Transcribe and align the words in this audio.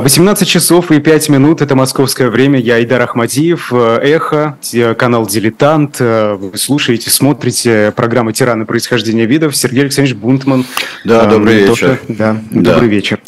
18 0.00 0.48
часов 0.48 0.90
и 0.90 1.00
5 1.00 1.28
минут, 1.28 1.60
это 1.60 1.74
московское 1.74 2.30
время, 2.30 2.58
я 2.58 2.82
Идар 2.82 3.02
Ахмадиев, 3.02 3.72
э, 3.72 3.98
Эхо, 4.02 4.56
канал 4.96 5.26
«Дилетант», 5.26 5.96
э, 5.98 6.34
вы 6.34 6.56
слушаете, 6.56 7.10
смотрите 7.10 7.92
программу 7.94 8.32
«Тираны 8.32 8.64
происхождения 8.64 9.26
видов», 9.26 9.56
Сергей 9.56 9.82
Александрович 9.82 10.16
Бунтман. 10.16 10.64
Да, 11.04 11.26
добрый 11.26 11.66
вечер. 11.66 12.00
Да, 12.08 12.40
да, 12.50 12.72
добрый 12.72 12.88
вечер. 12.88 13.18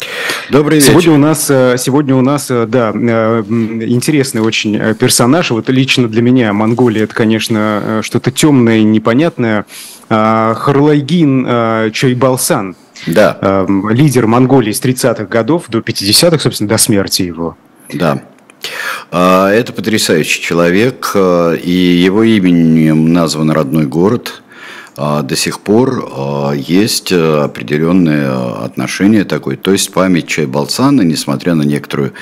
Добрый 0.49 0.79
вечер. 0.79 0.91
Сегодня 0.91 1.11
у 1.13 1.17
нас, 1.17 1.47
э, 1.49 1.75
сегодня 1.77 2.15
у 2.15 2.21
нас, 2.21 2.47
да, 2.47 2.91
интересный 2.91 4.41
очень 4.41 4.95
персонаж, 4.95 5.51
вот 5.51 5.69
лично 5.69 6.07
для 6.07 6.21
меня 6.21 6.53
Монголия, 6.53 7.03
это, 7.03 7.13
конечно, 7.13 8.01
что-то 8.03 8.31
темное 8.31 8.77
и 8.77 8.83
непонятное, 8.83 9.65
Харлайгин 10.09 11.91
Чойбалсан– 11.91 12.75
да. 13.07 13.37
э, 13.41 13.67
лидер 13.91 14.27
Монголии 14.27 14.71
с 14.71 14.81
30-х 14.81 15.25
годов 15.25 15.65
до 15.69 15.79
50-х, 15.79 16.39
собственно, 16.39 16.69
до 16.69 16.77
смерти 16.77 17.23
его. 17.23 17.57
Да. 17.93 18.21
А, 19.11 19.49
это 19.49 19.73
потрясающий 19.73 20.41
человек, 20.41 21.11
а, 21.15 21.53
и 21.53 21.71
его 21.71 22.23
именем 22.23 23.13
назван 23.13 23.51
родной 23.51 23.85
город. 23.85 24.41
А, 24.97 25.23
до 25.23 25.35
сих 25.35 25.59
пор 25.59 26.53
есть 26.55 27.11
определенное 27.11 28.63
отношение 28.63 29.25
такое, 29.25 29.57
то 29.57 29.71
есть 29.71 29.91
память 29.91 30.27
Чайбалсана, 30.27 31.01
несмотря 31.01 31.53
на 31.53 31.63
некоторую 31.63 32.13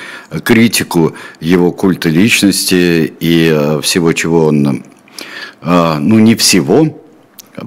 критику 0.42 1.14
его 1.40 1.70
культа 1.70 2.08
личности 2.08 3.12
и 3.20 3.78
всего, 3.82 4.12
чего 4.12 4.46
он, 4.46 4.84
ну 5.62 6.18
не 6.18 6.34
всего, 6.34 7.03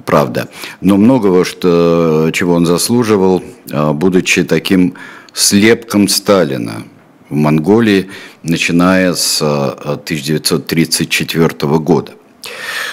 правда. 0.04 0.48
Но 0.80 0.96
многого, 0.96 1.44
что, 1.44 2.30
чего 2.32 2.54
он 2.54 2.66
заслуживал, 2.66 3.42
а, 3.72 3.92
будучи 3.92 4.42
таким 4.44 4.94
слепком 5.32 6.08
Сталина 6.08 6.82
в 7.28 7.34
Монголии, 7.34 8.10
начиная 8.42 9.14
с 9.14 9.42
1934 9.42 11.46
а, 11.46 11.52
года. 11.78 12.12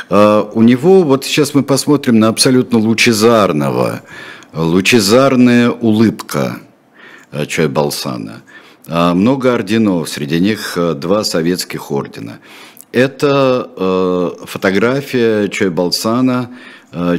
А, 0.10 0.50
у 0.54 0.62
него, 0.62 1.04
вот 1.04 1.26
сейчас 1.26 1.54
мы 1.54 1.64
посмотрим 1.64 2.20
на 2.20 2.30
абсолютно 2.30 2.80
лучезарного, 2.80 4.02
лучезарная 4.54 5.70
улыбка 5.70 6.60
Чайбалсана. 7.48 8.42
Много 8.88 9.56
орденов, 9.56 10.08
среди 10.08 10.40
них 10.40 10.78
два 10.96 11.24
советских 11.24 11.92
ордена. 11.92 12.38
Это 12.92 13.68
фотография 14.46 15.50
Чойбалсана 15.50 16.44
Э, 16.44 16.48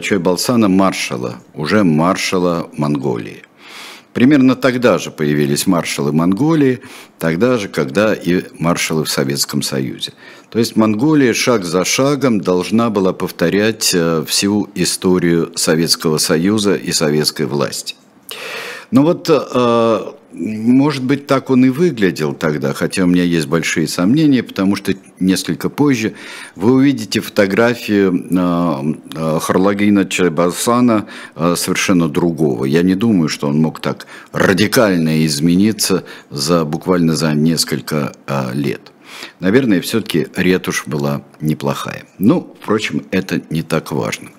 Чойбалсана 0.00 0.68
маршала, 0.68 1.36
уже 1.54 1.84
маршала 1.84 2.70
Монголии. 2.76 3.42
Примерно 4.16 4.56
тогда 4.56 4.96
же 4.96 5.10
появились 5.10 5.66
маршалы 5.66 6.10
Монголии, 6.10 6.80
тогда 7.18 7.58
же, 7.58 7.68
когда 7.68 8.14
и 8.14 8.44
маршалы 8.58 9.04
в 9.04 9.10
Советском 9.10 9.60
Союзе. 9.60 10.14
То 10.48 10.58
есть 10.58 10.74
Монголия 10.74 11.34
шаг 11.34 11.64
за 11.64 11.84
шагом 11.84 12.40
должна 12.40 12.88
была 12.88 13.12
повторять 13.12 13.90
э, 13.92 14.24
всю 14.26 14.70
историю 14.74 15.52
Советского 15.54 16.16
Союза 16.16 16.76
и 16.76 16.92
советской 16.92 17.44
власти. 17.44 17.94
Но 18.90 19.02
вот 19.02 19.28
э, 19.30 20.00
может 20.32 21.02
быть, 21.02 21.26
так 21.26 21.50
он 21.50 21.64
и 21.64 21.68
выглядел 21.70 22.34
тогда, 22.34 22.72
хотя 22.72 23.04
у 23.04 23.06
меня 23.06 23.22
есть 23.22 23.46
большие 23.46 23.88
сомнения, 23.88 24.42
потому 24.42 24.76
что 24.76 24.94
несколько 25.18 25.68
позже 25.68 26.14
вы 26.54 26.72
увидите 26.72 27.20
фотографию 27.20 28.14
э, 28.14 28.94
э, 29.14 29.38
Харлагина 29.40 30.04
Чайбасана 30.04 31.06
совершенно 31.34 32.08
другого. 32.08 32.64
Я 32.64 32.82
не 32.82 32.94
думаю, 32.94 33.28
что 33.28 33.48
он 33.48 33.60
мог 33.60 33.80
так 33.80 34.06
радикально 34.32 35.24
измениться 35.26 36.04
за 36.30 36.64
буквально 36.64 37.16
за 37.16 37.32
несколько 37.32 38.12
лет. 38.52 38.92
Наверное, 39.38 39.82
все-таки 39.82 40.28
ретушь 40.34 40.84
была 40.86 41.22
неплохая. 41.40 42.04
Ну, 42.18 42.56
впрочем, 42.60 43.02
это 43.10 43.42
не 43.50 43.60
так 43.62 43.92
важно. 43.92 44.30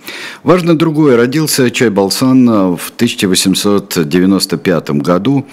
Важно 0.44 0.76
другое. 0.76 1.16
Родился 1.18 1.70
Чайбалсан 1.70 2.76
в 2.76 2.92
1895 2.96 4.90
году. 4.92 5.46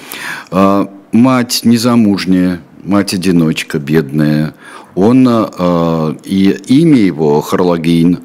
А, 0.51 0.91
мать 1.13 1.61
незамужняя, 1.65 2.63
мать-одиночка, 2.85 3.79
бедная. 3.79 4.55
Он, 4.95 5.27
а, 5.29 6.17
и 6.25 6.57
имя 6.69 7.01
его 7.01 7.43
Харлагин, 7.43 8.21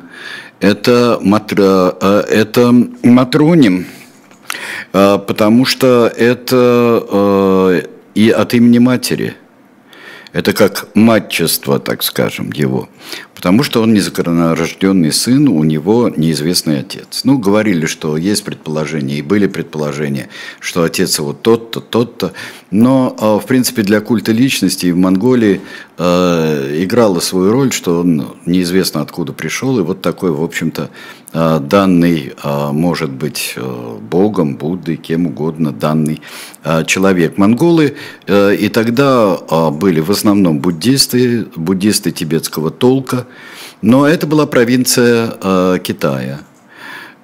это, 0.61 1.19
матра, 1.21 1.95
а, 1.99 2.21
это 2.21 2.73
матроним, 3.03 3.87
потому 4.91 5.65
что 5.65 6.11
это 6.15 7.83
и 8.15 8.29
от 8.29 8.53
имени 8.53 8.79
матери– 8.79 9.35
это 10.31 10.53
как 10.53 10.87
матчество, 10.95 11.79
так 11.79 12.03
скажем, 12.03 12.51
его. 12.51 12.89
Потому 13.33 13.63
что 13.63 13.81
он 13.81 13.93
незаконнорожденный 13.93 15.11
сын, 15.11 15.47
у 15.47 15.63
него 15.63 16.11
неизвестный 16.15 16.81
отец. 16.81 17.21
Ну, 17.23 17.37
говорили, 17.37 17.85
что 17.85 18.17
есть 18.17 18.43
предположения, 18.43 19.19
и 19.19 19.21
были 19.21 19.47
предположения, 19.47 20.29
что 20.59 20.83
отец 20.83 21.17
его 21.17 21.33
тот-то, 21.33 21.79
тот-то. 21.79 22.33
Но, 22.69 23.15
а, 23.19 23.39
в 23.39 23.45
принципе, 23.45 23.81
для 23.81 24.01
культа 24.01 24.31
личности 24.31 24.91
в 24.91 24.97
Монголии 24.97 25.61
э, 25.99 26.83
играла 26.83 27.19
свою 27.19 27.51
роль, 27.51 27.71
что 27.71 27.99
он 27.99 28.25
неизвестно 28.45 29.01
откуда 29.01 29.33
пришел, 29.33 29.77
и 29.77 29.83
вот 29.83 30.01
такой, 30.01 30.31
в 30.31 30.41
общем-то, 30.41 30.89
э, 31.33 31.59
данный, 31.59 32.33
э, 32.41 32.71
может 32.71 33.11
быть, 33.11 33.55
Богом, 34.09 34.55
Буддой, 34.55 34.95
кем 34.95 35.27
угодно, 35.27 35.71
данный 35.71 36.21
человек. 36.87 37.37
Монголы 37.37 37.95
и 38.27 38.69
тогда 38.73 39.37
были 39.71 39.99
в 39.99 40.09
основном 40.11 40.59
буддисты, 40.59 41.45
буддисты 41.55 42.11
тибетского 42.11 42.71
толка, 42.71 43.27
но 43.81 44.07
это 44.07 44.25
была 44.27 44.45
провинция 44.45 45.79
Китая. 45.79 46.39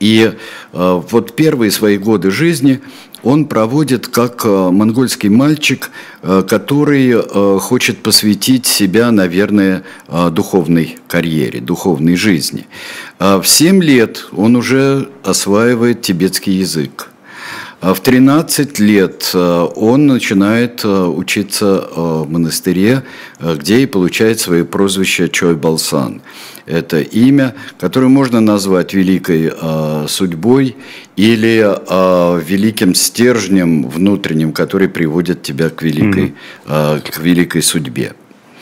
И 0.00 0.32
э, 0.72 1.02
вот 1.10 1.36
первые 1.36 1.70
свои 1.70 1.98
годы 1.98 2.30
жизни 2.30 2.80
он 3.22 3.44
проводит 3.44 4.08
как 4.08 4.44
э, 4.44 4.48
монгольский 4.70 5.28
мальчик, 5.28 5.90
э, 6.22 6.42
который 6.48 7.20
хочет 7.60 8.02
посвятить 8.02 8.66
себя, 8.66 9.10
наверное, 9.10 9.84
духовной 10.08 10.96
карьере, 11.06 11.60
духовной 11.60 12.16
жизни. 12.16 12.66
Э, 13.18 13.36
в 13.36 13.46
7 13.46 13.82
лет 13.82 14.26
он 14.32 14.56
уже 14.56 15.08
осваивает 15.22 16.02
тибетский 16.02 16.54
язык. 16.54 17.09
А 17.80 17.94
в 17.94 18.00
13 18.00 18.78
лет 18.78 19.30
э, 19.32 19.68
он 19.74 20.06
начинает 20.06 20.84
э, 20.84 21.04
учиться 21.06 21.88
э, 21.90 22.00
в 22.24 22.30
монастыре, 22.30 23.04
где 23.40 23.80
и 23.80 23.86
получает 23.86 24.38
свое 24.38 24.66
прозвище 24.66 25.30
Чой 25.30 25.56
Балсан. 25.56 26.20
Это 26.66 27.00
имя, 27.00 27.54
которое 27.78 28.08
можно 28.08 28.40
назвать 28.40 28.92
великой 28.92 29.50
судьбой 30.08 30.76
или 31.16 31.66
великим 32.44 32.94
стержнем 32.94 33.88
внутренним, 33.88 34.52
который 34.52 34.88
приводит 34.88 35.42
тебя 35.42 35.70
к 35.70 35.82
великой, 35.82 36.34
mm-hmm. 36.66 37.10
к 37.10 37.18
великой 37.18 37.62
судьбе. 37.62 38.12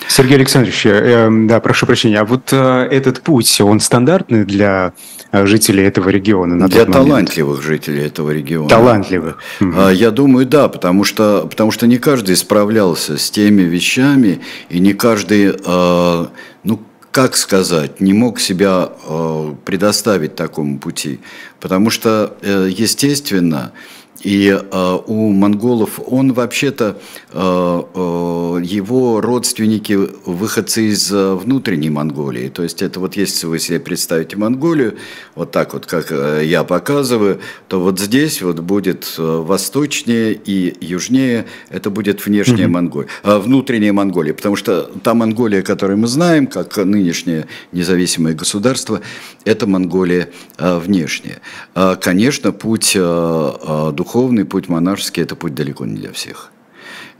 Сергей 0.08 0.36
Александрович, 0.36 0.86
э, 0.86 1.28
да, 1.30 1.60
прошу 1.60 1.86
прощения, 1.86 2.20
а 2.20 2.24
вот 2.24 2.52
э, 2.52 2.88
этот 2.90 3.20
путь, 3.20 3.60
он 3.60 3.78
стандартный 3.78 4.44
для 4.44 4.94
э, 5.32 5.46
жителей 5.46 5.84
этого 5.84 6.08
региона? 6.08 6.54
На 6.54 6.68
для 6.68 6.86
талантливых 6.86 7.62
жителей 7.62 8.06
этого 8.06 8.30
региона. 8.30 8.68
Талантливых. 8.68 9.38
Угу. 9.60 9.88
Я 9.90 10.10
думаю, 10.10 10.46
да, 10.46 10.68
потому 10.68 11.04
что, 11.04 11.46
потому 11.48 11.70
что 11.70 11.86
не 11.86 11.98
каждый 11.98 12.36
справлялся 12.36 13.18
с 13.18 13.30
теми 13.30 13.62
вещами, 13.62 14.40
и 14.70 14.78
не 14.78 14.94
каждый, 14.94 15.54
э, 15.64 16.26
ну, 16.64 16.80
как 17.10 17.36
сказать, 17.36 18.00
не 18.00 18.12
мог 18.12 18.40
себя 18.40 18.90
э, 19.08 19.54
предоставить 19.64 20.36
такому 20.36 20.78
пути. 20.78 21.20
Потому 21.60 21.90
что, 21.90 22.36
э, 22.42 22.68
естественно, 22.70 23.72
и 24.20 24.48
э, 24.48 24.98
у 25.06 25.30
монголов 25.30 26.00
он 26.04 26.32
вообще-то, 26.32 26.98
э, 27.30 27.38
э, 27.38 28.60
его 28.64 29.20
родственники 29.20 29.92
выходцы 30.24 30.88
из 30.88 31.12
э, 31.12 31.34
внутренней 31.34 31.90
Монголии. 31.90 32.48
То 32.48 32.62
есть 32.64 32.82
это 32.82 32.98
вот 32.98 33.16
если 33.16 33.46
вы 33.46 33.58
себе 33.60 33.78
представите 33.78 34.36
Монголию, 34.36 34.96
вот 35.34 35.52
так 35.52 35.72
вот, 35.72 35.86
как 35.86 36.10
э, 36.10 36.42
я 36.44 36.64
показываю, 36.64 37.40
то 37.68 37.80
вот 37.80 38.00
здесь 38.00 38.42
вот 38.42 38.58
будет 38.58 39.14
э, 39.18 39.22
восточнее 39.22 40.32
и 40.32 40.74
южнее, 40.84 41.46
это 41.70 41.90
будет 41.90 42.26
внешняя 42.26 42.64
mm-hmm. 42.64 42.68
Монголия, 42.68 43.08
э, 43.22 43.38
внутренняя 43.38 43.92
Монголия. 43.92 44.34
Потому 44.34 44.56
что 44.56 44.90
та 45.02 45.14
Монголия, 45.14 45.62
которую 45.62 45.98
мы 45.98 46.08
знаем, 46.08 46.48
как 46.48 46.76
нынешнее 46.76 47.46
независимое 47.72 48.34
государство, 48.34 49.00
это 49.44 49.66
Монголия 49.66 50.30
э, 50.58 50.78
внешняя. 50.78 51.40
Э, 51.74 51.96
конечно, 52.00 52.50
путь 52.50 52.92
э, 52.96 53.00
э, 53.00 53.92
духовный 54.08 54.44
путь 54.44 54.68
монашеский– 54.68 55.22
это 55.24 55.36
путь 55.36 55.54
далеко 55.54 55.84
не 55.84 55.96
для 55.96 56.10
всех. 56.12 56.50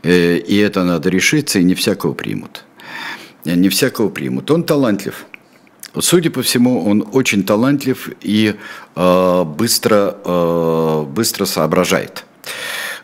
Э, 0.03 0.37
и 0.37 0.57
это 0.57 0.83
надо 0.83 1.09
решиться, 1.09 1.59
и 1.59 1.63
не 1.63 1.75
всякого 1.75 2.13
примут. 2.13 2.65
Э, 3.45 3.55
не 3.55 3.69
всякого 3.69 4.09
примут. 4.09 4.51
Он 4.51 4.63
талантлив. 4.63 5.25
Судя 5.99 6.31
по 6.31 6.41
всему, 6.41 6.89
он 6.89 7.07
очень 7.13 7.43
талантлив 7.43 8.09
и 8.21 8.55
э, 8.95 9.43
быстро, 9.43 11.05
быстро 11.15 11.45
соображает. 11.45 12.25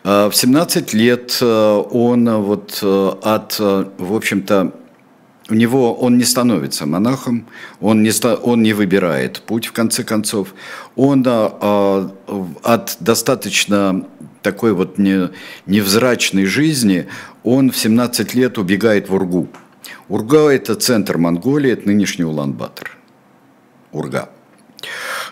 В 0.04 0.32
17 0.34 0.94
лет 0.94 1.42
он 1.42 2.30
вот 2.42 2.84
от, 3.24 3.60
в 3.60 4.16
общем-то, 4.16 4.72
у 5.50 5.54
него 5.54 5.94
он 5.94 6.18
не 6.18 6.24
становится 6.24 6.86
монахом, 6.86 7.48
он 7.80 8.02
не, 8.02 8.12
он 8.44 8.64
не 8.64 8.74
выбирает 8.74 9.42
путь 9.42 9.68
в 9.68 9.74
конце 9.74 10.04
концов. 10.04 10.56
Он 10.96 11.24
а, 11.26 12.12
от 12.64 12.98
достаточно 13.00 14.08
такой 14.42 14.74
вот 14.74 14.98
не, 14.98 15.30
невзрачной 15.66 16.46
жизни, 16.46 17.08
он 17.44 17.72
в 17.72 17.78
17 17.78 18.34
лет 18.34 18.58
убегает 18.58 19.10
в 19.10 19.14
Ургу. 19.14 19.48
Урга– 20.08 20.50
это 20.52 20.76
центр 20.76 21.18
Монголии, 21.18 21.72
это 21.72 21.88
нынешний 21.88 22.26
Улан-Батор. 22.26 22.98
Урга. 23.92 24.30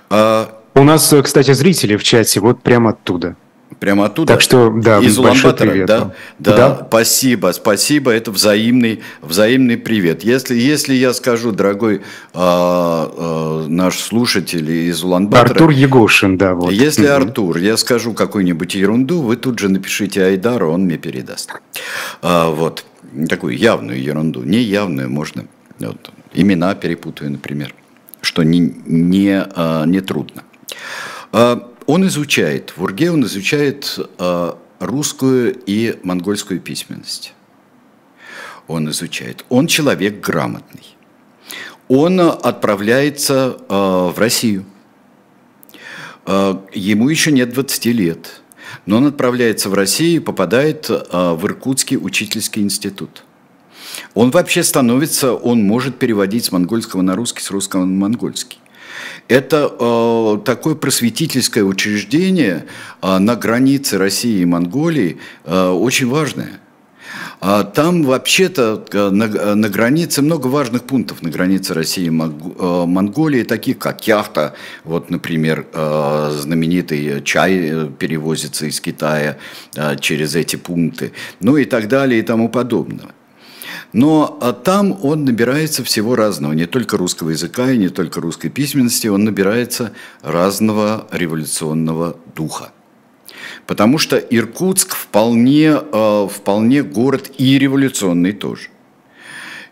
А... 0.10 0.60
У 0.76 0.84
нас, 0.84 1.14
кстати, 1.24 1.54
зрители 1.54 1.96
в 1.96 2.04
чате 2.04 2.40
вот 2.40 2.62
прямо 2.64 2.92
оттуда. 2.92 3.36
Прямо 3.84 4.06
оттуда. 4.06 4.32
Так 4.32 4.42
что, 4.42 4.70
да, 4.70 5.00
из 5.00 5.18
Улан-Батора, 5.20 5.86
да, 5.86 6.14
да, 6.40 6.56
да, 6.56 6.86
спасибо, 6.88 7.52
спасибо, 7.52 8.12
это 8.12 8.32
взаимный, 8.32 9.02
взаимный 9.22 9.76
привет. 9.76 10.24
Если, 10.24 10.56
если 10.56 10.94
я 10.94 11.12
скажу, 11.12 11.52
дорогой 11.52 11.96
э, 11.96 12.00
э, 12.34 13.66
наш 13.68 14.00
слушатель 14.00 14.72
из 14.72 15.04
Улан-Батора... 15.04 15.50
Артур 15.50 15.72
Егошин, 15.72 16.38
да, 16.38 16.54
вот. 16.54 16.72
Если 16.72 17.08
угу. 17.08 17.14
Артур, 17.14 17.58
я 17.58 17.76
скажу 17.76 18.14
какую-нибудь 18.14 18.74
ерунду, 18.74 19.22
вы 19.22 19.36
тут 19.36 19.60
же 19.60 19.68
напишите 19.68 20.24
Айдару, 20.24 20.72
он 20.72 20.86
мне 20.86 20.98
передаст. 20.98 21.52
А, 22.22 22.52
вот, 22.52 22.86
такую 23.28 23.58
явную 23.58 24.02
ерунду, 24.02 24.44
не 24.44 24.60
явную, 24.60 25.10
можно, 25.10 25.44
вот, 25.80 26.10
имена 26.34 26.74
перепутаю, 26.76 27.32
например, 27.32 27.76
что 28.22 28.44
не, 28.44 28.60
не, 28.86 29.44
а, 29.46 29.84
не 29.86 30.00
трудно. 30.00 30.44
А, 31.34 31.70
он 31.86 32.08
изучает, 32.08 32.74
в 32.76 32.84
Урге 32.84 33.12
он 33.12 33.24
изучает 33.26 33.98
э, 34.18 34.54
русскую 34.80 35.62
и 35.66 36.00
монгольскую 36.04 36.60
письменность. 36.60 37.34
Он 38.68 38.90
изучает. 38.90 39.46
Он 39.50 39.68
человек 39.68 40.22
грамотный. 40.22 40.96
Он 41.90 42.20
отправляется 42.20 43.58
э, 43.58 43.74
в 43.74 44.16
Россию. 44.18 44.66
Э, 46.26 46.58
ему 46.74 47.10
еще 47.10 47.32
нет 47.32 47.54
20 47.54 47.86
лет. 47.88 48.42
Но 48.86 48.98
он 48.98 49.08
отправляется 49.08 49.70
в 49.70 49.74
Россию 49.74 50.16
и 50.18 50.20
попадает 50.24 50.90
в 50.90 51.46
Иркутский 51.46 51.96
учительский 51.96 52.62
институт. 52.62 53.24
Он 54.14 54.32
вообще 54.32 54.64
становится, 54.64 55.34
он 55.34 55.64
может 55.64 56.00
переводить 56.00 56.46
с 56.46 56.52
монгольского 56.52 57.02
на 57.02 57.16
русский, 57.16 57.42
с 57.42 57.52
русского 57.52 57.86
на 57.86 57.94
монгольский. 57.94 58.60
Это 59.28 59.72
э, 59.80 60.38
такое 60.46 60.76
просветительское 60.76 61.64
учреждение 61.64 62.66
э, 63.02 63.18
на 63.18 63.36
границе 63.36 63.98
России 63.98 64.42
и 64.42 64.46
Монголии 64.46 65.18
э, 65.46 65.70
очень 65.70 66.08
важное. 66.08 66.60
А 67.46 67.66
там 67.66 68.04
вообще-то 68.04 68.86
э, 68.92 69.10
на, 69.10 69.56
на 69.56 69.70
границе 69.70 70.22
много 70.22 70.48
важных 70.48 70.84
пунктов 70.84 71.22
на 71.22 71.30
границе 71.30 71.74
России 71.74 72.06
и 72.06 72.08
э, 72.08 72.12
Монголии, 72.12 73.44
таких 73.44 73.80
как 73.80 74.08
яхта, 74.08 74.54
вот, 74.86 75.10
например, 75.10 75.68
э, 75.74 76.38
знаменитый 76.40 77.22
чай 77.24 77.90
перевозится 78.00 78.66
из 78.66 78.80
Китая 78.80 79.38
через 80.00 80.36
эти 80.36 80.56
пункты, 80.56 81.12
ну 81.42 81.58
и 81.58 81.66
так 81.66 81.90
далее 81.90 82.22
и 82.22 82.24
тому 82.24 82.48
подобное. 82.48 83.10
Но 83.94 84.40
а 84.42 84.54
там 84.54 84.98
он 85.04 85.24
набирается 85.24 85.84
всего 85.84 86.16
разного, 86.16 86.54
не 86.54 86.66
только 86.66 86.98
русского 86.98 87.30
языка 87.30 87.72
и 87.72 87.78
не 87.78 87.90
только 87.90 88.22
русской 88.22 88.50
письменности, 88.50 89.08
он 89.08 89.24
набирается 89.24 89.94
разного 90.24 91.08
революционного 91.12 92.18
духа. 92.36 92.72
Потому 93.68 94.00
что 94.00 94.18
Иркутск 94.18 94.96
вполне, 94.96 95.74
а, 95.76 96.28
вполне 96.28 96.82
город 96.82 97.32
и 97.38 97.58
революционный 97.60 98.34
тоже. 98.34 98.70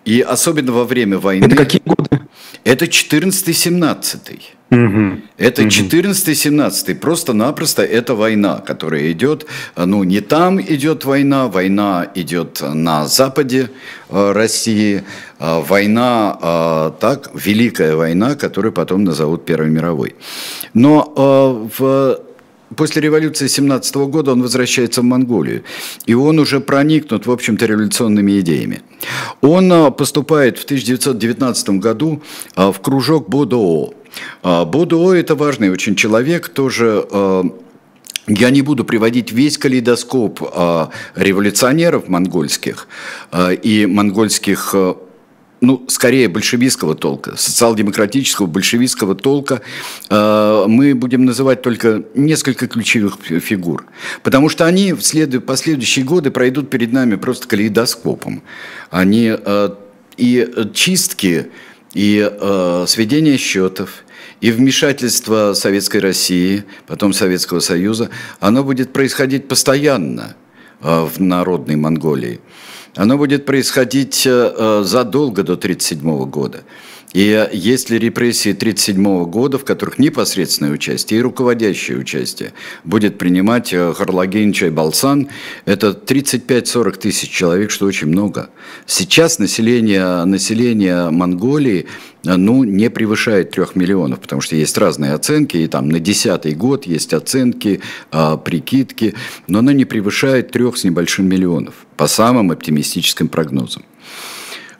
И 0.05 0.21
особенно 0.21 0.71
во 0.71 0.85
время 0.85 1.17
войны... 1.19 1.45
Это 1.45 1.55
какие 1.55 1.81
годы? 1.85 2.21
Это 2.63 2.85
14-17. 2.85 4.41
Угу. 4.71 5.21
Это 5.37 5.63
14-17. 5.63 6.95
Просто-напросто 6.95 7.83
это 7.83 8.15
война, 8.15 8.59
которая 8.59 9.11
идет, 9.11 9.45
ну 9.75 10.03
не 10.03 10.21
там 10.21 10.61
идет 10.61 11.03
война, 11.03 11.47
война 11.47 12.07
идет 12.15 12.61
на 12.61 13.05
западе 13.05 13.69
э, 14.09 14.31
России, 14.31 15.03
э, 15.39 15.61
война, 15.67 16.39
э, 16.41 16.91
так, 17.01 17.31
Великая 17.33 17.95
война, 17.95 18.35
которую 18.35 18.71
потом 18.71 19.03
назовут 19.03 19.43
Первой 19.43 19.69
мировой. 19.69 20.15
Но 20.73 21.67
в 21.77 22.21
После 22.75 23.01
революции 23.01 23.47
17 23.47 23.95
года 23.95 24.31
он 24.31 24.41
возвращается 24.41 25.01
в 25.01 25.03
Монголию, 25.03 25.63
и 26.05 26.13
он 26.13 26.39
уже 26.39 26.59
проникнут, 26.59 27.25
в 27.25 27.31
общем-то, 27.31 27.65
революционными 27.65 28.39
идеями. 28.39 28.81
Он 29.41 29.93
поступает 29.93 30.57
в 30.57 30.63
1919 30.65 31.69
году 31.81 32.21
в 32.55 32.75
кружок 32.81 33.29
БОДО, 33.29 33.93
а, 34.43 34.65
Бодуо– 34.65 35.13
это 35.13 35.35
важный 35.35 35.69
очень 35.69 35.95
человек, 35.95 36.49
тоже 36.49 37.05
а, 37.11 37.43
я 38.27 38.49
не 38.49 38.61
буду 38.61 38.85
приводить 38.85 39.31
весь 39.31 39.57
калейдоскоп 39.57 40.41
а, 40.53 40.89
революционеров 41.15 42.07
монгольских 42.07 42.87
и 43.63 43.87
монгольских 43.89 44.75
ну, 45.61 45.85
скорее 45.87 46.27
большевистского 46.27 46.95
толка, 46.95 47.37
социал-демократического 47.37 48.47
большевистского 48.47 49.15
толка, 49.15 49.61
мы 50.09 50.93
будем 50.95 51.23
называть 51.23 51.61
только 51.61 52.03
несколько 52.15 52.67
ключевых 52.67 53.17
фигур. 53.21 53.85
Потому 54.23 54.49
что 54.49 54.65
они 54.65 54.93
в 54.93 55.01
след... 55.03 55.45
последующие 55.45 56.03
годы 56.03 56.31
пройдут 56.31 56.69
перед 56.69 56.91
нами 56.91 57.15
просто 57.15 57.47
калейдоскопом. 57.47 58.41
Они 58.89 59.33
и 60.17 60.47
чистки 60.73 61.51
и 61.93 62.29
э, 62.31 62.85
сведение 62.87 63.37
счетов, 63.37 64.03
и 64.39 64.51
вмешательство 64.51 65.53
Советской 65.53 65.97
России, 65.97 66.63
потом 66.87 67.13
Советского 67.13 67.59
Союза, 67.59 68.09
оно 68.39 68.63
будет 68.63 68.93
происходить 68.93 69.47
постоянно 69.47 70.35
э, 70.81 71.05
в 71.05 71.19
народной 71.19 71.75
Монголии. 71.75 72.39
Оно 72.95 73.17
будет 73.17 73.45
происходить 73.45 74.25
э, 74.25 74.53
э 74.57 74.83
задолго 74.83 75.43
до 75.43 75.53
1937 75.53 76.25
года. 76.25 76.63
И 77.13 77.49
если 77.51 77.97
репрессии 77.97 78.51
1937 78.51 79.25
года, 79.25 79.57
в 79.57 79.65
которых 79.65 79.99
непосредственное 79.99 80.71
участие 80.71 81.19
и 81.19 81.23
руководящее 81.23 81.97
участие 81.97 82.53
будет 82.85 83.17
принимать 83.17 83.73
э, 83.73 83.93
Харлагин 83.93 84.53
Чайбалсан, 84.53 85.27
это 85.65 85.89
35-40 85.89 86.97
тысяч 86.97 87.29
человек, 87.29 87.69
что 87.69 87.85
очень 87.85 88.07
много. 88.07 88.49
Сейчас 88.85 89.39
население, 89.39 90.23
население 90.23 91.09
Монголии 91.09 91.87
э, 92.25 92.35
ну, 92.37 92.63
не 92.63 92.89
превышает 92.89 93.51
трех 93.51 93.75
миллионов, 93.75 94.21
потому 94.21 94.41
что 94.41 94.55
есть 94.55 94.77
разные 94.77 95.11
оценки, 95.11 95.57
и 95.57 95.67
там 95.67 95.89
на 95.89 95.99
десятый 95.99 96.53
год 96.53 96.85
есть 96.85 97.13
оценки, 97.13 97.81
э, 98.13 98.37
прикидки, 98.37 99.15
но 99.47 99.59
оно 99.59 99.73
не 99.73 99.83
превышает 99.83 100.51
трех 100.51 100.77
с 100.77 100.85
небольшим 100.85 101.27
миллионов, 101.27 101.73
по 101.97 102.07
самым 102.07 102.51
оптимистическим 102.51 103.27
прогнозам. 103.27 103.83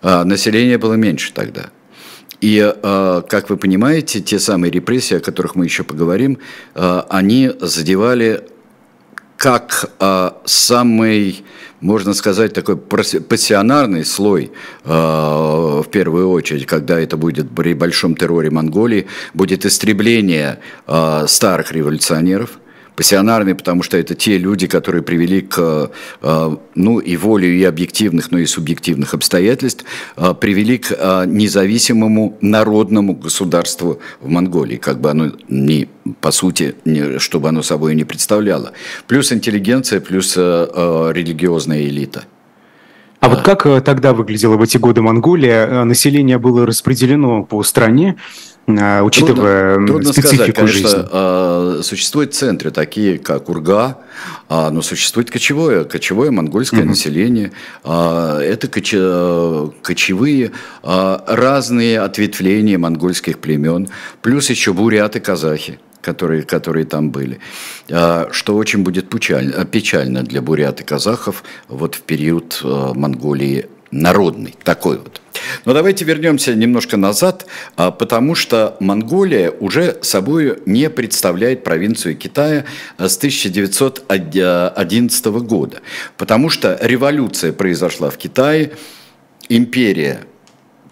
А 0.01 0.23
население 0.23 0.77
было 0.77 0.93
меньше 0.93 1.33
тогда– 1.33 1.71
и, 2.41 2.59
э, 2.59 3.21
как 3.29 3.49
вы 3.49 3.57
понимаете, 3.57 4.19
те 4.19 4.39
самые 4.39 4.71
репрессии, 4.71 5.17
о 5.17 5.19
которых 5.19 5.55
мы 5.55 5.65
еще 5.65 5.83
поговорим, 5.83 6.39
э, 6.73 7.01
они 7.09 7.51
задевали 7.61 8.41
как 9.37 9.91
э, 9.99 10.31
самый, 10.45 11.43
можно 11.81 12.13
сказать, 12.13 12.53
такой 12.53 12.77
пассионарный 12.77 14.05
слой, 14.05 14.51
в 14.83 15.85
первую 15.91 16.29
очередь, 16.29 16.67
когда 16.67 16.99
это 16.99 17.17
будет 17.17 17.49
при 17.49 17.73
большом 17.73 18.15
терроре 18.15 18.51
Монголии, 18.51 19.07
будет 19.33 19.65
истребление 19.65 20.59
старых 21.25 21.71
революционеров– 21.71 22.51
пассионарный, 23.01 23.55
потому 23.55 23.81
что 23.81 23.97
это 23.97 24.13
те 24.13 24.37
люди, 24.37 24.67
которые 24.67 25.01
привели 25.01 25.41
к, 25.41 25.89
э, 26.21 26.55
ну, 26.75 26.99
и 26.99 27.17
волю, 27.17 27.47
и 27.47 27.63
объективных, 27.63 28.29
но 28.31 28.37
и 28.37 28.45
субъективных 28.45 29.15
обстоятельств, 29.15 29.85
э, 30.17 30.35
привели 30.39 30.77
к 30.77 30.91
э, 30.91 31.25
независимому 31.25 32.37
народному 32.41 33.15
государству 33.15 33.99
в 34.21 34.29
Монголии, 34.29 34.77
как 34.77 35.01
бы 35.01 35.09
оно 35.09 35.31
ни, 35.49 35.87
по 36.19 36.31
сути, 36.31 36.75
не, 36.85 37.17
чтобы 37.17 37.49
оно 37.49 37.63
собой 37.63 37.95
не 37.95 38.03
представляло. 38.03 38.71
Плюс 39.07 39.31
интеллигенция, 39.31 39.99
плюс 39.99 40.37
религиозная 40.37 41.81
элита. 41.81 42.25
А 43.21 43.29
вот 43.29 43.43
как 43.43 43.63
тогда 43.83 44.13
выглядела 44.13 44.57
в 44.57 44.61
эти 44.61 44.77
годы 44.77 45.01
Монголия? 45.01 45.83
Население 45.83 46.39
было 46.39 46.65
распределено 46.65 47.43
по 47.43 47.63
стране, 47.63 48.17
а, 48.67 49.03
учитывая 49.03 49.75
трудно, 49.75 49.87
трудно 49.87 50.13
специфику 50.13 50.35
сказать, 50.35 50.55
конечно, 50.55 50.89
жизни? 50.89 51.09
А, 51.11 51.79
существуют 51.83 52.33
центры, 52.33 52.71
такие 52.71 53.17
как 53.19 53.49
Урга, 53.49 53.99
а, 54.49 54.69
но 54.69 54.81
существует 54.81 55.31
кочевое, 55.31 55.83
кочевое 55.83 56.31
монгольское 56.31 56.81
угу. 56.81 56.89
население. 56.89 57.51
Это 57.83 58.67
кочевые 59.81 60.51
разные 60.83 62.01
ответвления 62.01 62.77
монгольских 62.77 63.39
племен, 63.39 63.89
плюс 64.21 64.49
еще 64.49 64.73
буряты, 64.73 65.19
казахи 65.19 65.79
которые, 66.01 66.43
которые 66.43 66.85
там 66.85 67.11
были, 67.11 67.39
что 67.87 68.55
очень 68.55 68.83
будет 68.83 69.09
печально, 69.09 69.65
печально 69.65 70.23
для 70.23 70.41
бурят 70.41 70.81
и 70.81 70.83
казахов 70.83 71.43
вот 71.67 71.95
в 71.95 72.01
период 72.01 72.61
Монголии 72.63 73.67
народный, 73.91 74.55
такой 74.63 74.97
вот. 74.97 75.21
Но 75.65 75.73
давайте 75.73 76.05
вернемся 76.05 76.55
немножко 76.55 76.95
назад, 76.97 77.45
а, 77.75 77.91
потому 77.91 78.33
что 78.35 78.77
Монголия 78.79 79.51
уже 79.51 79.99
собой 80.01 80.59
не 80.65 80.89
представляет 80.89 81.63
провинцию 81.63 82.15
Китая 82.15 82.65
а, 82.97 83.09
с 83.09 83.17
1911 83.17 85.25
года, 85.25 85.81
потому 86.17 86.49
что 86.49 86.79
революция 86.81 87.53
произошла 87.53 88.09
в 88.09 88.17
Китае, 88.17 88.71
империя 89.49 90.21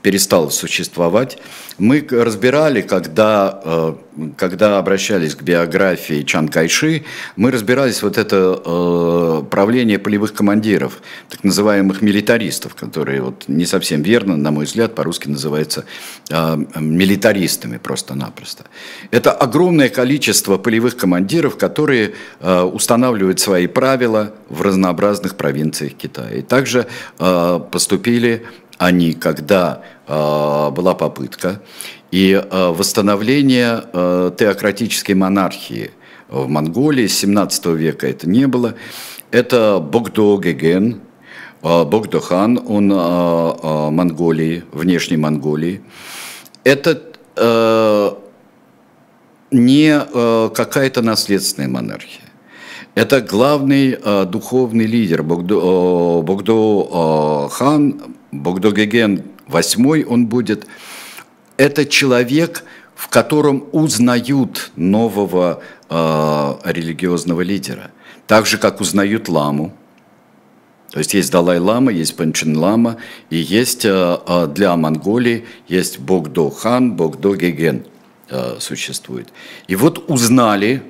перестала 0.01 0.49
существовать, 0.49 1.37
мы 1.79 2.05
разбирали, 2.09 2.81
когда, 2.81 3.61
э, 3.63 3.93
когда 4.37 4.77
обращались 4.77 5.35
к 5.35 5.41
биографии 5.43 6.23
Чан 6.23 6.49
Кайши, 6.49 7.03
мы 7.35 7.51
разбирались 7.51 8.03
вот 8.03 8.17
это 8.17 8.61
э, 8.63 9.43
правление 9.49 9.97
полевых 9.97 10.33
командиров, 10.33 10.99
так 11.29 11.43
называемых 11.43 12.01
милитаристов, 12.01 12.75
которые 12.75 13.21
вот 13.21 13.45
не 13.47 13.65
совсем 13.65 14.01
верно, 14.01 14.35
на 14.35 14.51
мой 14.51 14.65
взгляд, 14.65 14.93
по-русски 14.93 15.29
называются 15.29 15.85
э, 16.29 16.57
милитаристами 16.79 17.77
просто-напросто. 17.77 18.65
Это 19.11 19.31
огромное 19.31 19.89
количество 19.89 20.57
полевых 20.57 20.97
командиров, 20.97 21.57
которые 21.57 22.13
устанавливают 22.41 23.39
свои 23.39 23.67
правила 23.67 24.33
в 24.49 24.61
разнообразных 24.61 25.35
провинциях 25.35 25.93
Китая. 25.93 26.39
И 26.39 26.41
также 26.41 26.87
поступили 27.17 28.45
они, 28.79 29.11
когда 29.13 29.83
э, 30.07 30.71
была 30.71 30.95
попытка, 30.95 31.61
и 32.11 32.31
э, 32.31 32.67
восстановление 32.69 33.83
э, 33.93 34.31
теократической 34.37 35.13
монархии 35.13 35.91
в 36.29 36.47
Монголии 36.47 37.05
с 37.05 37.19
17 37.19 37.65
века 37.67 38.07
это 38.07 38.27
не 38.27 38.47
было. 38.47 38.75
Это 39.31 39.79
Богдо 39.79 40.37
Геген, 40.39 41.01
э, 41.61 41.83
Богдо 41.83 42.19
хан, 42.21 42.59
он 42.65 42.87
Монголии, 42.87 44.63
внешней 44.71 45.17
Монголии. 45.17 45.81
Это 46.63 47.01
не 49.51 49.99
какая-то 50.49 51.01
наследственная 51.01 51.69
монархия. 51.69 52.25
Это 52.95 53.21
главный 53.21 53.97
духовный 54.25 54.85
лидер 54.85 55.23
Богдо, 55.23 56.21
Богдо 56.21 57.47
хан 57.49 58.18
Богдогеген 58.31 59.23
восьмой 59.47 60.03
он 60.03 60.27
будет, 60.27 60.67
это 61.57 61.85
человек, 61.85 62.63
в 62.95 63.07
котором 63.07 63.65
узнают 63.71 64.71
нового 64.75 65.61
э, 65.89 66.53
религиозного 66.65 67.41
лидера. 67.41 67.91
Так 68.27 68.45
же, 68.45 68.57
как 68.57 68.81
узнают 68.81 69.27
ламу. 69.29 69.73
То 70.91 70.99
есть 70.99 71.13
есть 71.13 71.31
Далай-лама, 71.31 71.91
есть 71.91 72.15
Панчин-лама, 72.15 72.97
и 73.29 73.37
есть 73.37 73.85
э, 73.85 74.47
для 74.53 74.75
Монголии 74.75 75.45
есть 75.67 75.99
Богдо-хан, 75.99 76.93
Богдо-геген 76.93 77.85
э, 78.29 78.57
существует. 78.59 79.29
И 79.67 79.75
вот 79.75 80.09
узнали 80.09 80.83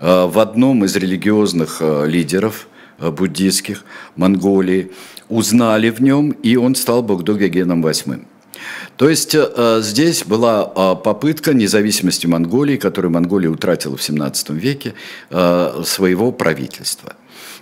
э, 0.00 0.26
в 0.26 0.38
одном 0.38 0.84
из 0.84 0.96
религиозных 0.96 1.78
э, 1.80 2.06
лидеров 2.06 2.68
э, 2.98 3.10
буддийских 3.10 3.84
Монголии– 4.16 4.92
узнали 5.34 5.90
в 5.90 6.00
нем, 6.00 6.30
и 6.30 6.56
он 6.56 6.74
стал 6.74 7.02
Богдогегеном 7.02 7.82
восьмым. 7.82 8.26
То 8.96 9.08
есть 9.08 9.34
э, 9.34 9.80
здесь 9.82 10.24
была 10.24 10.72
э, 10.74 10.94
попытка 11.02 11.52
независимости 11.52 12.26
Монголии, 12.26 12.76
которую 12.76 13.12
Монголия 13.12 13.50
утратила 13.50 13.96
в 13.96 14.02
17 14.02 14.50
веке, 14.50 14.94
э, 15.30 15.82
своего 15.84 16.30
правительства. 16.30 17.14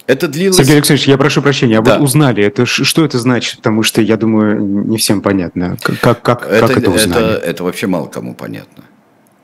Это 0.07 0.29
длилось... 0.29 0.57
Сергей 0.57 0.75
Алексеевич, 0.75 1.09
я 1.09 1.17
прошу 1.17 1.41
прощения, 1.41 1.79
а 1.79 1.83
да. 1.83 1.97
вот 1.97 2.05
узнали, 2.05 2.45
это 2.45 2.67
что 2.67 3.05
это 3.05 3.19
значит? 3.19 3.57
Потому 3.59 3.83
что, 3.83 4.03
я 4.03 4.17
думаю, 4.17 4.61
не 4.61 4.99
всем 4.99 5.23
понятно. 5.23 5.79
Как, 6.03 6.21
как, 6.23 6.47
это, 6.47 6.67
как 6.67 6.77
это 6.77 6.91
узнали? 6.91 7.37
Это, 7.37 7.47
это 7.47 7.65
вообще 7.65 7.87
мало 7.87 8.09
кому 8.09 8.35
понятно. 8.35 8.85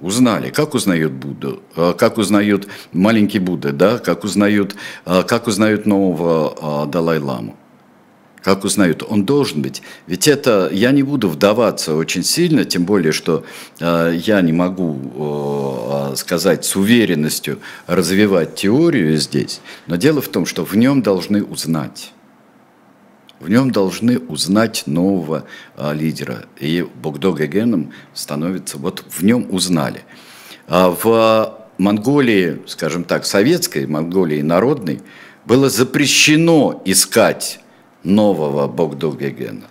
Узнали, 0.00 0.50
как 0.50 0.74
узнают 0.74 1.12
Будду, 1.12 1.60
как 1.74 2.18
узнают 2.18 2.68
маленький 2.92 3.38
Будда, 3.40 3.72
да, 3.72 3.98
как 3.98 4.24
узнают, 4.24 4.76
как 5.04 5.46
узнают 5.48 5.86
нового 5.86 6.86
Далай-ламу 6.86 7.56
как 8.42 8.64
узнают, 8.64 9.02
он 9.06 9.24
должен 9.24 9.62
быть. 9.62 9.82
Ведь 10.06 10.28
это, 10.28 10.68
я 10.72 10.92
не 10.92 11.02
буду 11.02 11.28
вдаваться 11.28 11.94
очень 11.94 12.22
сильно, 12.22 12.64
тем 12.64 12.84
более, 12.84 13.12
что 13.12 13.44
э, 13.80 14.18
я 14.24 14.40
не 14.40 14.52
могу 14.52 16.12
э, 16.12 16.16
сказать 16.16 16.64
с 16.64 16.76
уверенностью 16.76 17.58
развивать 17.86 18.54
теорию 18.54 19.16
здесь, 19.16 19.60
но 19.86 19.96
дело 19.96 20.20
в 20.20 20.28
том, 20.28 20.46
что 20.46 20.64
в 20.64 20.76
нем 20.76 21.02
должны 21.02 21.42
узнать. 21.42 22.12
В 23.40 23.48
нем 23.48 23.70
должны 23.70 24.18
узнать 24.18 24.84
нового 24.86 25.44
э, 25.76 25.94
лидера. 25.94 26.44
И 26.58 26.86
Богдо 27.02 27.32
Гегеном 27.32 27.92
становится, 28.14 28.78
вот 28.78 29.04
в 29.08 29.22
нем 29.22 29.46
узнали. 29.50 30.02
А 30.66 30.90
в 30.90 31.68
Монголии, 31.78 32.60
скажем 32.66 33.04
так, 33.04 33.24
советской, 33.24 33.86
Монголии 33.86 34.42
народной, 34.42 35.00
было 35.44 35.70
запрещено 35.70 36.82
искать 36.84 37.60
нового 38.08 38.66
Богдогегена. 38.66 39.66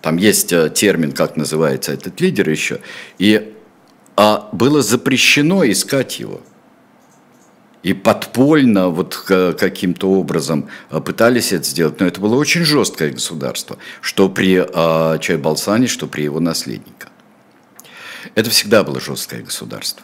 Там 0.00 0.16
есть 0.16 0.52
э, 0.52 0.70
термин, 0.70 1.12
как 1.12 1.36
называется 1.36 1.92
этот 1.92 2.20
лидер 2.20 2.48
еще. 2.48 2.80
И 3.18 3.52
а 4.16 4.48
было 4.52 4.82
запрещено 4.82 5.64
искать 5.64 6.18
его. 6.18 6.40
И 7.82 7.92
подпольно 7.92 8.88
вот 8.88 9.14
каким-то 9.14 10.10
образом 10.10 10.68
э, 10.90 11.00
пытались 11.00 11.52
это 11.52 11.64
сделать. 11.64 12.00
Но 12.00 12.06
это 12.06 12.20
было 12.20 12.34
очень 12.34 12.64
жесткое 12.64 13.12
государство, 13.12 13.76
что 14.00 14.28
при 14.28 14.58
а, 14.58 15.18
Чайбалсане, 15.18 15.86
что 15.86 16.06
при 16.06 16.22
его 16.22 16.40
наследниках. 16.40 17.10
Это 18.34 18.50
всегда 18.50 18.82
было 18.82 19.00
жесткое 19.00 19.42
государство. 19.42 20.02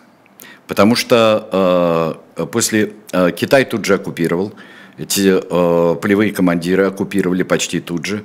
Потому 0.69 0.95
что 0.95 2.21
э, 2.37 2.47
после 2.47 2.93
э, 3.13 3.33
Китай 3.33 3.65
тут 3.65 3.85
же 3.85 3.95
оккупировал, 3.95 4.53
эти 4.99 5.41
э, 5.41 5.97
полевые 5.97 6.33
командиры 6.33 6.87
оккупировали 6.87 7.43
почти 7.43 7.81
тут 7.81 8.05
же 8.05 8.25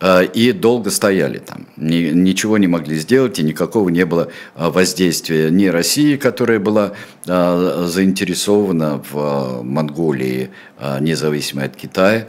э, 0.00 0.24
и 0.26 0.52
долго 0.52 0.90
стояли 0.90 1.38
там. 1.38 1.66
Ни, 1.76 2.10
ничего 2.10 2.58
не 2.58 2.66
могли 2.66 2.96
сделать, 2.96 3.38
и 3.38 3.42
никакого 3.42 3.88
не 3.90 4.04
было 4.04 4.30
э, 4.56 4.68
воздействия 4.68 5.50
ни 5.50 5.66
России, 5.66 6.16
которая 6.16 6.58
была 6.58 6.92
э, 7.26 7.86
заинтересована 7.88 9.02
в 9.10 9.16
э, 9.16 9.62
Монголии, 9.62 10.50
э, 10.78 10.98
независимой 11.00 11.66
от 11.66 11.76
Китая. 11.76 12.26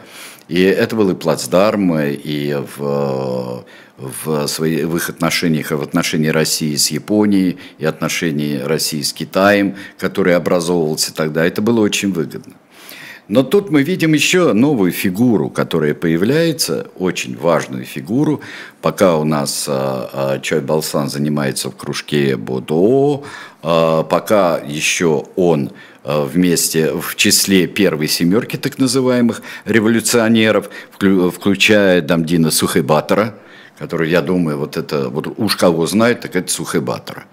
И 0.48 0.62
это 0.62 0.96
был 0.96 1.10
и 1.10 1.16
плацдарм, 1.16 2.00
и 2.00 2.54
в, 2.78 3.66
в, 3.98 4.48
свои, 4.48 4.84
в 4.84 4.96
их 4.96 5.10
отношениях, 5.10 5.72
в 5.72 5.82
отношении 5.82 6.28
России 6.28 6.76
с 6.76 6.92
Японией, 6.92 7.58
и 7.80 7.86
отношении 7.86 8.60
России 8.60 9.02
с 9.02 9.12
Китаем, 9.12 9.76
который 9.98 10.36
образовывался 10.36 11.16
тогда. 11.16 11.44
Это 11.44 11.64
было 11.64 11.80
очень 11.82 12.14
выгодно. 12.14 12.54
Но 13.28 13.42
тут 13.42 13.72
мы 13.72 13.82
видим 13.82 14.14
еще 14.14 14.54
новую 14.54 14.92
фигуру, 14.92 15.50
которая 15.50 15.96
появляется, 15.96 16.88
очень 16.98 17.36
важную 17.36 17.84
фигуру. 17.84 18.42
Пока 18.82 19.18
у 19.18 19.24
нас 19.24 19.66
а, 19.68 20.10
а, 20.14 20.40
Чой 20.40 20.62
Балсан 20.62 21.10
занимается 21.10 21.72
в 21.72 21.76
кружке 21.76 22.38
Бодо, 22.38 23.24
а, 23.64 24.04
пока 24.04 24.60
еще 24.60 25.26
он 25.36 25.72
а, 26.04 26.24
вместе 26.24 26.92
в 26.94 27.16
числе 27.16 27.66
первой 27.66 28.08
семерки 28.08 28.58
так 28.58 28.78
называемых 28.78 29.42
революционеров, 29.66 30.70
включая 31.00 32.02
Дамдина 32.02 32.52
Сухайбатора, 32.52 33.34
который, 33.80 34.12
я 34.12 34.22
думаю, 34.22 34.60
вот 34.60 34.78
это, 34.78 35.10
вот 35.10 35.34
уж 35.38 35.56
кого 35.56 35.88
знает, 35.88 36.22
так 36.22 36.36
это 36.36 36.52
Сухайбатора. 36.52 37.24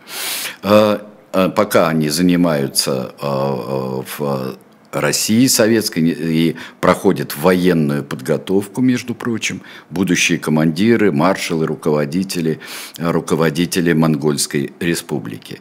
А, 0.62 1.06
а, 1.32 1.50
пока 1.50 1.88
они 1.88 2.08
занимаются 2.08 3.12
в 3.20 4.56
России 4.92 5.46
советской 5.46 6.02
и 6.11 6.56
проходят 6.80 7.37
военную 7.37 8.04
подготовку, 8.04 8.80
между 8.82 9.14
прочим, 9.14 9.62
будущие 9.90 10.38
командиры, 10.38 11.11
маршалы, 11.11 11.66
руководители, 11.66 12.61
руководители 12.99 13.92
Монгольской 13.94 14.72
республики. 14.80 15.61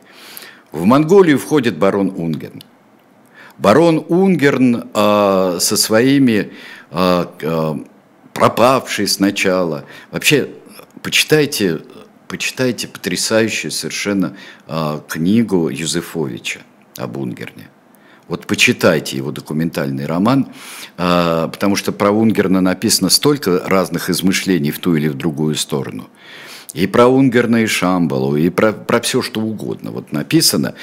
В 0.72 0.86
Монголию 0.86 1.40
входит 1.40 1.78
барон 1.78 2.14
Унгерн. 2.16 2.62
Барон 3.58 4.06
Унгерн 4.08 4.90
э, 4.94 5.58
со 5.60 5.78
своими 5.78 6.52
пропавший 8.34 9.08
сначала. 9.08 9.86
Вообще, 10.12 10.50
почитайте, 11.02 11.82
почитайте 12.28 12.90
потрясающую 12.90 13.72
совершенно 13.72 14.36
книгу 15.08 15.70
Юзефовича 15.70 16.60
об 16.98 17.16
Унгерне. 17.16 17.70
Вот 18.32 18.48
почитайте 18.48 19.18
его 19.18 19.32
документальный 19.32 20.06
роман, 20.06 20.48
потому 20.96 21.76
что 21.76 21.92
про 21.92 22.12
Унгерна 22.12 22.62
написано 22.62 23.10
столько 23.10 23.60
разных 23.66 24.10
измышлений 24.10 24.72
в 24.72 24.80
ту 24.80 24.96
или 24.96 25.10
в 25.10 25.16
другую 25.16 25.56
сторону. 25.56 26.10
И 26.74 26.88
про 26.88 27.08
Унгерна 27.08 27.64
и 27.64 27.66
Шамбалу, 27.66 28.38
и 28.38 28.50
про, 28.50 28.72
про 28.72 29.02
все, 29.02 29.22
что 29.22 29.42
угодно. 29.42 29.92
Вот 29.92 30.14
написано. 30.14 30.76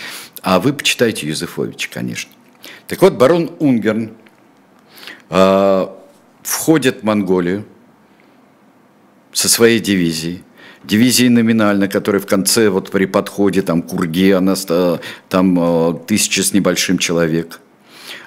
А 0.42 0.60
вы 0.60 0.74
почитайте 0.74 1.26
Юзефовича, 1.26 1.88
конечно. 1.90 2.30
Так 2.86 3.00
вот, 3.00 3.14
барон 3.14 3.50
Унгерн 3.60 4.10
э, 5.30 5.86
входит 6.42 7.00
в 7.00 7.04
Монголию 7.04 7.64
со 9.32 9.48
своей 9.48 9.80
дивизией, 9.80 10.44
дивизии 10.84 11.28
номинально, 11.28 11.88
которая 11.88 12.20
в 12.20 12.26
конце, 12.26 12.68
вот 12.68 12.90
при 12.90 13.06
подходе 13.06 13.62
там, 13.62 13.82
к 13.82 13.92
Урге, 13.92 14.36
она, 14.36 14.54
там 15.28 15.58
э, 15.58 15.94
тысяча 16.06 16.42
с 16.42 16.52
небольшим 16.52 16.98
человек. 16.98 17.60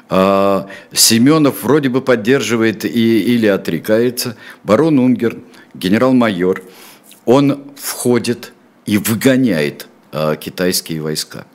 А 0.09 0.67
Семенов 0.91 1.63
вроде 1.63 1.87
бы 1.87 2.01
поддерживает 2.01 2.83
и, 2.83 3.21
или 3.21 3.47
отрекается. 3.47 4.35
Барон 4.63 4.99
Унгер, 4.99 5.37
генерал-майор, 5.73 6.61
он 7.25 7.63
входит 7.77 8.51
и 8.85 8.97
выгоняет 8.97 9.87
а, 10.11 10.35
китайские 10.35 11.01
войска. 11.01 11.45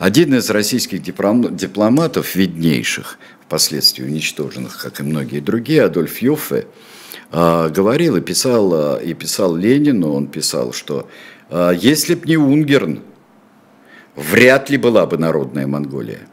Один 0.00 0.34
из 0.34 0.50
российских 0.50 1.02
дипломатов, 1.02 2.34
виднейших, 2.34 3.18
впоследствии 3.46 4.02
уничтоженных, 4.04 4.82
как 4.82 4.98
и 4.98 5.04
многие 5.04 5.38
другие, 5.38 5.84
Адольф 5.84 6.20
Йоффе, 6.20 6.66
говорил 7.30 8.16
и 8.16 8.20
писал, 8.20 8.72
а, 8.72 8.96
и 8.96 9.14
писал 9.14 9.54
Ленину, 9.54 10.12
он 10.12 10.28
писал, 10.28 10.72
что 10.72 11.08
а, 11.50 11.72
если 11.72 12.14
б 12.14 12.26
не 12.26 12.36
Унгерн, 12.36 13.00
вряд 14.16 14.70
ли 14.70 14.78
была 14.78 15.06
бы 15.06 15.18
народная 15.18 15.66
Монголия. 15.66 16.26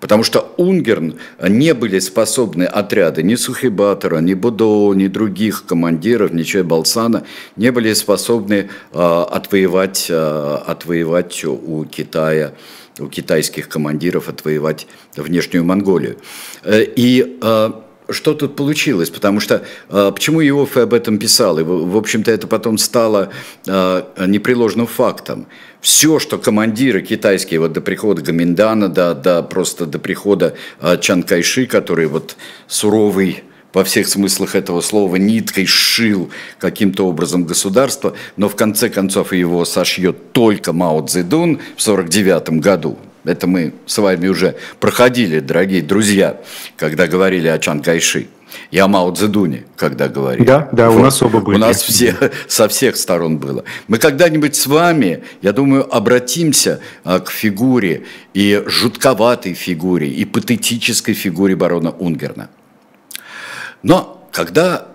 Потому 0.00 0.24
что 0.24 0.52
Унгерн 0.56 1.20
не 1.40 1.74
были 1.74 2.00
способны 2.00 2.64
отряды 2.64 3.22
ни 3.22 3.36
Сухибатора, 3.36 4.18
ни 4.18 4.34
Будо, 4.34 4.92
ни 4.94 5.06
других 5.06 5.64
командиров, 5.64 6.32
ни 6.32 6.42
Чайбалсана, 6.42 7.24
не 7.54 7.70
были 7.70 7.92
способны 7.92 8.68
э, 8.92 9.24
отвоевать, 9.30 10.06
э, 10.10 10.58
отвоевать 10.66 11.44
у 11.44 11.84
Китая, 11.84 12.54
у 12.98 13.06
китайских 13.06 13.68
командиров 13.68 14.28
отвоевать 14.28 14.88
внешнюю 15.16 15.64
Монголию. 15.64 16.16
Э, 16.64 16.82
и 16.82 17.38
э, 17.40 17.70
что 18.08 18.34
тут 18.34 18.56
получилось, 18.56 19.10
потому 19.10 19.40
что 19.40 19.64
э, 19.88 20.10
почему 20.14 20.42
Иоффе 20.42 20.82
об 20.82 20.94
этом 20.94 21.18
писал, 21.18 21.58
и, 21.58 21.62
в 21.62 21.96
общем-то, 21.96 22.30
это 22.30 22.46
потом 22.46 22.78
стало 22.78 23.30
э, 23.66 24.02
непреложным 24.26 24.86
фактом. 24.86 25.46
Все, 25.80 26.18
что 26.18 26.38
командиры 26.38 27.02
китайские, 27.02 27.60
вот 27.60 27.72
до 27.72 27.80
прихода 27.80 28.22
Гаминдана, 28.22 28.88
до, 28.88 29.14
до 29.14 29.42
просто 29.42 29.86
до 29.86 29.98
прихода 29.98 30.54
э, 30.80 30.96
Чан 31.00 31.22
Кайши, 31.22 31.66
который 31.66 32.06
вот 32.06 32.36
суровый 32.66 33.44
во 33.72 33.84
всех 33.84 34.08
смыслах 34.08 34.54
этого 34.54 34.80
слова 34.80 35.16
ниткой 35.16 35.66
сшил 35.66 36.30
каким-то 36.58 37.06
образом 37.06 37.44
государство, 37.44 38.14
но 38.36 38.48
в 38.48 38.56
конце 38.56 38.90
концов 38.90 39.32
его 39.32 39.64
сошьет 39.64 40.32
только 40.32 40.72
Мао 40.72 41.04
Цзэдун 41.06 41.58
в 41.76 41.82
1949 41.82 42.60
году. 42.60 42.98
Это 43.24 43.46
мы 43.46 43.72
с 43.86 43.98
вами 43.98 44.28
уже 44.28 44.56
проходили, 44.80 45.40
дорогие 45.40 45.82
друзья, 45.82 46.40
когда 46.76 47.06
говорили 47.06 47.48
о 47.48 47.58
Чан 47.58 47.82
Кайши. 47.82 48.28
И 48.70 48.78
о 48.78 48.86
Мао 48.86 49.10
Цзэдуне, 49.10 49.64
когда 49.76 50.08
говорили. 50.08 50.44
Да, 50.44 50.68
да, 50.72 50.90
вот. 50.90 51.00
у 51.00 51.02
нас 51.02 51.22
оба 51.22 51.40
были. 51.40 51.56
У 51.56 51.58
нас 51.58 51.80
все, 51.80 52.14
со 52.48 52.68
всех 52.68 52.96
сторон 52.96 53.38
было. 53.38 53.64
Мы 53.88 53.96
когда-нибудь 53.96 54.54
с 54.54 54.66
вами, 54.66 55.24
я 55.40 55.54
думаю, 55.54 55.90
обратимся 55.94 56.80
а, 57.02 57.20
к 57.20 57.30
фигуре 57.30 58.04
и 58.34 58.62
жутковатой 58.66 59.54
фигуре, 59.54 60.08
и 60.08 60.26
патетической 60.26 61.14
фигуре 61.14 61.56
барона 61.56 61.92
Унгерна. 61.92 62.50
Но 63.82 64.28
когда 64.32 64.92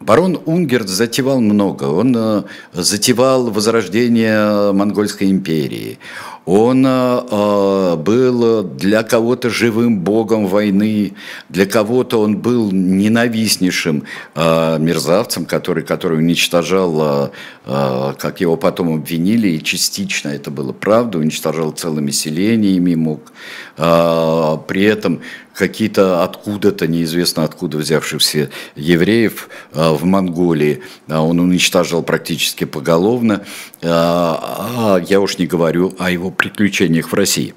Барон 0.00 0.40
Унгерт 0.46 0.88
затевал 0.88 1.40
много. 1.40 1.84
Он 1.84 2.14
э, 2.16 2.42
затевал 2.72 3.50
возрождение 3.50 4.72
Монгольской 4.72 5.30
империи. 5.30 5.98
Он 6.46 6.84
э, 6.86 7.22
э, 7.30 7.96
был 7.96 8.62
для 8.64 9.02
кого-то 9.02 9.50
живым 9.50 10.00
богом 10.00 10.46
войны, 10.46 11.12
для 11.48 11.66
кого-то 11.66 12.20
он 12.20 12.38
был 12.38 12.72
ненавистнейшим 12.72 14.04
э, 14.34 14.78
мерзавцем, 14.78 15.44
который, 15.44 15.82
который 15.82 16.18
уничтожал, 16.18 17.30
как 17.64 18.40
его 18.40 18.56
потом 18.56 18.94
обвинили, 18.94 19.48
и 19.48 19.62
частично 19.62 20.30
это 20.30 20.50
было 20.50 20.72
правда, 20.72 21.18
уничтожал 21.18 21.70
целыми 21.70 22.10
селениями, 22.10 22.94
мог 22.94 23.32
при 23.76 24.82
этом 24.82 25.20
какие-то 25.54 26.24
откуда-то, 26.24 26.86
неизвестно 26.86 27.44
откуда 27.44 27.78
взявшихся 27.78 28.50
евреев 28.76 29.48
в 29.72 30.04
Монголии. 30.04 30.82
Он 31.08 31.38
уничтожал 31.38 32.02
практически 32.02 32.64
поголовно. 32.64 33.44
А 33.82 35.00
я 35.06 35.20
уж 35.20 35.38
не 35.38 35.46
говорю 35.46 35.94
о 35.98 36.10
его 36.10 36.29
приключениях 36.30 37.12
в 37.12 37.14
России. 37.14 37.54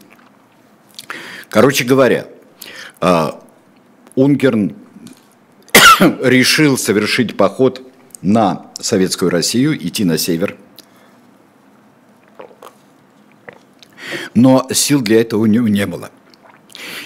Короче 1.49 1.83
говоря, 1.83 2.27
а, 2.99 3.39
Унгерн 4.15 4.75
решил 6.21 6.77
совершить 6.77 7.38
поход 7.38 7.81
на 8.21 8.71
Советскую 8.79 9.29
Россию, 9.29 9.75
идти 9.75 10.03
на 10.03 10.17
север. 10.17 10.57
Но 14.33 14.67
сил 14.71 15.01
для 15.01 15.21
этого 15.21 15.41
у 15.41 15.45
него 15.45 15.67
не 15.67 15.86
было. 15.86 16.09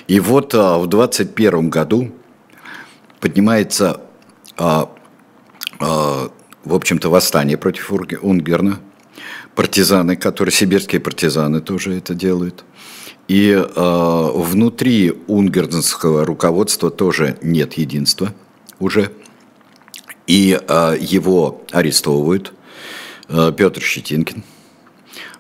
И 0.07 0.19
вот 0.19 0.53
а, 0.55 0.77
в 0.77 0.87
21 0.87 1.69
году 1.69 2.11
поднимается, 3.19 4.01
а, 4.57 4.89
в 5.79 6.73
общем-то, 6.73 7.09
восстание 7.09 7.57
против 7.57 7.91
Унгерна– 7.91 8.79
партизаны, 9.57 10.15
которые 10.15 10.53
сибирские 10.53 11.01
партизаны 11.01 11.61
тоже 11.61 11.97
это 11.97 12.13
делают. 12.13 12.63
И 13.27 13.49
э, 13.49 14.31
внутри 14.35 15.13
унгернского 15.25 16.25
руководства 16.25 16.91
тоже 16.91 17.39
нет 17.41 17.73
единства 17.73 18.35
уже. 18.77 19.11
И 20.27 20.55
э, 20.61 20.97
его 21.01 21.63
арестовывают 21.71 22.53
э, 23.29 23.51
Петр 23.57 23.81
Щетинкин. 23.81 24.43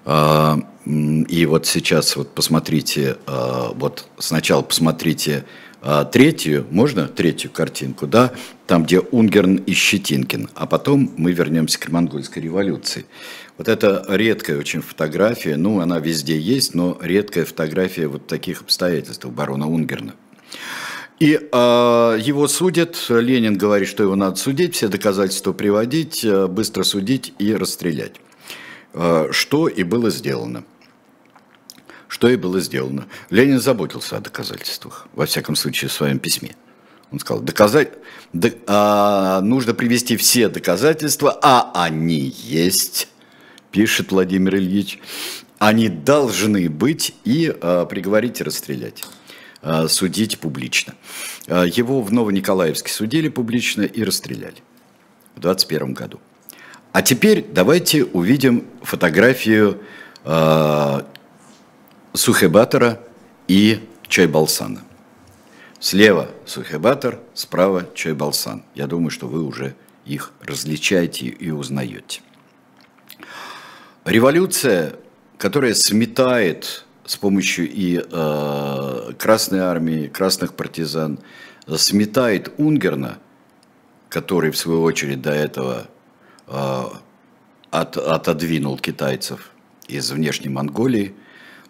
Э, 0.05 0.55
и 0.83 1.45
вот 1.45 1.67
сейчас 1.67 2.15
вот 2.15 2.33
посмотрите, 2.33 3.17
э, 3.27 3.67
вот 3.75 4.07
сначала 4.17 4.63
посмотрите 4.63 5.45
э, 5.87 6.05
третью, 6.11 6.65
можно 6.69 7.07
третью 7.07 7.49
картинку, 7.49 8.07
да, 8.07 8.33
там, 8.67 8.83
где 8.83 8.99
Унгерн 8.99 9.55
и 9.55 9.73
Щетинкин, 9.73 10.49
а 10.53 10.65
потом 10.65 11.11
мы 11.17 11.31
вернемся 11.31 11.79
к 11.79 11.89
монгольской 11.89 12.39
революции. 12.39 13.05
Вот 13.57 13.69
это 13.69 14.05
редкая 14.09 14.57
очень 14.57 14.81
фотография, 14.81 15.55
ну, 15.55 15.79
она 15.79 15.99
везде 15.99 16.37
есть, 16.37 16.75
но 16.75 16.97
редкая 17.01 17.45
фотография 17.45 18.07
вот 18.07 18.27
таких 18.27 18.61
обстоятельств 18.61 19.25
барона 19.25 19.67
Унгерна. 19.67 20.13
И 21.19 21.33
э, 21.33 22.19
его 22.21 22.47
судят, 22.47 22.95
Ленин 23.09 23.57
говорит, 23.57 23.87
что 23.87 24.03
его 24.03 24.15
надо 24.15 24.35
судить, 24.35 24.75
все 24.75 24.87
доказательства 24.87 25.51
приводить, 25.51 26.23
э, 26.23 26.45
быстро 26.47 26.83
судить 26.83 27.33
и 27.39 27.55
расстрелять. 27.55 28.13
Э, 28.93 29.29
что 29.31 29.67
и 29.67 29.83
было 29.83 30.11
сделано. 30.11 30.63
Что 32.07 32.29
и 32.29 32.35
было 32.35 32.59
сделано. 32.59 33.07
Ленин 33.29 33.59
заботился 33.59 34.17
о 34.17 34.19
доказательствах, 34.19 35.07
во 35.13 35.25
всяком 35.25 35.55
случае, 35.55 35.89
в 35.89 35.93
своем 35.93 36.19
письме. 36.19 36.55
Он 37.11 37.19
сказал, 37.19 37.41
доказать, 37.41 37.93
до, 38.33 38.51
а, 38.67 39.41
нужно 39.41 39.73
привести 39.73 40.17
все 40.17 40.49
доказательства, 40.49 41.37
а 41.41 41.71
они 41.73 42.33
есть 42.43 43.07
пишет 43.71 44.11
Владимир 44.11 44.55
Ильич, 44.55 44.99
они 45.59 45.89
должны 45.89 46.69
быть 46.69 47.15
и 47.23 47.55
а, 47.61 47.85
приговорить 47.85 48.41
и 48.41 48.43
расстрелять 48.43 49.03
а, 49.61 49.87
судить 49.87 50.39
публично. 50.39 50.95
А, 51.47 51.63
его 51.63 52.01
в 52.01 52.11
Новониколаевске 52.11 52.91
судили 52.91 53.29
публично 53.29 53.83
и 53.83 54.03
расстреляли 54.03 54.57
в 55.35 55.39
21 55.39 55.93
году. 55.93 56.19
А 56.91 57.01
теперь 57.01 57.45
давайте 57.53 58.03
увидим 58.05 58.65
фотографию 58.81 59.79
э, 60.23 61.01
Сухебатора 62.17 62.99
и 63.47 63.87
Чайбалсана. 64.07 64.81
Слева 65.79 66.29
Сухебатор, 66.45 67.19
справа 67.35 67.87
Чайбалсан. 67.93 68.63
Я 68.73 68.87
думаю, 68.87 69.11
что 69.11 69.27
вы 69.27 69.43
уже 69.43 69.75
их 70.03 70.33
различаете 70.41 71.27
и 71.27 71.51
узнаете. 71.51 72.21
Революция, 74.03 74.95
которая 75.37 75.75
сметает 75.75 76.85
с 77.05 77.15
помощью 77.17 77.69
и 77.69 78.03
э, 78.03 79.11
Красной 79.19 79.59
армии, 79.59 80.07
красных 80.07 80.55
партизан, 80.55 81.19
сметает 81.75 82.51
Унгерна, 82.57 83.19
который 84.09 84.49
в 84.51 84.57
свою 84.57 84.81
очередь 84.81 85.21
до 85.21 85.31
этого 85.31 85.87
э, 86.47 86.83
от, 87.69 87.97
отодвинул 87.97 88.77
китайцев 88.79 89.51
из 89.87 90.09
внешней 90.11 90.49
Монголии, 90.49 91.13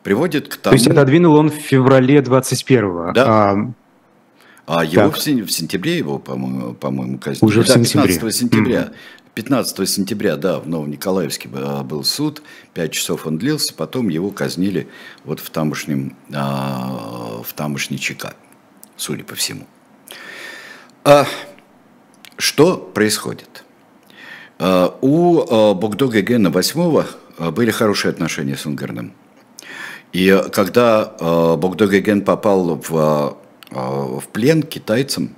приводит 0.08 0.48
к 0.48 0.56
тому... 0.56 0.72
То 0.72 0.76
есть 0.78 0.88
отодвинул 0.88 1.36
он 1.36 1.52
в 1.52 1.56
феврале 1.56 2.20
21-го. 2.20 3.12
Да. 3.12 3.26
А, 3.28 4.80
а 4.80 4.86
его 4.86 5.12
в, 5.12 5.17
в 5.17 5.52
сентябре 5.52 5.98
его, 5.98 6.17
по-моему, 6.17 6.74
по-моему 6.76 7.17
казнили. 7.17 7.46
Уже 7.46 7.65
да, 7.65 7.74
в 7.74 7.86
сентябре. 7.86 8.13
15 8.13 8.36
сентября. 8.36 8.82
Mm-hmm. 8.84 8.93
15 9.34 9.89
сентября, 9.89 10.38
да, 10.38 10.60
в 10.62 10.67
Новониколаевске 10.70 11.50
был 11.50 12.06
суд, 12.06 12.41
5 12.74 12.91
часов 12.93 13.28
он 13.28 13.38
длился, 13.38 13.74
потом 13.74 14.08
его 14.08 14.32
казнили 14.32 14.88
вот 15.26 15.41
в 15.41 15.50
тамошнем, 15.50 16.15
а, 16.34 17.41
в 17.43 17.52
тамошней 17.52 18.00
ЧК, 18.00 18.34
судя 18.96 19.26
по 19.26 19.36
всему. 19.36 19.67
А, 21.04 21.28
что 22.38 22.78
происходит? 22.78 23.65
А, 24.58 24.98
у 25.02 25.41
а, 25.41 25.74
Богдога 25.74 26.22
Гена 26.22 26.48
VIII 26.48 27.52
были 27.52 27.72
хорошие 27.72 28.10
отношения 28.10 28.56
с 28.56 28.65
Унгарным. 28.65 29.12
И 30.13 30.43
когда 30.52 31.06
Богдог 31.58 31.91
Ген 31.91 32.22
попал 32.22 32.82
в, 32.88 33.38
в 33.72 34.24
плен 34.32 34.63
китайцам, 34.63 35.36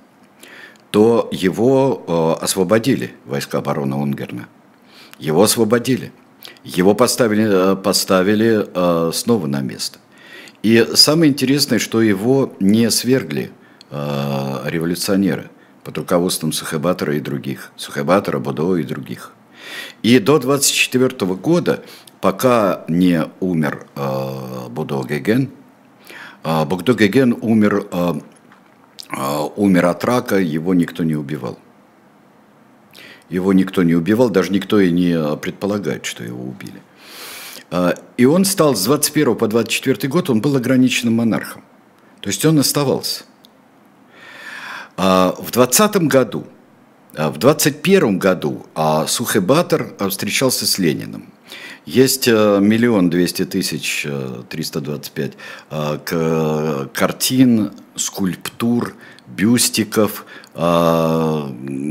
то 0.92 1.30
его 1.32 2.04
э, 2.40 2.44
освободили 2.44 3.16
войска 3.26 3.62
барона 3.62 4.00
Унгерна. 4.00 4.48
Его 5.20 5.44
освободили. 5.44 6.12
Его 6.64 6.96
поставили, 6.96 7.74
э, 7.74 7.76
поставили 7.76 8.66
э, 8.74 9.12
снова 9.14 9.48
на 9.48 9.62
место. 9.62 10.00
И 10.64 10.86
самое 10.96 11.32
интересное, 11.32 11.80
что 11.80 12.02
его 12.02 12.54
не 12.60 12.90
свергли 12.92 13.52
революционеры 13.92 15.50
под 15.84 15.98
руководством 15.98 16.52
Сухебатора 16.52 17.16
и 17.16 17.20
других, 17.20 17.72
Сухебатора, 17.76 18.38
Будо 18.38 18.76
и 18.76 18.84
других. 18.84 19.32
И 20.04 20.20
до 20.20 20.38
24 20.38 21.10
года, 21.34 21.84
пока 22.22 22.86
не 22.88 23.26
умер 23.40 23.88
Будо 24.70 25.04
Геген, 25.04 25.52
Будо 26.44 26.94
Геген 26.94 27.38
умер 27.42 27.88
а, 29.10 29.44
умер 29.44 29.88
от 29.88 30.04
рака, 30.04 30.38
его 30.38 30.74
никто 30.74 31.04
не 31.04 31.16
убивал. 31.16 31.58
Его 33.28 33.54
никто 33.54 33.84
не 33.84 33.96
убивал, 33.96 34.30
даже 34.30 34.52
никто 34.52 34.80
и 34.80 34.92
не 34.92 35.36
предполагает, 35.38 36.06
что 36.06 36.24
его 36.24 36.44
убили. 36.44 36.82
А, 37.72 37.96
и 38.18 38.26
он 38.26 38.46
стал 38.46 38.76
с 38.76 38.84
21 38.84 39.36
по 39.36 39.48
24 39.48 40.08
год, 40.08 40.30
он 40.30 40.42
был 40.42 40.56
ограниченным 40.56 41.16
монархом. 41.16 41.64
То 42.22 42.30
есть 42.30 42.46
он 42.46 42.60
оставался. 42.60 43.24
А, 44.96 45.36
в 45.40 45.52
20 45.52 46.08
году, 46.08 46.46
в 47.14 47.38
21 47.38 48.20
году 48.20 48.68
Сухебатор 49.08 49.96
встречался 50.10 50.68
с 50.68 50.78
Лениным. 50.78 51.34
Есть 51.90 52.28
э, 52.28 52.60
миллион 52.62 53.10
двести 53.10 53.46
тысяч 53.46 54.06
э, 54.08 54.44
триста 54.48 54.80
двадцать 54.80 55.12
пять 55.12 55.34
э, 55.72 56.88
картин, 56.94 57.72
скульптур, 57.96 58.94
бюстиков, 59.26 60.24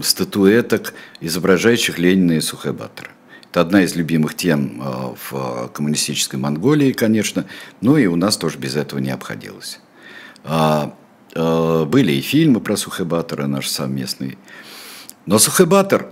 статуэток, 0.02 0.94
изображающих 1.20 1.98
Ленина 1.98 2.34
и 2.34 2.40
Сухебатора. 2.40 3.10
Это 3.50 3.60
одна 3.60 3.82
из 3.82 3.96
любимых 3.96 4.36
тем 4.36 4.80
в 5.20 5.68
коммунистической 5.74 6.38
Монголии, 6.38 6.92
конечно, 6.92 7.46
но 7.80 7.98
и 7.98 8.06
у 8.06 8.14
нас 8.14 8.36
тоже 8.36 8.58
без 8.58 8.76
этого 8.76 9.00
не 9.00 9.10
обходилось. 9.10 9.80
Были 10.44 12.12
и 12.12 12.20
фильмы 12.20 12.60
про 12.60 12.76
Сухебатора 12.76 13.48
наши 13.48 13.70
совместные. 13.70 14.38
Но 15.26 15.38
Сухебатор, 15.38 16.08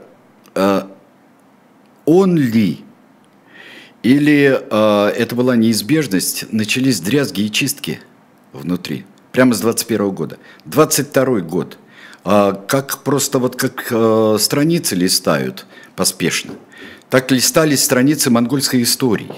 он 2.05 2.37
ли 2.37 2.86
или 4.07 4.61
э, 4.71 5.09
это 5.17 5.35
была 5.35 5.57
неизбежность, 5.57 6.53
начались 6.53 7.01
дрязги 7.01 7.43
и 7.43 7.51
чистки 7.51 7.99
внутри, 8.53 9.05
прямо 9.33 9.55
с 9.55 9.61
21 9.61 10.11
года. 10.13 10.39
22 10.67 11.41
год, 11.41 11.79
э, 12.25 12.55
как 12.69 13.03
просто 13.03 13.41
вот 13.41 13.57
как 13.57 13.89
э, 13.91 14.37
страницы 14.39 14.95
листают 14.95 15.67
поспешно, 15.97 16.53
так 17.11 17.33
листались 17.33 17.83
страницы 17.83 18.31
монгольской 18.31 18.83
истории. 18.83 19.33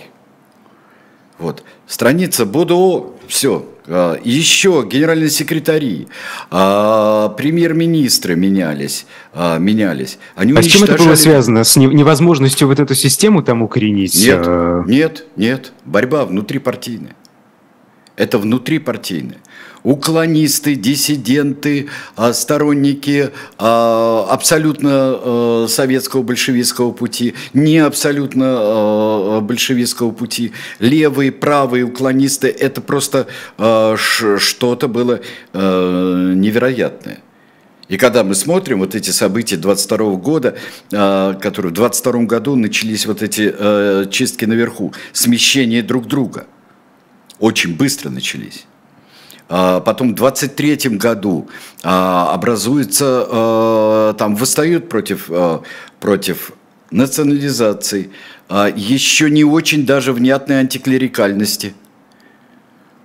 Вот. 1.39 1.63
Страница 1.87 2.47
Будо, 2.47 3.13
все, 3.29 3.65
а, 3.87 4.19
еще 4.23 4.87
генеральные 4.91 5.31
секретари, 5.31 6.09
а, 6.51 7.31
премьер-министры 7.31 8.35
менялись, 8.35 9.07
а, 9.33 9.59
менялись. 9.59 10.19
Они 10.35 10.53
а 10.53 10.63
с 10.63 10.67
чем 10.67 10.85
это 10.85 10.97
было 10.97 11.15
связано? 11.15 11.65
С 11.65 11.77
невозможностью 11.77 12.69
вот 12.69 12.81
эту 12.81 12.95
систему 12.95 13.43
там 13.43 13.63
укоренить? 13.63 14.15
Нет, 14.15 14.47
нет, 14.87 15.25
нет. 15.37 15.73
Борьба 15.85 16.25
внутрипартийная. 16.25 17.17
Это 18.17 18.39
внутрипартийная 18.39 19.39
уклонисты, 19.83 20.75
диссиденты, 20.75 21.89
а, 22.17 22.33
сторонники 22.33 23.31
а, 23.59 24.27
абсолютно 24.31 24.91
а, 24.93 25.67
советского 25.69 26.23
большевистского 26.23 26.93
пути, 26.93 27.35
не 27.55 27.79
абсолютно 27.79 29.41
большевистского 29.43 30.11
пути, 30.11 30.53
левые, 30.79 31.33
правые 31.33 31.85
уклонисты, 31.85 32.49
это 32.49 32.81
просто 32.81 33.27
что-то 33.57 34.89
было 34.89 35.21
невероятное. 35.53 37.21
И 37.89 37.97
когда 37.97 38.25
мы 38.25 38.35
смотрим 38.35 38.81
вот 38.81 38.95
эти 38.95 39.11
события 39.11 39.57
22 39.57 40.15
года, 40.17 40.57
которые 40.91 41.71
в 41.71 41.75
22 41.75 42.25
году 42.25 42.57
начались 42.57 43.07
вот 43.07 43.23
эти 43.23 44.11
чистки 44.11 44.45
наверху, 44.45 44.93
смещение 45.13 45.83
друг 45.83 46.07
друга, 46.07 46.47
очень 47.39 47.77
быстро 47.77 48.11
начались. 48.11 48.67
А, 49.49 49.81
потом 49.81 50.13
в 50.13 50.15
23 50.15 50.97
году 50.97 51.49
а, 51.83 52.33
образуется, 52.35 53.27
а, 53.29 54.15
там 54.15 54.37
восстают 54.37 54.89
против, 54.89 55.31
против 56.01 56.53
национализации, 56.91 58.11
еще 58.51 59.31
не 59.31 59.45
очень 59.45 59.85
даже 59.85 60.13
внятной 60.13 60.57
антиклерикальности. 60.57 61.75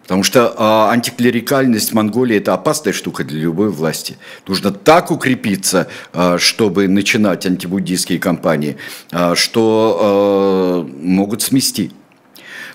Потому 0.03 0.23
что 0.23 0.53
а, 0.57 0.91
антиклерикальность 0.91 1.91
в 1.91 1.93
Монголии– 1.93 2.35
это 2.37 2.53
опасная 2.53 2.91
штука 2.91 3.23
для 3.23 3.39
любой 3.39 3.69
власти. 3.69 4.17
Нужно 4.47 4.71
так 4.71 5.11
укрепиться, 5.11 5.87
а, 6.11 6.37
чтобы 6.37 6.89
начинать 6.89 7.45
антибуддийские 7.45 8.19
кампании, 8.19 8.77
а, 9.11 9.35
что 9.35 9.97
а, 9.99 10.89
могут 11.01 11.41
смести. 11.41 11.91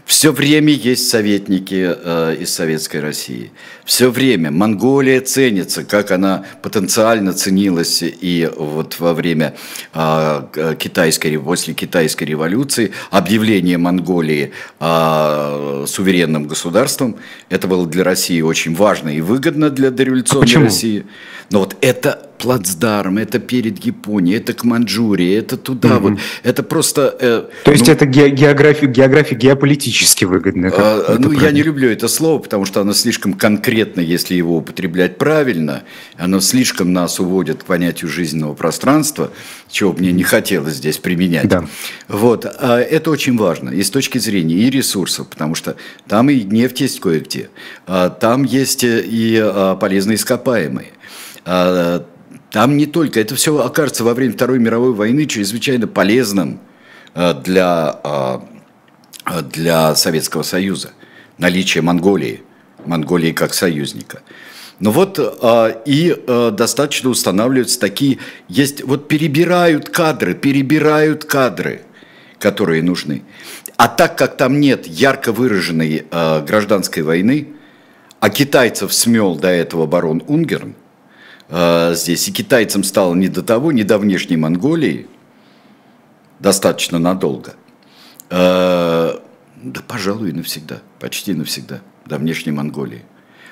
Все 0.08 0.32
время 0.32 0.72
есть 0.72 1.10
советники 1.10 1.86
э, 1.86 2.36
из 2.40 2.54
Советской 2.54 3.00
России. 3.02 3.52
Все 3.84 4.08
время 4.10 4.50
Монголия 4.50 5.20
ценится, 5.20 5.84
как 5.84 6.10
она 6.12 6.46
потенциально 6.62 7.34
ценилась 7.34 8.02
и 8.02 8.50
вот 8.56 8.98
во 9.00 9.12
время 9.12 9.54
э, 9.92 10.76
китайской, 10.78 11.38
после 11.38 11.74
китайской 11.74 12.24
революции 12.24 12.92
объявление 13.10 13.76
Монголии 13.76 14.52
э, 14.80 15.84
суверенным 15.86 16.48
государством. 16.48 17.16
Это 17.50 17.68
было 17.68 17.86
для 17.86 18.02
России 18.02 18.40
очень 18.40 18.74
важно 18.74 19.10
и 19.10 19.20
выгодно 19.20 19.68
для 19.68 19.90
дореволюционной 19.90 20.56
а 20.56 20.60
России. 20.60 21.04
Но 21.50 21.60
вот 21.60 21.76
это 21.80 22.28
плацдарм, 22.38 23.18
это 23.18 23.38
перед 23.38 23.84
Японией, 23.84 24.38
это 24.38 24.52
к 24.54 24.64
Манчжурии, 24.64 25.34
это 25.36 25.56
туда 25.56 25.88
mm-hmm. 25.88 26.00
вот. 26.00 26.18
Это 26.44 26.62
просто... 26.62 27.16
Э, 27.20 27.44
То 27.64 27.72
есть 27.72 27.86
ну, 27.86 27.92
это 27.92 28.06
ге- 28.06 28.30
география, 28.30 28.86
география 28.86 29.34
геополитически 29.34 30.24
выгодная? 30.24 30.70
Э, 30.70 31.16
ну, 31.18 31.30
правильно? 31.30 31.44
я 31.44 31.50
не 31.50 31.62
люблю 31.62 31.90
это 31.90 32.06
слово, 32.06 32.38
потому 32.38 32.64
что 32.64 32.80
оно 32.80 32.92
слишком 32.92 33.34
конкретно, 33.34 34.00
если 34.00 34.34
его 34.34 34.58
употреблять 34.58 35.18
правильно, 35.18 35.82
оно 36.16 36.40
слишком 36.40 36.92
нас 36.92 37.18
уводит 37.18 37.64
к 37.64 37.66
понятию 37.66 38.10
жизненного 38.10 38.54
пространства, 38.54 39.32
чего 39.68 39.92
мне 39.92 40.12
не 40.12 40.22
хотелось 40.22 40.74
здесь 40.74 40.98
применять. 40.98 41.48
Да. 41.48 41.64
Вот. 42.06 42.46
А 42.46 42.78
это 42.78 43.10
очень 43.10 43.36
важно 43.36 43.70
и 43.70 43.82
с 43.82 43.90
точки 43.90 44.18
зрения 44.18 44.54
и 44.54 44.70
ресурсов, 44.70 45.28
потому 45.28 45.54
что 45.54 45.76
там 46.06 46.30
и 46.30 46.42
нефть 46.42 46.82
есть 46.82 47.00
кое-где, 47.00 47.50
а 47.86 48.10
там 48.10 48.44
есть 48.44 48.84
и 48.84 49.40
а, 49.42 49.74
полезные 49.74 50.16
ископаемые. 50.16 50.92
А, 51.50 52.04
там 52.50 52.76
не 52.76 52.84
только, 52.84 53.20
это 53.20 53.34
все 53.34 53.58
окажется 53.58 54.04
во 54.04 54.12
время 54.12 54.34
Второй 54.34 54.58
мировой 54.58 54.92
войны 54.92 55.24
чрезвычайно 55.24 55.86
полезным 55.86 56.60
а, 57.14 57.32
для, 57.32 57.98
а, 58.04 58.42
для 59.54 59.94
Советского 59.94 60.42
Союза. 60.42 60.90
Наличие 61.38 61.80
Монголии, 61.80 62.42
Монголии 62.84 63.32
как 63.32 63.54
союзника. 63.54 64.20
Но 64.78 64.90
вот 64.92 65.18
и 65.86 66.16
достаточно 66.52 67.10
устанавливаются 67.10 67.80
такие, 67.80 68.18
есть, 68.48 68.84
вот 68.84 69.08
перебирают 69.08 69.88
кадры, 69.88 70.34
перебирают 70.34 71.24
кадры. 71.24 71.82
которые 72.38 72.84
нужны. 72.84 73.24
А 73.76 73.88
так 73.88 74.16
как 74.16 74.36
там 74.36 74.60
нет 74.60 74.86
ярко 74.86 75.32
выраженной 75.32 76.06
гражданской 76.10 77.02
войны, 77.02 77.48
а 78.20 78.30
китайцев 78.30 78.92
смел 78.92 79.34
до 79.34 79.48
этого 79.48 79.86
барон 79.86 80.22
Унгерн 80.28 80.74
э, 81.48 81.94
здесь, 81.94 82.28
и 82.28 82.32
китайцам 82.32 82.84
стало 82.84 83.14
не 83.14 83.28
до 83.28 83.42
того, 83.42 83.72
не 83.72 83.84
до 83.84 83.98
внешней 83.98 84.36
Монголии, 84.36 85.06
достаточно 86.38 86.98
надолго, 86.98 87.54
э, 88.30 89.18
да, 89.62 89.80
пожалуй, 89.86 90.32
навсегда, 90.32 90.80
почти 91.00 91.34
навсегда, 91.34 91.80
до 92.06 92.18
внешней 92.18 92.52
Монголии. 92.52 93.02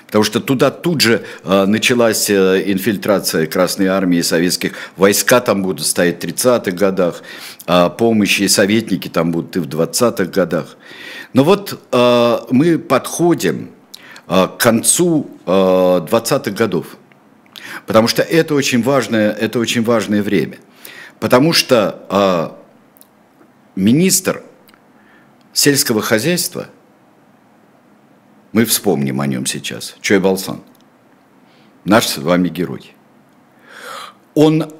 Потому 0.06 0.22
что 0.22 0.40
туда 0.40 0.70
тут 0.70 1.00
же 1.00 1.24
э, 1.42 1.66
началась 1.66 2.30
э, 2.30 2.62
инфильтрация 2.66 3.46
Красной 3.46 3.86
Армии, 3.86 4.20
советских 4.20 4.74
войска 4.96 5.40
там 5.40 5.62
будут 5.62 5.84
стоять 5.84 6.22
в 6.22 6.26
30-х 6.26 6.70
годах, 6.70 7.22
э, 7.66 7.90
помощи 7.98 8.42
и 8.42 8.48
советники 8.48 9.08
там 9.08 9.32
будут 9.32 9.56
и 9.56 9.58
в 9.58 9.66
20-х 9.66 10.26
годах. 10.26 10.76
Но 11.32 11.42
вот 11.42 11.80
э, 11.90 12.38
мы 12.50 12.78
подходим 12.78 13.70
э, 14.28 14.46
к 14.46 14.56
концу 14.58 15.28
э, 15.44 15.50
20-х 15.50 16.52
годов, 16.52 16.96
потому 17.84 18.08
что 18.08 18.22
это 18.22 18.54
очень 18.54 18.82
важное, 18.82 19.32
это 19.32 19.58
очень 19.58 19.82
важное 19.82 20.22
время. 20.22 20.58
Потому 21.20 21.52
что 21.52 22.06
э, 22.10 22.50
министр 23.74 24.42
сельского 25.52 26.00
хозяйства– 26.00 26.68
мы 28.56 28.64
вспомним 28.64 29.20
о 29.20 29.26
нем 29.26 29.44
сейчас. 29.44 29.96
Чой 30.00 30.18
Балсан. 30.18 30.62
Наш 31.84 32.06
с 32.06 32.16
вами 32.16 32.48
герой. 32.48 32.94
Он 34.32 34.72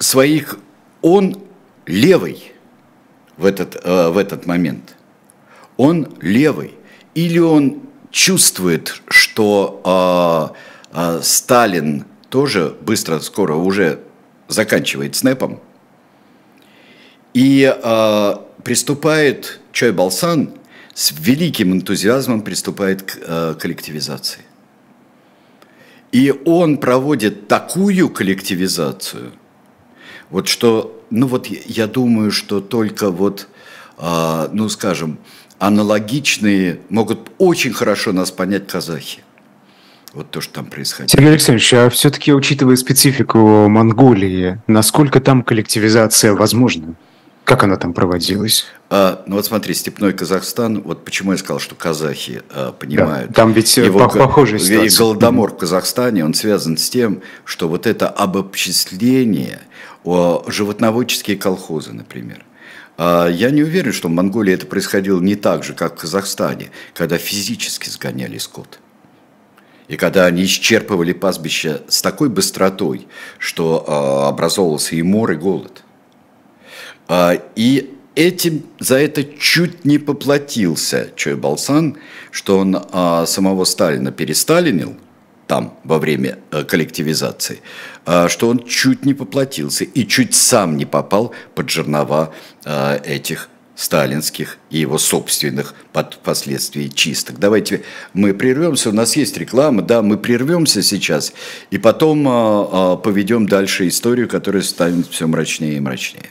своих, 0.00 0.58
он 1.00 1.40
левый 1.86 2.54
в 3.36 3.46
этот, 3.46 3.80
э, 3.84 4.08
в 4.08 4.18
этот 4.18 4.46
момент. 4.46 4.96
Он 5.76 6.12
левый. 6.20 6.74
Или 7.14 7.38
он 7.38 7.82
чувствует, 8.10 9.00
что 9.06 10.50
э, 10.52 10.56
э, 10.92 11.20
Сталин 11.22 12.04
тоже 12.28 12.74
быстро, 12.80 13.18
скоро 13.20 13.54
уже 13.54 14.00
заканчивает 14.48 15.16
снэпом, 15.16 15.60
и 17.34 17.72
э, 17.74 18.34
приступает 18.62 19.60
Чой 19.72 19.92
Балсан 19.92 20.52
с 20.94 21.12
великим 21.12 21.72
энтузиазмом 21.72 22.42
приступает 22.42 23.02
к 23.02 23.18
э, 23.20 23.54
коллективизации. 23.58 24.42
И 26.12 26.34
он 26.44 26.76
проводит 26.76 27.48
такую 27.48 28.10
коллективизацию, 28.10 29.32
вот 30.28 30.48
что, 30.48 31.02
ну 31.10 31.26
вот 31.26 31.46
я 31.46 31.86
думаю, 31.86 32.30
что 32.30 32.60
только 32.60 33.10
вот, 33.10 33.48
э, 33.98 34.48
ну 34.52 34.68
скажем, 34.68 35.18
аналогичные 35.58 36.80
могут 36.88 37.30
очень 37.38 37.72
хорошо 37.72 38.12
нас 38.12 38.30
понять 38.30 38.66
казахи. 38.66 39.22
Вот 40.14 40.30
то, 40.30 40.40
что 40.40 40.54
там 40.54 40.66
происходит. 40.66 41.10
Сергей 41.10 41.30
Александрович, 41.30 41.72
а 41.74 41.88
все-таки, 41.88 42.32
учитывая 42.32 42.76
специфику 42.76 43.68
Монголии, 43.68 44.60
насколько 44.66 45.20
там 45.20 45.42
коллективизация 45.42 46.34
возможна? 46.34 46.94
Как 47.44 47.64
она 47.64 47.76
там 47.76 47.92
проводилась? 47.92 48.66
А, 48.88 49.24
ну 49.26 49.36
вот 49.36 49.46
смотри, 49.46 49.74
степной 49.74 50.12
Казахстан, 50.12 50.82
вот 50.82 51.04
почему 51.04 51.32
я 51.32 51.38
сказал, 51.38 51.58
что 51.58 51.74
казахи 51.74 52.42
а, 52.50 52.72
понимают. 52.72 53.28
Да, 53.28 53.34
там 53.34 53.52
ведь 53.52 53.76
его, 53.76 53.98
похожая 54.08 54.60
ситуация. 54.60 54.86
И 54.86 54.96
голодомор 54.96 55.52
в 55.52 55.56
Казахстане, 55.56 56.24
он 56.24 56.34
связан 56.34 56.76
с 56.76 56.88
тем, 56.88 57.20
что 57.44 57.68
вот 57.68 57.86
это 57.86 58.08
обобществление, 58.08 59.60
о, 60.04 60.44
животноводческие 60.46 61.36
колхозы, 61.36 61.92
например. 61.92 62.44
А, 62.96 63.26
я 63.26 63.50
не 63.50 63.62
уверен, 63.62 63.92
что 63.92 64.06
в 64.08 64.12
Монголии 64.12 64.54
это 64.54 64.66
происходило 64.66 65.20
не 65.20 65.34
так 65.34 65.64
же, 65.64 65.74
как 65.74 65.96
в 65.96 66.00
Казахстане, 66.02 66.70
когда 66.94 67.18
физически 67.18 67.88
сгоняли 67.88 68.38
скот. 68.38 68.78
И 69.92 69.96
когда 69.96 70.26
они 70.26 70.44
исчерпывали 70.44 71.12
пастбища 71.12 71.82
с 71.88 72.02
такой 72.02 72.28
быстротой, 72.28 73.06
что 73.38 73.84
э, 73.86 74.28
образовывался 74.28 74.96
и 74.96 75.02
мор, 75.02 75.32
и 75.32 75.36
голод– 75.36 75.84
а, 77.08 77.38
и 77.56 77.90
этим, 78.14 78.64
за 78.78 78.96
это 78.96 79.22
чуть 79.24 79.84
не 79.84 79.98
поплатился 79.98 81.10
Чой 81.16 81.36
Балсан, 81.36 81.98
что 82.30 82.58
он 82.58 82.76
а, 82.90 83.26
самого 83.26 83.64
Сталина 83.64 84.10
пересталинил 84.12 84.96
там 85.46 85.78
во 85.84 85.98
время 85.98 86.38
а, 86.50 86.64
коллективизации, 86.64 87.60
а, 88.06 88.28
что 88.28 88.48
он 88.48 88.64
чуть 88.64 89.04
не 89.04 89.12
поплатился 89.12 89.84
и 89.84 90.06
чуть 90.06 90.34
сам 90.34 90.78
не 90.78 90.86
попал 90.86 91.34
под 91.54 91.68
жернова 91.68 92.32
а, 92.64 92.96
этих 93.04 93.50
сталинских 93.74 94.58
и 94.70 94.78
его 94.78 94.98
собственных 94.98 95.74
под 95.92 96.14
впоследствии 96.14 96.88
чисток. 96.88 97.38
Давайте 97.38 97.82
мы 98.12 98.34
прервемся, 98.34 98.90
у 98.90 98.92
нас 98.92 99.16
есть 99.16 99.36
реклама, 99.36 99.82
да, 99.82 100.02
мы 100.02 100.18
прервемся 100.18 100.82
сейчас, 100.82 101.32
и 101.70 101.78
потом 101.78 102.26
а, 102.28 102.32
а, 102.92 102.96
поведем 102.96 103.46
дальше 103.46 103.88
историю, 103.88 104.28
которая 104.28 104.62
станет 104.62 105.06
все 105.08 105.26
мрачнее 105.26 105.76
и 105.76 105.80
мрачнее. 105.80 106.30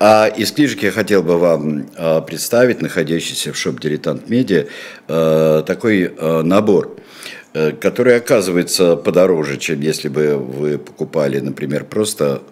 А 0.00 0.28
из 0.28 0.52
книжек 0.52 0.84
я 0.84 0.92
хотел 0.92 1.24
бы 1.24 1.38
вам 1.38 1.86
а, 1.96 2.20
представить, 2.20 2.80
находящийся 2.80 3.52
в 3.52 3.56
шоп 3.56 3.80
«Дилетант 3.80 4.28
Медиа», 4.28 4.66
а, 5.08 5.62
такой 5.62 6.14
а, 6.16 6.42
набор, 6.42 6.96
э, 7.52 7.72
который 7.72 8.16
оказывается 8.16 8.94
подороже, 8.94 9.56
чем 9.56 9.80
если 9.80 10.08
бы 10.08 10.36
вы 10.36 10.78
покупали, 10.78 11.40
например, 11.40 11.84
просто 11.84 12.42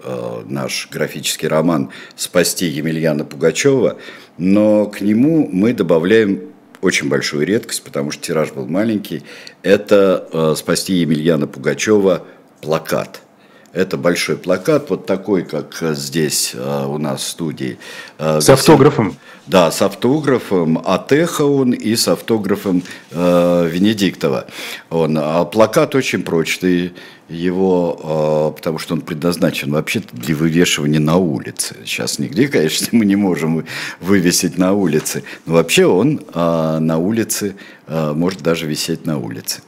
наш 0.48 0.88
графический 0.90 1.46
роман 1.46 1.90
«Спасти 2.16 2.66
Емельяна 2.66 3.24
Пугачева», 3.24 3.98
но 4.38 4.87
к 4.87 5.00
нему 5.00 5.48
мы 5.52 5.72
добавляем 5.72 6.50
очень 6.80 7.09
большую 7.09 7.46
редкость, 7.46 7.85
потому 7.85 8.11
что 8.11 8.22
тираж 8.22 8.52
был 8.52 8.66
маленький. 8.66 9.22
Это 9.62 10.54
«Спасти 10.56 10.94
Емельяна 10.94 11.46
Пугачева» 11.46 12.24
плакат– 12.61 13.20
это 13.72 13.96
большой 13.96 14.37
плакат, 14.37 14.90
вот 14.90 15.07
такой, 15.07 15.44
как 15.44 15.76
здесь 15.92 16.52
э, 16.55 16.87
у 16.87 16.98
нас 16.98 17.20
в 17.20 17.29
студии. 17.29 17.79
Э, 18.18 18.40
с 18.40 18.48
автографом? 18.48 19.16
Да, 19.46 19.70
с 19.70 19.81
автографом 19.81 20.83
Атеха 20.85 21.42
он 21.42 21.70
и 21.72 21.94
с 21.94 22.09
автографом 22.09 22.83
э, 23.12 23.68
Венедиктова. 23.70 24.46
Он, 24.90 25.16
а 25.20 25.44
плакат 25.44 25.94
очень 25.94 26.22
прочный, 26.22 26.94
его, 27.29 28.52
э, 28.52 28.57
потому 28.57 28.79
что 28.79 28.94
он 28.94 29.00
предназначен 29.00 29.72
вообще 29.72 30.02
для 30.12 30.35
вывешивания 30.35 31.00
на 31.00 31.16
улице. 31.16 31.76
Сейчас 31.85 32.18
нигде, 32.18 32.48
конечно, 32.48 32.88
мы 32.92 33.05
не 33.05 33.16
можем 33.16 33.66
вывесить 34.00 34.59
на 34.59 34.72
улице, 34.72 35.22
но 35.44 35.55
вообще 35.55 35.87
он 35.87 36.20
э, 36.35 36.79
на 36.81 36.98
улице, 36.98 37.57
э, 37.87 38.12
может 38.12 38.42
даже 38.42 38.66
висеть 38.66 39.07
на 39.07 39.18
улице. 39.18 39.61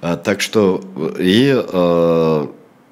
Э, 0.00 0.16
так 0.22 0.40
что 0.40 0.82
и... 1.18 1.54
Э, 1.54 2.46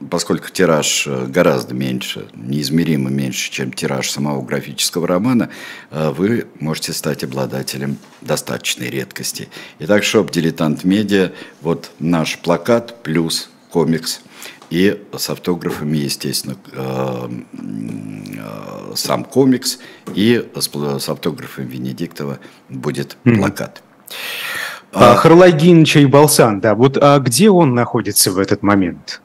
поскольку 0.09 0.51
тираж 0.51 1.07
э, 1.07 1.27
гораздо 1.27 1.75
меньше, 1.75 2.29
неизмеримо 2.35 3.11
меньше, 3.11 3.51
чем 3.51 3.73
тираж 3.73 4.11
самого 4.11 4.43
графического 4.43 5.07
романа, 5.07 5.51
э, 5.91 6.11
вы 6.11 6.47
можете 6.59 6.93
стать 6.93 7.25
обладателем 7.25 7.99
достаточной 8.21 8.89
редкости. 8.89 9.49
Итак, 9.81 10.05
шоп 10.05 10.31
«Дилетант 10.31 10.85
Медиа», 10.85 11.33
вот 11.61 11.91
наш 11.99 12.39
плакат 12.39 13.03
плюс 13.03 13.51
комикс 13.71 14.23
и 14.71 15.03
с 15.17 15.29
автографами, 15.29 15.99
естественно, 15.99 16.57
э, 16.73 17.29
сам 18.95 19.25
комикс, 19.25 19.79
и 20.15 20.49
с, 20.55 21.09
автографом 21.09 21.67
Венедиктова 21.67 22.39
будет 22.69 23.17
плакат. 23.25 23.83
А, 24.93 25.15
Харлагин 25.15 25.85
Чайбалсан, 25.85 26.61
да, 26.61 26.75
вот 26.75 26.97
а 27.01 27.19
где 27.19 27.51
он 27.51 27.75
находится 27.75 28.33
в 28.33 28.39
этот 28.39 28.63
момент? 28.63 29.21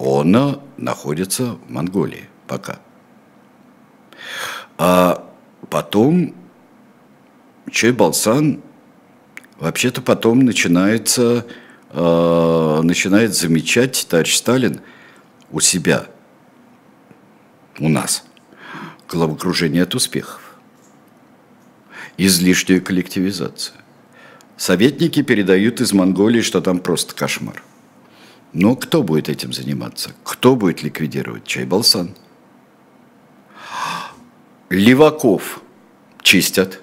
Он 0.00 0.62
находится 0.78 1.56
в 1.56 1.70
Монголии 1.70 2.26
пока. 2.46 2.80
А 4.78 5.30
потом 5.68 6.34
Чайбалсан 7.70 8.62
вообще-то 9.58 10.00
потом 10.00 10.40
начинается 10.40 11.46
э, 11.90 12.80
начинает 12.82 13.36
замечать 13.36 14.06
товарищ 14.08 14.36
Сталин 14.36 14.80
у 15.50 15.60
себя, 15.60 16.06
у 17.78 17.90
нас, 17.90 18.24
головокружение 19.06 19.82
от 19.82 19.94
успехов, 19.94 20.40
излишнюю 22.16 22.82
коллективизацию. 22.82 23.76
Советники 24.56 25.22
передают 25.22 25.82
из 25.82 25.92
Монголии, 25.92 26.40
что 26.40 26.62
там 26.62 26.78
просто 26.78 27.14
кошмар. 27.14 27.62
Но 28.52 28.76
кто 28.76 29.02
будет 29.02 29.28
этим 29.28 29.52
заниматься? 29.52 30.10
Кто 30.24 30.56
будет 30.56 30.82
ликвидировать 30.82 31.44
Чайбалсан? 31.44 32.16
Леваков 34.68 35.60
чистят, 36.22 36.80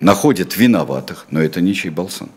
находят 0.00 0.56
виноватых, 0.56 1.26
но 1.30 1.40
это 1.40 1.60
не 1.60 1.74
Чайбалсан 1.74 2.30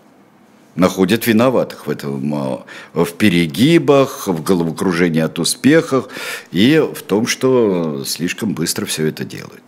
находят 0.77 1.27
виноватых 1.27 1.87
в 1.87 1.89
этом, 1.89 2.33
а, 2.33 2.65
в 2.93 3.13
перегибах, 3.13 4.27
в 4.27 4.41
головокружении 4.43 5.21
от 5.21 5.39
успехов 5.39 6.07
и 6.51 6.79
в 6.79 7.01
том, 7.01 7.27
что 7.27 8.03
слишком 8.05 8.53
быстро 8.53 8.85
все 8.85 9.07
это 9.07 9.25
делают. 9.25 9.63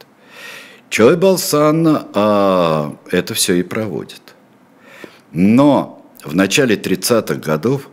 Чой 0.89 1.17
Балсан 1.17 2.07
а, 2.13 2.95
это 3.11 3.33
все 3.33 3.55
и 3.55 3.63
проводит. 3.63 4.21
Но 5.31 6.05
в 6.23 6.35
начале 6.35 6.75
30-х 6.75 7.35
годов 7.35 7.89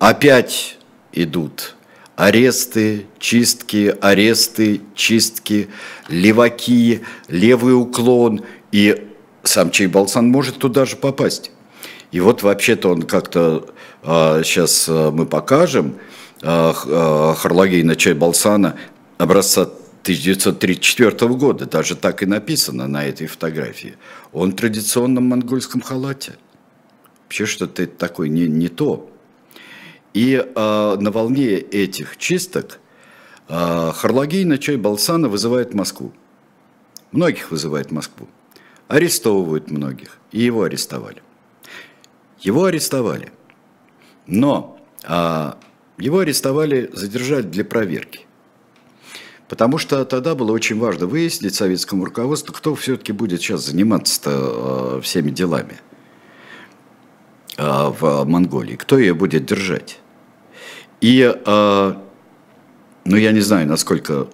опять 0.00 0.78
идут 1.12 1.76
аресты, 2.16 3.06
чистки, 3.18 3.94
аресты, 4.00 4.82
чистки, 4.94 5.68
леваки, 6.08 7.00
левый 7.28 7.74
уклон, 7.74 8.42
и 8.72 9.08
сам 9.42 9.70
Чайбалсан 9.70 10.28
может 10.28 10.58
туда 10.58 10.84
же 10.84 10.96
попасть. 10.96 11.50
И 12.12 12.20
вот 12.20 12.42
вообще-то 12.42 12.90
он 12.90 13.04
как-то 13.04 13.70
а, 14.02 14.42
сейчас 14.42 14.86
а, 14.88 15.10
мы 15.10 15.24
покажем 15.24 15.94
а, 16.42 16.74
а, 16.74 17.34
Харлагейна 17.34 17.96
Чайбалсана 17.96 18.76
образца 19.16 19.62
1934 19.62 21.10
года, 21.34 21.66
даже 21.66 21.94
так 21.94 22.22
и 22.22 22.26
написано 22.26 22.86
на 22.86 23.04
этой 23.04 23.28
фотографии. 23.28 23.96
Он 24.32 24.52
в 24.52 24.56
традиционном 24.56 25.24
монгольском 25.24 25.80
халате. 25.80 26.34
Вообще 27.24 27.46
что-то 27.46 27.86
такое 27.86 28.28
не, 28.28 28.46
не 28.46 28.68
то. 28.68 29.09
И 30.14 30.44
а, 30.54 30.96
на 30.96 31.10
волне 31.10 31.58
этих 31.58 32.16
чисток 32.16 32.78
а, 33.48 33.92
Харлагейна 33.92 34.58
Чайбалсана 34.58 35.28
вызывает 35.28 35.74
Москву. 35.74 36.12
Многих 37.12 37.50
вызывает 37.50 37.90
Москву. 37.90 38.28
Арестовывают 38.88 39.70
многих. 39.70 40.18
И 40.32 40.40
его 40.40 40.64
арестовали. 40.64 41.22
Его 42.40 42.64
арестовали. 42.64 43.32
Но 44.26 44.78
а, 45.04 45.58
его 45.98 46.20
арестовали, 46.20 46.90
задержали 46.92 47.42
для 47.42 47.64
проверки. 47.64 48.26
Потому 49.48 49.78
что 49.78 50.04
тогда 50.04 50.34
было 50.34 50.52
очень 50.52 50.78
важно 50.78 51.06
выяснить 51.06 51.54
советскому 51.54 52.04
руководству, 52.04 52.52
кто 52.54 52.74
все-таки 52.74 53.12
будет 53.12 53.40
сейчас 53.40 53.66
заниматься 53.66 55.00
всеми 55.02 55.30
делами 55.30 55.80
в 57.60 58.24
Монголии, 58.24 58.76
кто 58.76 58.98
ее 58.98 59.14
будет 59.14 59.44
держать. 59.44 60.00
И, 61.00 61.34
а, 61.46 62.02
ну, 63.04 63.16
я 63.16 63.32
не 63.32 63.40
знаю, 63.40 63.66
насколько 63.66 64.28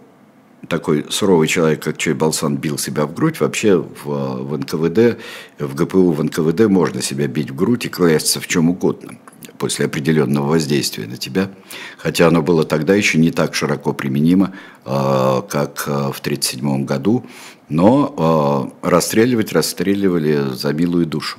такой 0.68 1.06
суровый 1.10 1.46
человек, 1.46 1.82
как 1.82 1.96
Чой 1.96 2.14
Балсан, 2.14 2.56
бил 2.56 2.78
себя 2.78 3.06
в 3.06 3.14
грудь, 3.14 3.40
вообще 3.40 3.76
в, 3.76 4.04
в 4.04 4.58
НКВД, 4.58 5.20
в 5.58 5.74
ГПУ, 5.74 6.12
в 6.12 6.24
НКВД 6.24 6.66
можно 6.66 7.02
себя 7.02 7.28
бить 7.28 7.50
в 7.50 7.54
грудь 7.54 7.86
и 7.86 7.88
клясться 7.88 8.40
в 8.40 8.48
чем 8.48 8.70
угодно 8.70 9.18
после 9.58 9.86
определенного 9.86 10.48
воздействия 10.48 11.06
на 11.06 11.16
тебя. 11.16 11.50
Хотя 11.96 12.26
оно 12.26 12.42
было 12.42 12.64
тогда 12.64 12.94
еще 12.94 13.16
не 13.18 13.30
так 13.30 13.54
широко 13.54 13.92
применимо, 13.92 14.52
э, 14.84 15.42
как 15.48 15.86
в 15.86 16.20
1937 16.20 16.84
году, 16.84 17.24
но 17.68 18.72
расстреливать 18.82 19.52
расстреливали 19.52 20.50
за 20.52 20.72
милую 20.72 21.06
душу. 21.06 21.38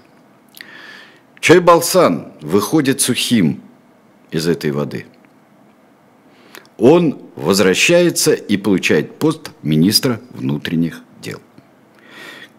Чой 1.40 1.60
Балсан 1.60 2.34
выходит 2.42 3.02
сухим 3.02 3.62
из 4.32 4.48
этой 4.48 4.72
воды– 4.72 5.06
он 6.78 7.20
возвращается 7.36 8.34
и 8.34 8.56
получает 8.56 9.18
пост 9.18 9.52
министра 9.64 10.20
внутренних 10.32 11.02
дел. 11.22 11.40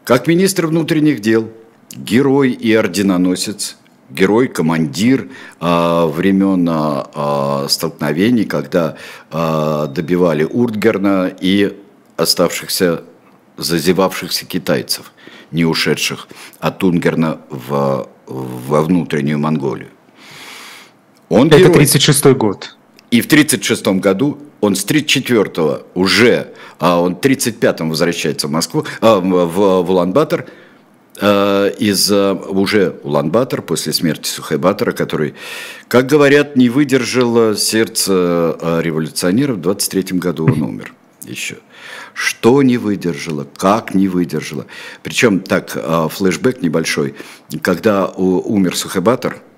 Как 0.04 0.26
министр 0.26 0.66
внутренних 0.66 1.20
дел, 1.20 1.50
герой 1.94 2.50
и 2.50 2.74
орденоносец, 2.74 3.76
герой, 4.10 4.48
командир 4.48 5.28
э, 5.60 6.06
времен 6.06 6.68
э, 6.68 7.66
столкновений, 7.68 8.44
когда 8.44 8.96
э, 9.30 9.86
добивали 9.94 10.44
Уртгерна 10.44 11.30
и 11.40 11.76
оставшихся, 12.16 13.04
зазевавшихся 13.56 14.46
китайцев, 14.46 15.12
не 15.52 15.64
ушедших 15.64 16.26
от 16.58 16.82
Унгерна 16.82 17.38
в, 17.50 18.08
во 18.28 18.82
внутреннюю 18.82 19.38
Монголию. 19.38 19.88
Он 21.28 21.48
Это 21.48 21.70
36 21.70 22.24
год. 22.34 22.76
И 23.10 23.20
в 23.20 23.26
1936 23.26 24.00
году 24.00 24.38
он 24.60 24.74
с 24.74 24.84
34-го 24.84 25.86
уже, 25.94 26.52
а 26.78 27.00
он 27.00 27.16
в 27.16 27.20
35-м 27.20 27.90
возвращается 27.90 28.48
в 28.48 28.50
Москву, 28.50 28.84
а, 29.00 29.18
в, 29.20 29.46
в 29.84 29.90
Улан-Батор, 29.90 30.46
а, 31.20 31.68
из 31.68 32.10
а, 32.12 32.34
уже 32.34 32.96
Улан-Батор 33.02 33.62
после 33.62 33.92
смерти 33.92 34.28
Сухайбатора, 34.28 34.92
который, 34.92 35.34
как 35.88 36.06
говорят, 36.06 36.56
не 36.56 36.68
выдержал 36.68 37.56
сердце 37.56 38.12
а, 38.12 38.80
революционеров, 38.80 39.56
в 39.56 39.60
23 39.60 40.18
году 40.18 40.46
он 40.46 40.62
умер 40.62 40.92
еще. 41.22 41.56
Что 42.20 42.62
не 42.62 42.78
выдержало, 42.78 43.46
как 43.56 43.94
не 43.94 44.08
выдержало. 44.08 44.66
Причем 45.04 45.38
так, 45.38 45.70
флешбэк 45.70 46.62
небольшой, 46.62 47.14
когда 47.62 48.06
умер 48.08 48.76
Сухайбатор– 48.76 49.40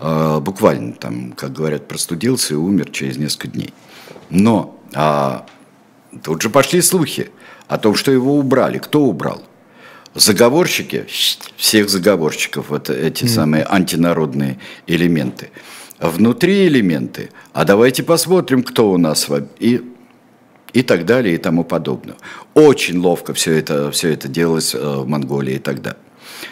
а, 0.00 0.40
буквально 0.40 0.92
там, 0.92 1.32
как 1.32 1.52
говорят, 1.52 1.88
простудился 1.88 2.54
и 2.54 2.56
умер 2.56 2.90
через 2.90 3.16
несколько 3.16 3.48
дней. 3.48 3.74
Но 4.30 4.80
а, 4.94 5.46
тут 6.22 6.42
же 6.42 6.50
пошли 6.50 6.80
слухи 6.82 7.30
о 7.66 7.78
том, 7.78 7.94
что 7.94 8.12
его 8.12 8.38
убрали. 8.38 8.78
Кто 8.78 9.02
убрал? 9.02 9.42
Заговорщики, 10.14 11.06
всех 11.56 11.88
заговорщиков, 11.88 12.70
вот 12.70 12.90
эти 12.90 13.24
mm. 13.24 13.28
самые 13.28 13.66
антинародные 13.68 14.58
элементы. 14.86 15.50
Внутри 15.98 16.68
элементы, 16.68 17.30
а 17.52 17.64
давайте 17.64 18.04
посмотрим, 18.04 18.62
кто 18.62 18.92
у 18.92 18.98
нас, 18.98 19.28
и, 19.58 19.82
и 20.72 20.82
так 20.82 21.06
далее, 21.06 21.34
и 21.34 21.38
тому 21.38 21.64
подобное. 21.64 22.16
Очень 22.54 22.98
ловко 22.98 23.34
все 23.34 23.54
это, 23.54 23.90
все 23.90 24.12
это 24.12 24.28
делалось 24.28 24.74
э, 24.74 24.78
в 24.78 25.06
Монголии 25.06 25.58
тогда. 25.58 25.96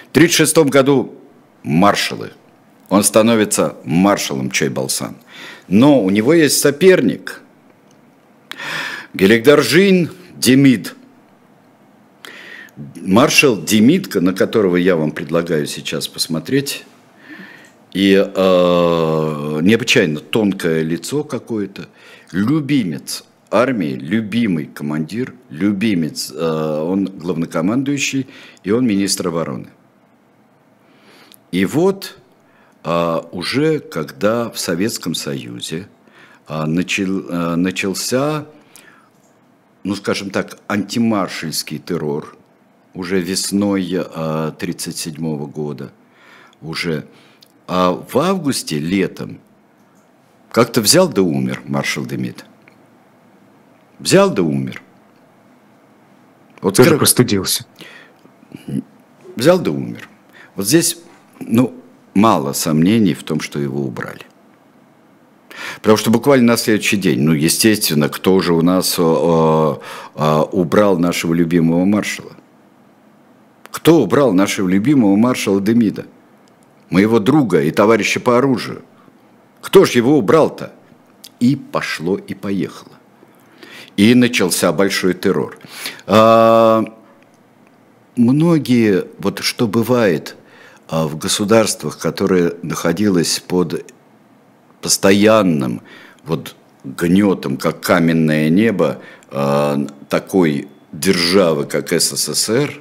В 0.09 0.17
1936 0.17 0.57
году 0.71 1.15
маршалы– 1.63 2.33
он 2.89 3.03
становится 3.03 3.77
маршалом 3.85 4.51
Чайбалсан. 4.51 5.17
Но 5.69 6.03
у 6.03 6.11
него 6.11 6.33
есть 6.35 6.61
соперник. 6.61 7.41
Геликдаржин 9.15 10.11
Демид. 10.37 10.95
Маршал 12.97 13.61
Демидка, 13.61 14.21
на 14.21 14.35
которого 14.35 14.77
я 14.77 14.97
вам 14.97 15.11
предлагаю 15.11 15.67
сейчас 15.67 16.09
посмотреть, 16.09 16.85
и 17.95 18.13
э, 18.13 19.59
необычайно 19.63 20.21
тонкое 20.21 20.83
лицо 20.83 21.25
какое-то, 21.25 21.89
любимец 22.33 23.25
армии, 23.51 23.95
любимый 23.95 24.67
командир, 24.67 25.35
любимец, 25.51 26.33
э, 26.35 26.39
он 26.39 27.07
главнокомандующий, 27.07 28.27
и 28.65 28.71
он 28.71 28.87
министр 28.87 29.29
обороны. 29.29 29.69
И 31.53 31.65
вот 31.65 32.19
а, 32.89 33.27
уже 33.33 33.81
когда 33.81 34.49
в 34.49 34.61
Советском 34.61 35.17
Союзе 35.17 35.89
а, 36.47 36.67
начался, 36.67 38.47
ну 39.83 39.97
скажем 39.97 40.31
так, 40.31 40.59
антимаршальский 40.69 41.79
террор, 41.79 42.37
уже 42.95 43.21
весной 43.21 43.83
1937 43.99 45.47
года, 45.47 45.91
уже 46.63 47.07
а 47.67 47.91
в 47.91 48.17
августе, 48.19 48.79
летом, 48.79 49.41
как-то 50.53 50.81
взял 50.81 51.09
да 51.09 51.23
умер 51.23 51.63
маршал 51.65 52.07
Демид. 52.07 52.45
Взял 53.99 54.31
да 54.31 54.43
умер. 54.43 54.83
Вот 56.61 56.77
Тоже 56.77 56.89
скажем, 56.89 56.99
простудился. 56.99 57.67
Взял 59.37 59.59
да 59.59 59.71
умер. 59.71 60.09
Вот 60.55 60.67
здесь, 60.67 60.99
ну, 61.41 61.75
мало 62.15 62.53
сомнений 62.53 63.15
в 63.15 63.23
том, 63.23 63.41
что 63.41 63.59
его 63.59 63.83
убрали. 63.83 64.23
Потому 65.77 65.97
что 65.97 66.11
буквально 66.11 66.53
на 66.53 66.57
следующий 66.57 66.97
день, 66.97 67.21
ну, 67.23 67.33
естественно, 67.33 68.09
кто 68.09 68.41
же 68.41 68.53
у 68.53 68.63
нас 68.63 68.97
э, 68.99 69.03
э, 69.03 70.41
убрал 70.53 70.99
нашего 70.99 71.35
любимого 71.35 71.85
маршала? 71.85 72.33
Кто 73.71 74.03
убрал 74.03 74.33
нашего 74.33 74.69
любимого 74.69 75.17
маршала 75.17 75.61
Демида? 75.61 76.07
Моего 76.91 77.19
друга 77.19 77.63
и 77.63 77.71
товарища 77.71 78.21
по 78.21 78.39
оружию. 78.39 78.83
Кто 79.61 79.85
же 79.85 79.99
его 79.99 80.19
убрал-то? 80.19 80.73
И 81.41 81.57
пошло, 81.57 82.17
и 82.17 82.35
поехало. 82.35 82.93
И 83.97 84.15
начался 84.15 84.73
большой 84.73 85.15
террор. 85.15 85.59
А, 86.07 86.85
многие, 88.17 89.07
вот 89.19 89.39
что 89.41 89.67
бывает 89.67 90.37
а, 90.89 91.07
в 91.07 91.17
государствах, 91.17 91.99
которые 91.99 92.55
находились 92.63 93.41
под 93.41 93.91
постоянным 94.83 95.83
вот 96.25 96.55
гнетом, 96.85 97.57
как 97.57 97.81
каменное 97.81 98.49
небо, 98.51 99.01
а, 99.31 99.87
такой 100.09 100.69
державы, 100.93 101.65
как 101.65 101.91
СССР, 101.91 102.81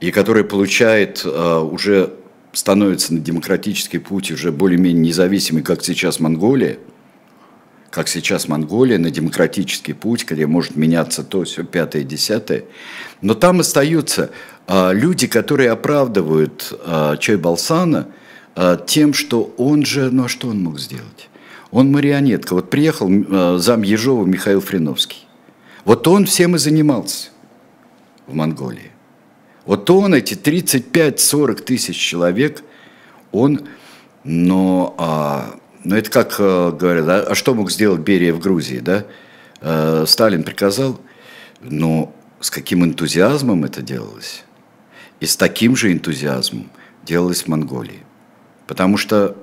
и 0.00 0.10
который 0.10 0.44
получает 0.44 1.22
а, 1.24 1.60
уже 1.60 2.14
становится 2.52 3.14
на 3.14 3.20
демократический 3.20 3.98
путь 3.98 4.30
уже 4.30 4.52
более-менее 4.52 5.08
независимый, 5.08 5.62
как 5.62 5.82
сейчас 5.82 6.20
Монголия, 6.20 6.78
как 7.92 8.08
сейчас 8.08 8.48
Монголия, 8.48 8.98
на 8.98 9.10
демократический 9.10 9.92
путь, 9.92 10.24
где 10.28 10.46
может 10.46 10.76
меняться 10.76 11.22
то, 11.22 11.44
все, 11.44 11.62
пятое, 11.62 12.04
десятое. 12.04 12.64
Но 13.20 13.34
там 13.34 13.60
остаются 13.60 14.30
а, 14.66 14.92
люди, 14.92 15.26
которые 15.26 15.70
оправдывают 15.70 16.72
а, 16.86 17.18
Чой 17.18 17.36
Балсана 17.36 18.08
а, 18.56 18.78
тем, 18.78 19.12
что 19.12 19.52
он 19.58 19.84
же, 19.84 20.10
ну 20.10 20.24
а 20.24 20.28
что 20.28 20.48
он 20.48 20.62
мог 20.62 20.80
сделать? 20.80 21.28
Он 21.70 21.92
марионетка. 21.92 22.54
Вот 22.54 22.70
приехал 22.70 23.10
а, 23.10 23.58
зам 23.58 23.82
Ежова 23.82 24.24
Михаил 24.24 24.62
Фриновский. 24.62 25.26
Вот 25.84 26.08
он 26.08 26.24
всем 26.24 26.56
и 26.56 26.58
занимался 26.58 27.28
в 28.26 28.32
Монголии. 28.32 28.90
Вот 29.66 29.90
он, 29.90 30.14
эти 30.14 30.32
35-40 30.32 31.62
тысяч 31.62 31.96
человек, 31.96 32.64
он, 33.32 33.68
но, 34.24 34.94
а, 34.96 35.56
но 35.84 35.96
это 35.96 36.10
как 36.10 36.36
а, 36.38 36.70
говорят, 36.70 37.08
а, 37.08 37.22
а 37.30 37.34
что 37.34 37.54
мог 37.54 37.70
сделать 37.70 38.00
Берия 38.00 38.32
в 38.32 38.38
Грузии, 38.38 38.78
да? 38.78 39.04
А, 39.60 40.04
Сталин 40.06 40.42
приказал, 40.44 41.00
но 41.60 42.14
с 42.40 42.50
каким 42.50 42.84
энтузиазмом 42.84 43.64
это 43.64 43.82
делалось? 43.82 44.44
И 45.20 45.26
с 45.26 45.36
таким 45.36 45.76
же 45.76 45.92
энтузиазмом 45.92 46.70
делалось 47.04 47.42
в 47.42 47.48
Монголии. 47.48 48.02
Потому 48.66 48.96
что 48.96 49.36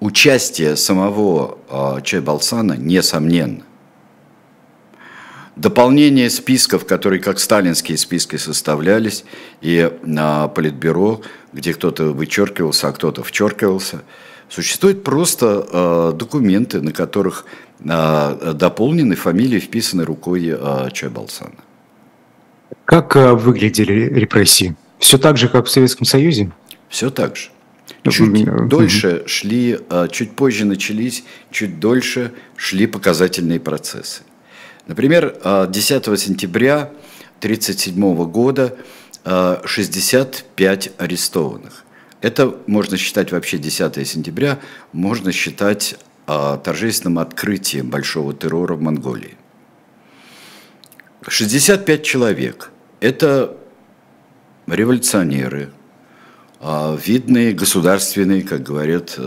участие 0.00 0.76
самого 0.76 1.58
а, 1.68 2.00
Чайбалсана, 2.00 2.74
несомненно, 2.74 3.64
дополнение 5.56 6.30
списков, 6.30 6.86
которые 6.86 7.20
как 7.20 7.38
сталинские 7.38 7.96
списки 7.96 8.36
составлялись, 8.36 9.24
и 9.60 9.90
на 10.02 10.48
политбюро, 10.48 11.22
где 11.52 11.74
кто-то 11.74 12.12
вычеркивался, 12.12 12.88
а 12.88 12.92
кто-то 12.92 13.22
вчеркивался, 13.22 14.02
существуют 14.54 15.02
просто 15.02 15.46
э, 15.72 16.12
документы, 16.16 16.80
на 16.80 16.92
которых 16.92 17.44
э, 17.80 18.52
дополнены 18.54 19.16
фамилии, 19.16 19.58
вписаны 19.58 20.04
рукой 20.04 20.46
э, 20.46 20.90
Чайбалсана. 20.92 21.56
Как 22.84 23.16
э, 23.16 23.32
выглядели 23.32 24.14
репрессии? 24.14 24.76
Все 24.98 25.18
так 25.18 25.36
же, 25.36 25.48
как 25.48 25.66
в 25.66 25.70
Советском 25.70 26.06
Союзе? 26.06 26.52
Все 26.88 27.10
так 27.10 27.36
же. 27.36 27.48
Чуть 28.08 28.68
дольше 28.68 29.24
шли, 29.26 29.78
чуть 30.10 30.36
позже 30.36 30.64
начались, 30.64 31.24
чуть 31.50 31.80
дольше 31.80 32.32
шли 32.56 32.86
показательные 32.86 33.60
процессы. 33.60 34.22
Например, 34.86 35.34
10 35.68 36.08
а, 36.08 36.16
сентября 36.16 36.90
1937 37.40 38.24
года 38.30 38.76
65 39.64 40.88
а, 40.98 41.04
арестованных. 41.04 41.83
Это 42.24 42.56
можно 42.66 42.96
считать 42.96 43.32
вообще 43.32 43.58
10 43.58 44.08
сентября, 44.08 44.58
можно 44.92 45.30
считать 45.30 45.96
а, 46.26 46.56
торжественным 46.56 47.18
открытием 47.18 47.90
большого 47.90 48.32
террора 48.32 48.76
в 48.76 48.80
Монголии. 48.80 49.36
65 51.28 52.02
человек– 52.02 52.70
это 53.00 53.54
революционеры, 54.66 55.70
видные 56.62 57.52
государственные, 57.52 58.42
как 58.42 58.62
говорят, 58.62 59.18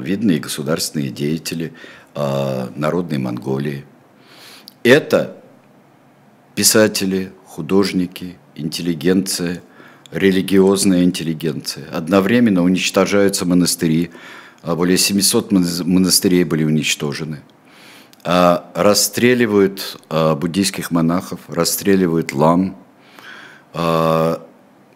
видные 0.00 0.38
государственные 0.38 1.10
деятели 1.10 1.74
народной 2.14 3.18
Монголии– 3.18 3.84
это 4.82 5.36
писатели, 6.54 7.32
художники, 7.44 8.38
интеллигенция, 8.54 9.62
религиозная 10.16 11.04
интеллигенция. 11.04 11.84
Одновременно 11.92 12.62
уничтожаются 12.62 13.44
монастыри, 13.44 14.10
а 14.62 14.74
более 14.74 14.98
700 14.98 15.52
монастырей 15.52 16.44
были 16.44 16.64
уничтожены. 16.64 17.42
А 18.24 18.70
расстреливают 18.74 20.00
а, 20.08 20.34
буддийских 20.34 20.90
монахов, 20.90 21.40
расстреливают 21.48 22.32
лам, 22.32 22.76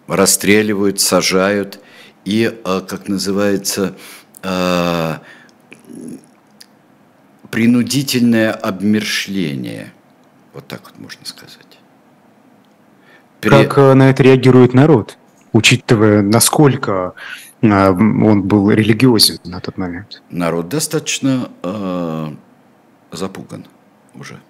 расстреливают, 0.06 1.00
сажают 1.00 1.80
и, 2.24 2.50
как 2.64 3.08
называется, 3.08 3.94
принудительное 7.50 8.52
обмершление. 8.52 9.92
Вот 10.54 10.66
так 10.66 10.82
вот 10.84 10.98
можно 10.98 11.26
сказать. 11.26 11.69
При... 13.40 13.50
Как 13.50 13.78
э, 13.78 13.94
на 13.94 14.10
это 14.10 14.22
реагирует 14.22 14.74
народ, 14.74 15.18
учитывая, 15.52 16.22
насколько 16.22 17.14
э, 17.62 17.66
он 17.66 18.42
был 18.42 18.70
религиозен 18.70 19.38
на 19.44 19.60
тот 19.60 19.78
момент? 19.78 20.22
Народ 20.30 20.68
достаточно 20.68 21.50
э, 21.62 22.28
запуган 23.12 23.66
уже. 24.14 24.40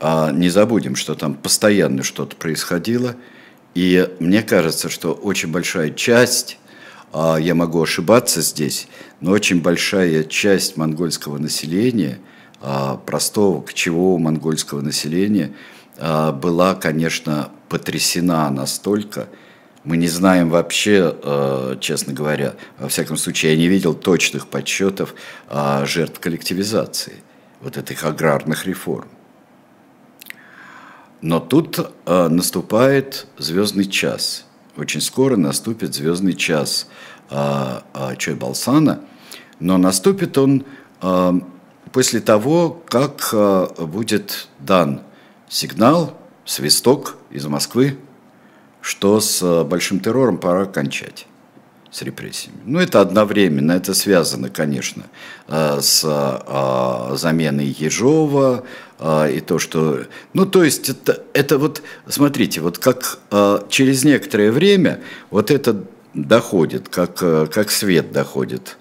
А 0.00 0.32
не 0.32 0.48
забудем, 0.48 0.96
что 0.96 1.14
там 1.14 1.34
постоянно 1.34 2.02
что-то 2.02 2.36
происходило. 2.36 3.14
И 3.74 4.08
мне 4.20 4.42
кажется, 4.42 4.88
что 4.88 5.12
очень 5.12 5.50
большая 5.50 5.90
часть 5.90 6.58
а 7.12 7.36
я 7.36 7.54
могу 7.54 7.82
ошибаться 7.82 8.40
здесь, 8.40 8.88
но 9.20 9.32
очень 9.32 9.60
большая 9.60 10.24
часть 10.24 10.78
монгольского 10.78 11.36
населения, 11.36 12.18
а, 12.60 12.96
простого 12.96 13.60
кочевого 13.60 14.16
монгольского 14.18 14.80
населения, 14.80 15.52
была, 16.02 16.74
конечно, 16.74 17.50
потрясена 17.68 18.50
настолько, 18.50 19.28
мы 19.84 19.96
не 19.96 20.08
знаем 20.08 20.50
вообще, 20.50 21.78
честно 21.80 22.12
говоря, 22.12 22.54
во 22.78 22.88
всяком 22.88 23.16
случае, 23.16 23.52
я 23.52 23.58
не 23.58 23.68
видел 23.68 23.94
точных 23.94 24.48
подсчетов 24.48 25.14
жертв 25.84 26.18
коллективизации, 26.18 27.14
вот 27.60 27.76
этих 27.76 28.04
аграрных 28.04 28.66
реформ. 28.66 29.08
Но 31.20 31.38
тут 31.38 31.78
наступает 32.06 33.26
звездный 33.38 33.84
час– 33.84 34.46
очень 34.76 35.00
скоро 35.00 35.36
наступит 35.36 35.94
звездный 35.94 36.32
час 36.32 36.88
а, 37.30 37.84
а, 37.92 38.16
Чой 38.16 38.34
Балсана, 38.34 39.00
но 39.60 39.76
наступит 39.76 40.38
он 40.38 40.64
а, 41.00 41.38
после 41.92 42.20
того, 42.20 42.82
как 42.88 43.30
а, 43.32 43.66
будет 43.84 44.48
дан 44.58 45.02
сигнал, 45.52 46.18
свисток 46.46 47.16
из 47.30 47.44
Москвы, 47.46 47.98
что 48.80 49.20
с 49.20 49.40
а, 49.42 49.64
большим 49.64 50.00
террором 50.00 50.38
пора 50.38 50.64
кончать 50.64 51.26
с 51.90 52.00
репрессиями. 52.00 52.56
Ну, 52.64 52.78
это 52.78 53.02
одновременно, 53.02 53.72
это 53.72 53.92
связано, 53.92 54.48
конечно, 54.48 55.04
а, 55.46 55.80
с 55.82 56.02
а, 56.04 57.14
заменой 57.16 57.66
Ежова 57.66 58.64
и 59.30 59.42
то, 59.44 59.58
что... 59.58 60.02
Ну, 60.32 60.46
то 60.46 60.62
есть 60.62 60.88
это, 60.88 61.24
это 61.34 61.58
вот, 61.58 61.82
смотрите, 62.06 62.60
вот 62.60 62.78
как 62.78 63.18
через 63.68 64.04
некоторое 64.04 64.52
время 64.52 65.00
вот 65.28 65.50
это 65.50 65.82
доходит, 66.14 66.88
как, 66.88 67.16
как 67.16 67.72
свет 67.72 68.12
доходит 68.12 68.76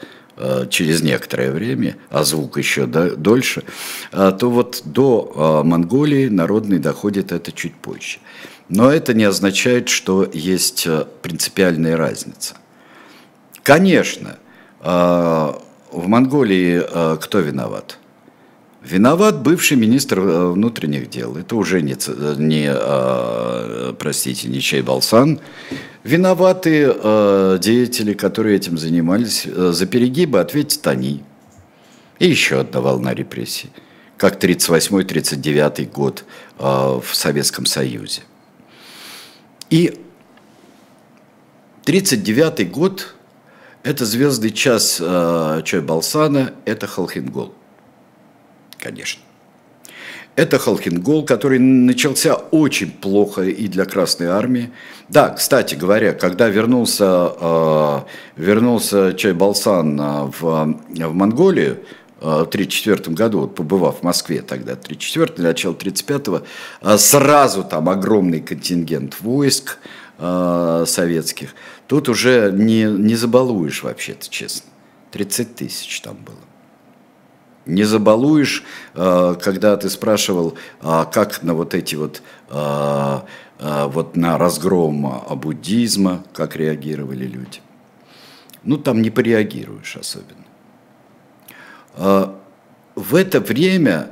через 0.70 1.02
некоторое 1.02 1.52
время, 1.52 1.98
а 2.10 2.24
звук 2.24 2.58
еще 2.58 2.86
дольше, 2.86 3.64
то 4.12 4.50
вот 4.50 4.82
до 4.86 5.62
Монголии 5.64 6.28
народный 6.30 6.80
доходит 6.80 7.32
это 7.32 7.52
чуть 7.52 7.76
позже. 7.76 8.20
Но 8.70 8.92
это 8.92 9.14
не 9.14 9.26
означает, 9.26 9.90
что 9.90 10.28
есть 10.32 10.88
принципиальная 11.22 11.98
разница. 11.98 12.56
Конечно, 13.64 14.38
в 15.92 16.08
Монголии 16.08 16.82
э, 16.82 17.18
кто 17.22 17.40
виноват? 17.40 17.98
Виноват 18.84 19.44
бывший 19.44 19.78
министр 19.78 20.20
э, 20.20 20.52
внутренних 20.52 21.08
дел. 21.08 21.38
Это 21.38 21.56
уже 21.56 21.84
не, 21.84 21.96
не 22.40 22.68
э, 22.68 23.94
простите, 24.00 24.48
не 24.48 24.60
Чей 24.60 24.82
Балсан. 24.82 25.40
Виноваты 26.04 26.92
э, 26.92 27.60
деятели, 27.62 28.14
которые 28.14 28.56
этим 28.56 28.80
занимались. 28.80 29.44
Э, 29.46 29.72
за 29.72 29.86
перегибы 29.86 30.40
ответят 30.40 30.86
они. 30.88 31.24
И 32.18 32.28
еще 32.28 32.62
одна 32.62 32.82
волна 32.82 33.14
репрессий, 33.14 33.70
как 34.18 34.44
38-39 34.44 35.92
год 35.92 36.26
э, 36.58 36.64
в 36.64 37.14
Советском 37.14 37.68
Союзе. 37.68 38.22
И 39.70 40.00
39 41.86 42.72
год– 42.72 43.14
это 43.84 44.06
звездный 44.06 44.50
час 44.50 44.98
э, 45.00 45.62
Чой 45.66 45.82
Балсана, 45.82 46.56
это 46.66 46.88
Халхингол 46.88 47.54
конечно. 48.82 49.22
Это 50.36 50.60
Халкингол, 50.60 51.26
который 51.26 51.60
начался 51.60 52.36
очень 52.36 52.90
плохо 52.90 53.44
и 53.44 53.68
для 53.68 53.86
Красной 53.86 54.28
Армии. 54.28 54.72
Да, 55.10 55.30
кстати 55.30 55.76
говоря, 55.76 56.14
когда 56.14 56.48
вернулся, 56.48 57.34
э, 57.40 58.00
вернулся 58.38 59.14
Чай 59.14 59.34
Балсан 59.34 60.00
э, 60.00 60.32
в, 60.40 60.76
в 60.88 61.14
Монголию, 61.14 61.80
э, 62.22 62.26
в 62.26 62.48
1934 62.48 63.14
году, 63.14 63.42
вот 63.42 63.56
побывав 63.56 64.00
в 64.00 64.04
Москве 64.04 64.42
тогда, 64.42 64.74
1934 64.74 65.46
начало 65.46 65.76
1935 65.76 66.44
э, 66.82 66.98
сразу 66.98 67.66
там 67.66 67.90
огромный 67.90 68.40
контингент 68.40 69.20
войск 69.20 69.80
э, 70.18 70.86
советских. 70.88 71.56
Тут 71.88 72.08
уже 72.08 72.54
не, 72.54 72.84
не 72.84 73.16
забалуешь 73.16 73.84
вообще-то, 73.84 74.30
честно. 74.30 74.70
30 75.12 75.56
тысяч 75.56 76.00
там 76.00 76.16
было. 76.26 76.38
Не 77.66 77.84
забалуешь, 77.84 78.64
э, 78.96 79.36
когда 79.42 79.78
ты 79.78 79.90
спрашивал, 79.90 80.56
а 80.82 81.06
как 81.06 81.44
на 81.44 81.54
вот 81.54 81.76
эти 81.76 81.94
вот, 81.96 82.24
э, 82.50 83.20
э, 83.60 83.86
вот 83.86 84.16
на 84.16 84.38
разгром 84.40 85.24
буддизма, 85.36 86.24
как 86.34 86.56
реагировали 86.56 87.26
люди. 87.26 87.60
Ну, 88.64 88.78
там 88.78 89.02
не 89.02 89.10
пореагируешь 89.10 89.98
особенно. 89.98 90.46
В 92.96 93.16
это 93.16 93.40
время 93.40 94.12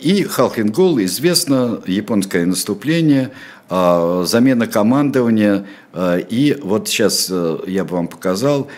и 0.00 0.26
Халхингол 0.28 0.98
известно 1.00 1.80
японское 1.86 2.44
наступление, 2.46 3.30
замена 3.68 4.66
командования. 4.66 5.66
И 5.96 6.58
вот 6.62 6.88
сейчас 6.88 7.30
я 7.66 7.84
бы 7.84 7.96
вам 7.96 8.08
показал, 8.08 8.68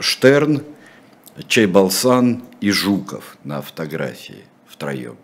Штерн, 0.00 0.62
Чайбалсан 1.46 2.42
и 2.60 2.70
Жуков 2.70 3.36
на 3.44 3.62
фотографии 3.62 4.44
втроем. 4.66 5.16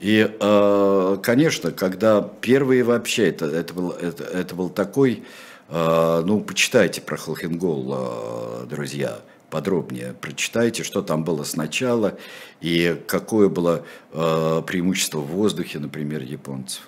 И, 0.00 0.28
э, 0.38 1.16
конечно, 1.22 1.70
когда 1.70 2.20
первые 2.40 2.84
вообще, 2.84 3.28
это, 3.28 3.46
это, 3.46 3.74
был, 3.74 3.90
это, 3.90 4.24
это 4.24 4.54
был 4.54 4.68
такой, 4.68 5.22
э, 5.68 6.22
ну, 6.24 6.40
почитайте 6.40 7.00
про 7.00 7.16
Холхенгол, 7.16 7.94
э, 7.96 8.66
друзья, 8.66 9.20
подробнее, 9.50 10.14
прочитайте, 10.20 10.82
что 10.82 11.00
там 11.00 11.24
было 11.24 11.44
сначала 11.44 12.18
и 12.60 13.00
какое 13.06 13.48
было 13.48 13.84
преимущество 14.10 15.20
в 15.20 15.26
воздухе, 15.26 15.78
например, 15.78 16.22
японцев. 16.22 16.82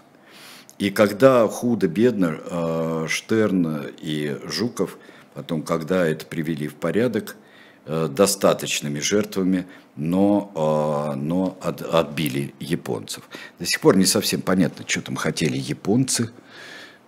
И 0.78 0.90
когда 0.90 1.46
худо-бедно 1.46 3.06
Штерн 3.08 3.86
и 4.00 4.36
Жуков, 4.46 4.98
потом, 5.34 5.62
когда 5.62 6.04
это 6.06 6.26
привели 6.26 6.66
в 6.66 6.74
порядок– 6.74 7.36
достаточными 7.86 8.98
жертвами, 8.98 9.66
но, 9.96 11.12
э, 11.14 11.18
но 11.18 11.56
от, 11.62 11.82
отбили 11.82 12.54
японцев. 12.60 13.24
До 13.58 13.66
сих 13.66 13.80
пор 13.80 13.96
не 13.96 14.04
совсем 14.04 14.40
понятно, 14.42 14.84
что 14.86 15.00
там 15.00 15.16
хотели 15.16 15.56
японцы. 15.56 16.30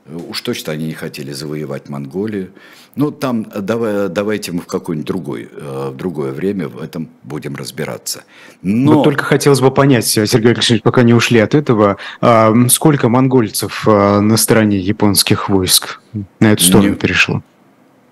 Э, 0.07 0.17
уж 0.17 0.41
точно 0.41 0.73
они 0.73 0.87
не 0.87 0.95
хотели 0.95 1.33
завоевать 1.33 1.89
Монголию. 1.89 2.53
Ну, 2.97 3.11
там 3.11 3.45
давай, 3.45 4.09
давайте 4.09 4.53
мы 4.53 4.61
в 4.63 4.67
какое-нибудь 4.67 5.07
другое, 5.07 5.49
в 5.53 5.95
другое 5.95 6.33
время 6.33 6.69
в 6.69 6.83
этом 6.83 7.11
будем 7.23 7.55
разбираться. 7.55 8.25
Но... 8.63 8.95
Вот 8.95 9.05
только 9.05 9.25
хотелось 9.25 9.61
бы 9.61 9.71
понять, 9.71 10.07
Сергей 10.07 10.53
Алексеевич, 10.53 10.83
пока 10.83 11.03
не 11.03 11.15
ушли 11.15 11.39
от 11.39 11.55
этого, 11.55 11.99
а, 12.21 12.53
сколько 12.69 13.09
монгольцев 13.09 13.87
на 13.87 14.37
стороне 14.37 14.79
японских 14.79 15.49
войск 15.49 16.01
на 16.41 16.53
эту 16.53 16.65
сторону 16.65 16.91
не... 16.91 16.97
перешло? 16.97 17.43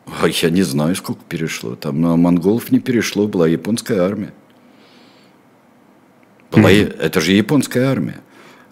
А 0.06 0.28
я 0.28 0.50
не 0.50 0.62
знаю, 0.62 0.94
сколько 0.94 1.22
перешло. 1.28 1.74
Там 1.74 2.00
на 2.00 2.16
монголов 2.16 2.70
не 2.70 2.78
перешло, 2.78 3.26
была 3.26 3.48
японская 3.48 4.02
армия. 4.02 4.32
Была, 6.52 6.70
mm-hmm. 6.70 7.00
Это 7.00 7.20
же 7.20 7.32
японская 7.32 7.88
армия. 7.90 8.20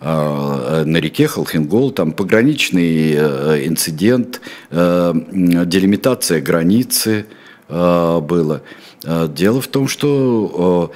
А, 0.01 0.82
э, 0.82 0.85
на 0.85 0.99
реке 0.99 1.26
Халхингол 1.26 1.91
там 1.91 2.12
пограничный 2.12 3.14
э, 3.16 3.66
инцидент, 3.66 4.41
э, 4.70 5.12
делимитация 5.32 6.41
границы 6.41 7.26
было. 7.66 8.61
Дело 9.03 9.61
в 9.62 9.68
том, 9.68 9.89
что 9.89 10.93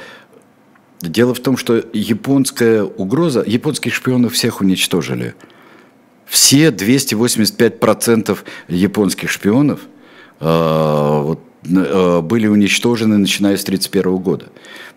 Дело 1.01 1.33
в 1.33 1.41
том, 1.41 1.57
что 1.57 1.83
японская 1.95 2.83
угроза, 2.83 3.43
японских 3.47 3.95
шпионов 3.95 4.35
всех 4.35 4.61
уничтожили. 4.61 5.35
Все 6.27 6.69
285% 6.69 8.39
японских 8.69 9.31
шпионов– 9.31 9.81
Э, 9.91 9.98
вот, 10.41 11.41
э, 11.65 12.21
были 12.23 12.47
уничтожены 12.47 13.19
начиная 13.19 13.57
с 13.57 13.65
1931 13.65 14.19
года. 14.19 14.47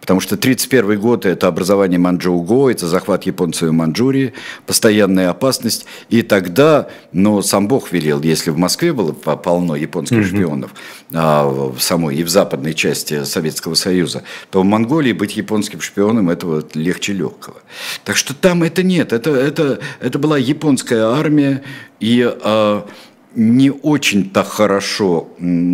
Потому 0.02 0.20
что 0.20 0.36
1931 0.36 1.00
год– 1.00 1.26
это 1.28 1.48
образование 1.48 2.00
Манчжоу-Го, 2.00 2.72
это 2.72 2.88
захват 2.88 3.24
японцев 3.24 3.72
Манчжурии, 3.72 4.34
постоянная 4.66 5.30
опасность. 5.30 5.86
И 6.10 6.24
тогда, 6.24 6.88
но 7.14 7.44
сам 7.44 7.68
Бог 7.68 7.92
велел, 7.92 8.20
если 8.24 8.50
в 8.50 8.58
Москве 8.58 8.94
было 8.94 9.12
полно 9.12 9.76
японских 9.76 10.18
mm-hmm. 10.18 10.38
шпионов, 10.38 10.74
а, 11.14 11.48
в 11.48 11.80
самой 11.80 12.16
и 12.16 12.24
в 12.24 12.30
западной 12.30 12.74
части 12.74 13.24
Советского 13.24 13.76
Союза, 13.76 14.24
то 14.50 14.62
в 14.62 14.66
Монголии 14.66 15.14
быть 15.14 15.38
японским 15.38 15.82
шпионом– 15.82 16.30
это 16.32 16.48
вот 16.48 16.76
легче 16.76 17.14
легкого. 17.14 17.58
Так 18.04 18.18
что 18.18 18.34
там 18.34 18.64
это 18.64 18.82
нет, 18.82 19.14
это, 19.14 19.30
это, 19.30 19.80
это 20.00 20.18
была 20.18 20.40
японская 20.40 21.06
армия, 21.12 21.62
и 22.00 22.28
а, 22.44 22.88
не 23.34 23.72
очень-то 23.72 24.44
хорошо, 24.44 25.30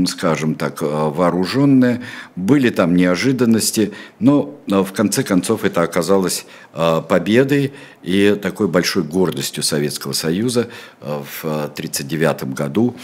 скажем 0.07 0.55
так, 0.55 0.81
э, 0.81 0.85
вооруженные. 0.85 2.01
Были 2.35 2.69
там 2.69 2.95
неожиданности, 2.95 3.93
но 4.19 4.55
э, 4.67 4.81
в 4.81 4.93
конце 4.93 5.23
концов 5.23 5.63
это 5.63 5.81
оказалось 5.81 6.45
э, 6.73 7.01
победой 7.07 7.73
и 8.03 8.37
такой 8.39 8.67
большой 8.67 9.03
гордостью 9.03 9.63
Советского 9.63 10.13
Союза 10.13 10.69
в 11.01 11.43
1939 11.43 12.53
году 12.53 12.95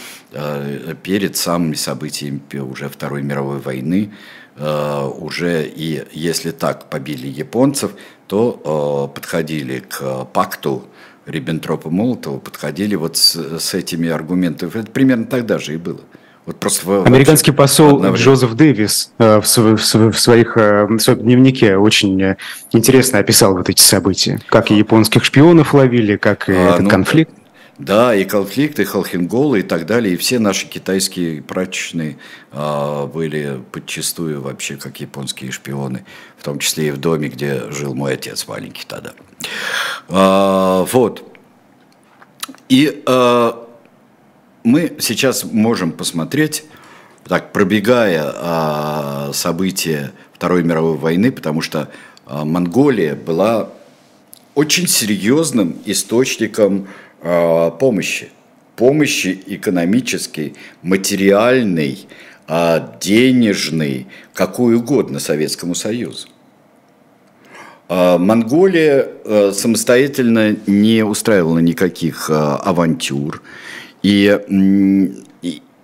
перед 1.02 1.36
самыми 1.36 1.74
событиями 1.74 2.40
уже 2.58 2.88
Второй 2.88 3.22
мировой 3.22 3.58
войны. 3.58 4.12
Уже 4.56 5.66
и 5.66 6.04
если 6.12 6.52
так 6.52 6.88
побили 6.88 7.26
японцев, 7.26 7.90
то 8.28 9.10
подходили 9.14 9.80
к 9.80 10.24
пакту 10.32 10.84
Риббентропа 11.26 11.90
Молотова 11.90 12.38
подходили 12.38 12.94
вот 12.94 13.16
с, 13.16 13.58
с 13.58 13.74
этими 13.74 14.08
аргументами. 14.08 14.70
Это 14.74 14.90
примерно 14.90 15.24
тогда 15.24 15.58
же 15.58 15.74
и 15.74 15.76
было. 15.76 16.00
Вот 16.46 16.56
просто 16.56 17.04
Американский 17.04 17.52
посол 17.52 18.04
Джозеф 18.14 18.52
Дэвис 18.52 19.12
э, 19.18 19.40
в, 19.40 19.46
в, 19.46 20.12
в, 20.12 20.18
своих, 20.18 20.58
э, 20.58 20.84
в 20.84 20.98
своем 20.98 21.20
дневнике 21.20 21.78
очень 21.78 22.20
э, 22.22 22.36
интересно 22.72 23.18
описал 23.18 23.56
вот 23.56 23.70
эти 23.70 23.80
события. 23.80 24.38
Как 24.48 24.70
и 24.70 24.74
японских 24.74 25.24
шпионов 25.24 25.72
ловили, 25.72 26.16
как 26.16 26.50
и 26.50 26.52
а, 26.52 26.72
этот 26.72 26.82
ну, 26.82 26.90
конфликт. 26.90 27.32
Да, 27.78 28.14
и 28.14 28.24
конфликты, 28.24 28.82
и 28.82 28.84
Холхенголы 28.84 29.60
и 29.60 29.62
так 29.62 29.86
далее. 29.86 30.14
И 30.14 30.16
все 30.16 30.38
наши 30.38 30.66
китайские 30.66 31.42
прачечные 31.42 32.18
а, 32.52 33.06
были 33.06 33.60
подчастую 33.72 34.40
вообще 34.42 34.76
как 34.76 35.00
японские 35.00 35.50
шпионы. 35.50 36.04
В 36.38 36.44
том 36.44 36.60
числе 36.60 36.88
и 36.88 36.90
в 36.92 36.98
доме, 36.98 37.28
где 37.28 37.70
жил 37.70 37.94
мой 37.94 38.14
отец 38.14 38.46
маленький 38.46 38.84
тогда. 38.86 39.12
А, 40.08 40.84
вот. 40.92 41.36
И 42.68 43.02
а, 43.06 43.68
мы 44.62 44.96
сейчас 45.00 45.44
можем 45.44 45.90
посмотреть, 45.90 46.64
так 47.26 47.52
пробегая 47.52 48.32
а, 48.34 49.30
события 49.32 50.12
Второй 50.32 50.62
мировой 50.62 50.96
войны, 50.96 51.32
потому 51.32 51.60
что 51.60 51.90
а, 52.24 52.44
Монголия 52.44 53.16
была 53.16 53.70
очень 54.54 54.86
серьезным 54.86 55.76
источником 55.84 56.86
помощи. 57.24 58.28
Помощи 58.76 59.40
экономической, 59.46 60.54
материальной, 60.82 62.06
а, 62.46 62.98
денежной, 63.00 64.06
какой 64.34 64.74
угодно 64.74 65.18
Советскому 65.18 65.74
Союзу. 65.74 66.28
А, 67.88 68.18
Монголия 68.18 69.08
самостоятельно 69.52 70.56
не 70.66 71.02
устраивала 71.04 71.60
никаких 71.60 72.28
авантюр, 72.28 73.42
и 74.02 74.38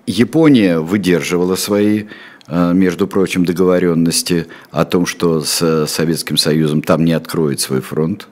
Япония 0.07 0.80
выдерживала 0.80 1.57
свои 1.57 2.05
между 2.49 3.07
прочим, 3.07 3.45
договоренности 3.45 4.49
о 4.72 4.84
том, 4.84 5.07
что 5.07 5.41
с 5.41 5.86
Советским 5.86 6.36
Союзом 6.36 6.82
там 6.82 7.05
не 7.05 7.12
откроет 7.12 7.61
свой 7.61 7.80
фронт 7.80 8.26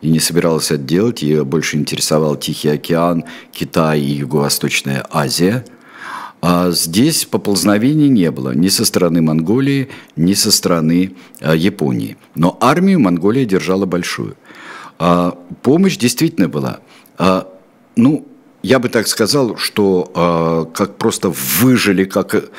и 0.00 0.10
не 0.10 0.20
собиралась 0.20 0.70
это 0.70 0.82
делать. 0.82 1.22
Ее 1.22 1.44
больше 1.44 1.76
интересовал 1.76 2.36
Тихий 2.36 2.68
океан, 2.68 3.24
Китай 3.52 4.00
и 4.00 4.12
Юго-Восточная 4.12 5.04
Азия. 5.10 5.64
А 6.40 6.70
здесь 6.70 7.24
поползновений 7.24 8.08
не 8.08 8.30
было 8.30 8.54
ни 8.54 8.68
со 8.68 8.84
стороны 8.84 9.20
Монголии, 9.20 9.88
ни 10.14 10.34
со 10.34 10.52
стороны 10.52 11.14
а, 11.40 11.54
Японии. 11.54 12.16
Но 12.36 12.56
армию 12.60 13.00
Монголия 13.00 13.44
держала 13.44 13.86
большую. 13.86 14.36
А, 15.00 15.36
помощь 15.62 15.96
действительно 15.96 16.48
была. 16.48 16.78
А, 17.16 17.52
ну, 17.96 18.24
я 18.62 18.78
бы 18.78 18.88
так 18.88 19.08
сказал, 19.08 19.56
что 19.56 20.12
а, 20.14 20.64
как 20.66 20.96
просто 20.96 21.32
выжили, 21.60 22.04
как 22.04 22.50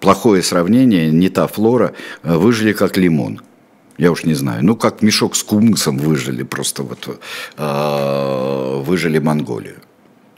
плохое 0.00 0.42
сравнение, 0.42 1.12
не 1.12 1.28
та 1.28 1.46
флора, 1.46 1.94
а 2.24 2.38
выжили 2.38 2.72
как 2.72 2.96
лимон 2.96 3.40
я 3.98 4.10
уж 4.12 4.24
не 4.24 4.34
знаю, 4.34 4.64
ну 4.64 4.76
как 4.76 5.02
мешок 5.02 5.36
с 5.36 5.42
кумысом 5.42 5.98
выжили, 5.98 6.44
просто 6.44 6.82
вот 6.84 7.20
э, 7.56 8.82
выжили 8.84 9.18
Монголию. 9.18 9.80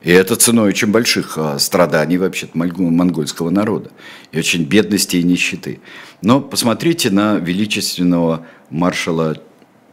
И 0.03 0.11
это 0.11 0.35
ценой 0.37 0.69
очень 0.69 0.89
больших 0.89 1.37
э, 1.37 1.59
страданий 1.59 2.17
вообще 2.17 2.49
монгольского 2.55 3.51
народа. 3.51 3.91
И 4.33 4.39
очень 4.39 4.65
бедности 4.65 5.17
и 5.17 5.23
нищеты. 5.23 5.81
Но 6.23 6.41
посмотрите 6.41 7.11
на 7.11 7.37
величественного 7.37 8.47
маршала 8.71 9.37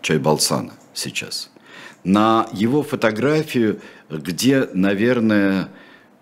Чайбалсана 0.01 0.73
сейчас. 0.93 1.49
На 2.05 2.47
его 2.53 2.83
фотографию, 2.83 3.81
где, 4.09 4.69
наверное, 4.73 5.67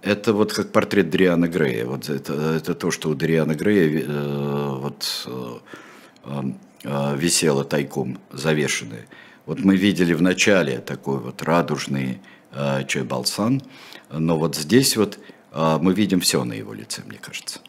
это 0.02 0.34
вот 0.34 0.52
как 0.52 0.72
портрет 0.72 1.12
Дриана 1.12 1.48
Грея. 1.48 1.86
Вот 1.86 2.10
это, 2.10 2.34
это 2.34 2.74
то, 2.74 2.90
что 2.90 3.10
у 3.10 3.14
Дриана 3.14 3.54
Грея 3.54 4.04
э, 4.08 4.78
вот, 4.82 5.28
э, 5.28 5.54
висела 6.84 7.64
тайком 7.64 8.20
завешенная. 8.32 9.06
Вот 9.46 9.60
мы 9.60 9.76
видели 9.76 10.14
в 10.14 10.22
начале 10.22 10.80
такой 10.80 11.20
вот 11.20 11.44
радужный 11.44 12.20
э, 12.52 12.84
Чой 12.88 13.04
Балсан, 13.04 13.62
но 14.12 14.38
вот 14.38 14.56
здесь 14.56 14.98
вот 14.98 15.20
э, 15.52 15.78
мы 15.82 15.94
видим 15.94 16.20
все 16.20 16.44
на 16.44 16.54
его 16.54 16.74
лице, 16.74 17.04
мне 17.06 17.20
кажется. 17.22 17.60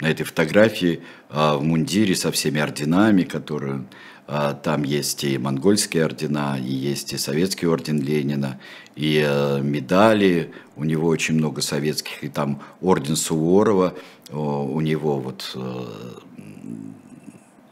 На 0.00 0.10
этой 0.10 0.24
фотографии 0.24 1.02
в 1.30 1.60
мундире 1.60 2.16
со 2.16 2.32
всеми 2.32 2.60
орденами, 2.60 3.22
которые 3.22 3.84
там 4.26 4.82
есть 4.82 5.22
и 5.22 5.38
монгольские 5.38 6.04
ордена, 6.04 6.58
и 6.58 6.72
есть 6.72 7.12
и 7.12 7.16
советский 7.16 7.66
орден 7.68 8.00
Ленина, 8.00 8.58
и 8.96 9.20
медали, 9.62 10.50
у 10.74 10.84
него 10.84 11.06
очень 11.06 11.36
много 11.36 11.62
советских, 11.62 12.24
и 12.24 12.28
там 12.28 12.60
орден 12.80 13.14
Суворова, 13.14 13.94
у 14.32 14.80
него 14.80 15.20
вот 15.20 15.56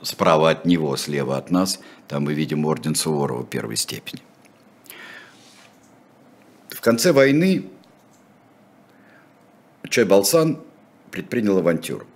справа 0.03 0.50
от 0.50 0.64
него, 0.64 0.96
слева 0.96 1.36
от 1.36 1.50
нас, 1.50 1.80
там 2.09 2.24
мы 2.24 2.34
видим 2.34 2.64
орден 2.66 2.94
Суворова 2.94 3.44
первой 3.44 3.76
степени. 3.76 4.22
В 6.68 6.80
конце 6.80 7.12
войны 7.12 7.64
Чайбалсан 9.88 10.61
предпринял 11.11 11.59
авантюру. 11.59 12.07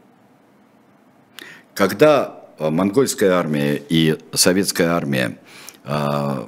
Когда 1.75 2.45
э, 2.59 2.71
монгольская 2.71 3.33
армия 3.33 3.77
и 3.77 4.19
советская 4.33 4.93
армия, 4.93 5.39
э, 5.85 6.47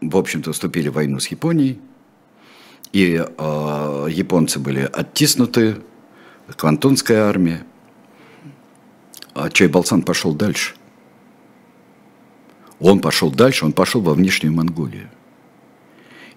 в 0.00 0.16
общем-то, 0.16 0.52
вступили 0.52 0.88
в 0.88 0.94
войну 0.94 1.20
с 1.20 1.28
Японией, 1.28 1.80
и 2.92 3.24
э, 3.24 4.06
японцы 4.10 4.58
были 4.58 4.88
оттиснуты, 4.92 5.76
Квантунская 6.56 7.22
армия– 7.22 7.64
а 9.34 9.50
Чайбалсан 9.50 10.02
пошел 10.02 10.34
дальше. 10.34 10.74
Он 12.80 13.00
пошел 13.00 13.30
дальше, 13.30 13.64
он 13.64 13.72
пошел 13.72 14.00
во 14.00 14.14
внешнюю 14.14 14.52
Монголию. 14.52 15.10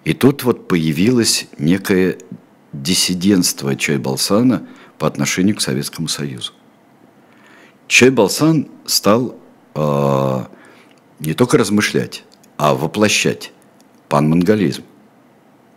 И 0.04 0.14
тут 0.14 0.44
вот 0.44 0.68
появилось 0.68 1.48
некое 1.58 2.18
диссидентство 2.72 3.76
Чайбалсана 3.76 4.66
по 4.98 5.06
отношению 5.06 5.56
к 5.56 5.60
Советскому 5.60 6.08
Союзу. 6.08 6.52
Чайбалсан 7.86 8.68
стал 8.86 9.36
э, 9.74 10.44
не 11.20 11.34
только 11.34 11.56
размышлять, 11.58 12.24
а 12.56 12.74
воплощать 12.74 13.52
панмонголизм, 14.08 14.82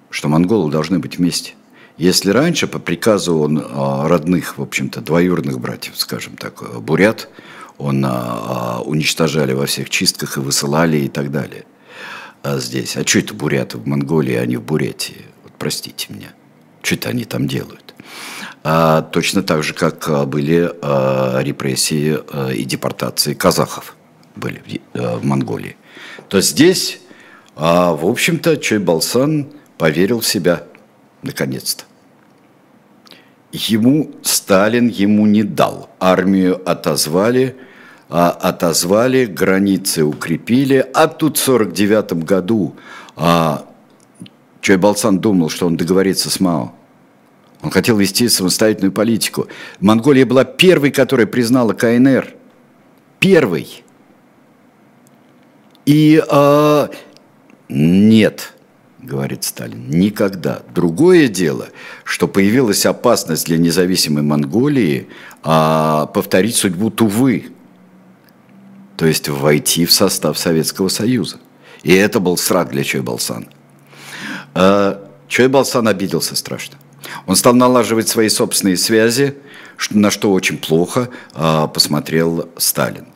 что 0.10 0.28
монголы 0.28 0.72
должны 0.72 1.00
быть 1.00 1.18
вместе. 1.18 1.54
Если 1.98 2.32
раньше 2.32 2.68
по 2.68 2.80
приказу 2.80 3.38
он 3.38 3.64
а, 3.64 4.08
родных, 4.08 4.58
в 4.58 4.62
общем-то, 4.62 5.02
двоюродных 5.02 5.60
братьев, 5.60 5.94
скажем 5.98 6.36
так, 6.36 6.62
э, 6.62 6.80
бурят, 6.80 7.30
он 7.78 8.04
а, 8.06 8.10
а, 8.12 8.82
уничтожали 8.82 9.54
во 9.54 9.66
всех 9.66 9.90
чистках 9.90 10.38
и 10.38 10.40
высылали 10.40 10.98
и 10.98 11.08
так 11.08 11.32
далее. 11.32 11.66
А 12.44 12.58
здесь, 12.58 12.98
а 12.98 13.06
что 13.06 13.20
это 13.20 13.34
буряты 13.34 13.78
в 13.78 13.88
Монголии, 13.88 14.36
а 14.36 14.46
не 14.46 14.58
в 14.58 14.64
Буретии? 14.64 15.26
Вот 15.44 15.54
простите 15.58 16.08
меня, 16.10 16.34
что 16.82 16.96
это 16.96 17.10
они 17.10 17.26
там 17.26 17.48
делают? 17.48 17.94
А, 18.64 19.02
точно 19.02 19.44
так 19.44 19.64
же, 19.64 19.74
как 19.74 20.28
были 20.28 20.72
а, 20.82 21.40
репрессии 21.42 22.18
а, 22.32 22.50
и 22.50 22.64
депортации 22.64 23.34
казахов 23.34 23.96
были 24.36 24.82
а, 24.94 25.18
в 25.18 25.24
Монголии. 25.24 25.76
То 26.30 26.42
здесь, 26.42 27.02
а, 27.56 27.94
в 27.94 28.06
общем-то, 28.06 28.58
Чойбалсан 28.58 29.50
поверил 29.78 30.20
в 30.20 30.28
себя, 30.28 30.64
наконец-то 31.24 31.86
ему 33.52 34.12
Сталин 34.22 34.88
ему 34.88 35.26
не 35.26 35.44
дал. 35.44 35.90
Армию 36.00 36.62
отозвали, 36.70 37.56
а, 38.10 38.30
отозвали, 38.30 39.26
границы 39.26 40.04
укрепили. 40.04 40.86
А 40.94 41.08
тут 41.08 41.38
в 41.38 41.42
49 41.42 42.14
году 42.24 42.76
а, 43.16 43.66
Чойбалсан 44.62 45.20
думал, 45.20 45.50
что 45.50 45.68
он 45.68 45.78
договорится 45.78 46.30
с 46.30 46.40
Мао. 46.40 46.74
Он 47.62 47.70
хотел 47.70 47.98
вести 47.98 48.28
самостоятельную 48.28 48.92
политику. 48.92 49.48
Монголия 49.80 50.26
была 50.26 50.44
первой, 50.44 50.92
которая 50.92 51.28
признала 51.28 51.74
КНР. 51.74 52.34
Первый. 53.20 53.84
И 55.86 56.24
а, 56.30 56.90
нет, 57.70 58.54
говорит 59.02 59.44
Сталин, 59.44 59.90
никогда. 59.90 60.62
Другое 60.74 61.28
дело, 61.28 61.70
что 62.04 62.28
появилась 62.28 62.86
опасность 62.86 63.48
для 63.48 63.58
независимой 63.58 64.24
Монголии 64.24 65.08
а, 65.44 66.06
повторить 66.08 66.56
судьбу 66.56 66.90
Тувы, 66.90 67.48
то 68.98 69.06
есть 69.06 69.30
войти 69.30 69.86
в 69.86 69.92
состав 69.92 70.38
Советского 70.38 70.88
Союза. 70.88 71.40
И 71.84 71.94
это 71.94 72.20
был 72.20 72.38
срак 72.38 72.70
для 72.70 72.84
Чойбалсана. 72.84 73.48
А, 74.54 75.10
Чойбалсан 75.28 75.88
обиделся 75.88 76.36
страшно. 76.36 76.78
Он 77.26 77.36
стал 77.36 77.56
налаживать 77.56 78.08
свои 78.08 78.30
собственные 78.30 78.78
связи, 78.78 79.36
на 79.90 80.12
что 80.12 80.32
очень 80.32 80.58
плохо 80.58 81.10
а, 81.34 81.68
посмотрел 81.68 82.50
Сталин. 82.58 83.08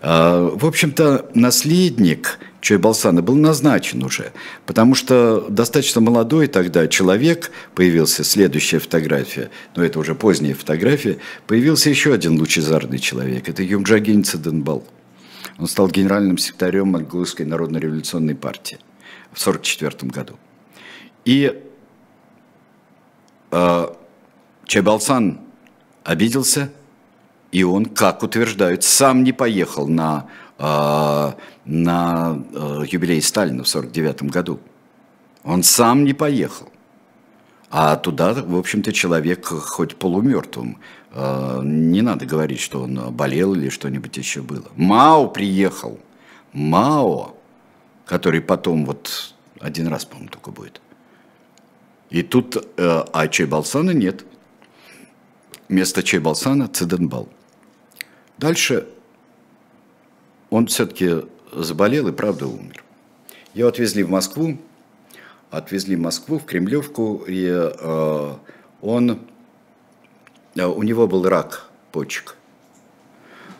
А, 0.00 0.50
в 0.54 0.66
общем-то, 0.66 1.30
наследник 1.34 2.38
Чойбалсана 2.60 3.22
был 3.22 3.36
назначен 3.36 4.02
уже, 4.02 4.32
потому 4.66 4.94
что 4.94 5.46
достаточно 5.48 6.00
молодой 6.00 6.48
тогда 6.48 6.88
человек, 6.88 7.50
появился 7.74 8.24
следующая 8.24 8.80
фотография, 8.80 9.50
но 9.76 9.84
это 9.84 9.98
уже 9.98 10.14
поздняя 10.14 10.54
фотография, 10.54 11.18
появился 11.46 11.88
еще 11.88 12.12
один 12.12 12.38
лучезарный 12.38 12.98
человек, 12.98 13.48
это 13.48 13.62
Юмджагин 13.62 14.24
Циденбал. 14.24 14.84
Он 15.58 15.66
стал 15.66 15.88
генеральным 15.88 16.38
секретарем 16.38 16.88
Монгольской 16.88 17.42
народно-революционной 17.42 18.34
партии 18.34 18.78
в 19.32 19.40
1944 19.40 20.10
году. 20.10 20.38
И 21.24 21.62
э, 23.50 23.86
Чайбалсан 24.66 25.40
обиделся, 26.04 26.70
и 27.50 27.62
он, 27.62 27.86
как 27.86 28.22
утверждают, 28.22 28.84
сам 28.84 29.22
не 29.22 29.32
поехал 29.32 29.86
на 29.86 30.26
а, 30.60 31.36
на 31.64 32.42
э, 32.52 32.82
юбилей 32.90 33.22
Сталина 33.22 33.62
в 33.62 33.68
49 33.68 34.24
году. 34.24 34.58
Он 35.44 35.62
сам 35.62 36.04
не 36.04 36.14
поехал. 36.14 36.68
А 37.70 37.96
туда, 37.96 38.32
в 38.34 38.56
общем-то, 38.56 38.92
человек 38.92 39.46
хоть 39.46 39.96
полумертвым. 39.96 40.78
Э, 41.12 41.60
не 41.62 42.02
надо 42.02 42.26
говорить, 42.26 42.58
что 42.58 42.82
он 42.82 43.14
болел 43.14 43.54
или 43.54 43.68
что-нибудь 43.68 44.16
еще 44.16 44.42
было. 44.42 44.66
Мао 44.74 45.28
приехал. 45.28 46.00
Мао, 46.52 47.36
который 48.04 48.40
потом 48.40 48.84
вот 48.84 49.34
один 49.60 49.86
раз, 49.86 50.04
по-моему, 50.06 50.30
только 50.30 50.50
будет. 50.50 50.80
И 52.10 52.22
тут, 52.22 52.56
э, 52.56 53.04
а 53.12 53.28
Чайбалсана 53.28 53.92
нет. 53.92 54.24
Вместо 55.68 56.02
Чайбалсана 56.02 56.66
Циденбал. 56.66 57.28
Дальше 58.38 58.88
он 60.50 60.66
все-таки 60.66 61.24
заболел 61.52 62.08
и 62.08 62.12
правда 62.12 62.46
умер. 62.46 62.82
Его 63.54 63.68
отвезли 63.68 64.02
в 64.02 64.10
Москву, 64.10 64.58
отвезли 65.50 65.96
в 65.96 66.00
Москву, 66.00 66.38
в 66.38 66.44
Кремлевку, 66.44 67.24
и 67.26 67.46
э, 67.48 68.34
он, 68.82 69.18
э, 70.54 70.64
у 70.64 70.82
него 70.82 71.06
был 71.06 71.28
рак 71.28 71.68
почек. 71.92 72.36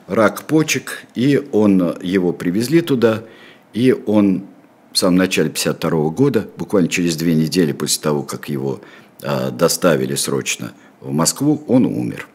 Рак 0.07 0.45
почек, 0.45 1.05
и 1.15 1.43
он, 1.53 1.97
его 2.03 2.33
привезли 2.33 2.81
туда, 2.81 3.25
и 3.73 3.93
он 3.93 4.47
в 4.93 4.99
самом 4.99 5.17
начале 5.17 5.51
52 5.51 6.11
года, 6.11 6.49
буквально 6.57 6.89
через 6.89 7.17
две 7.17 7.35
недели 7.35 7.73
после 7.73 8.03
того, 8.03 8.23
как 8.23 8.49
его 8.49 8.81
э, 9.23 9.51
доставили 9.51 10.15
срочно 10.15 10.73
в 11.01 11.13
Москву, 11.13 11.63
он 11.69 11.87
умер. 11.87 12.27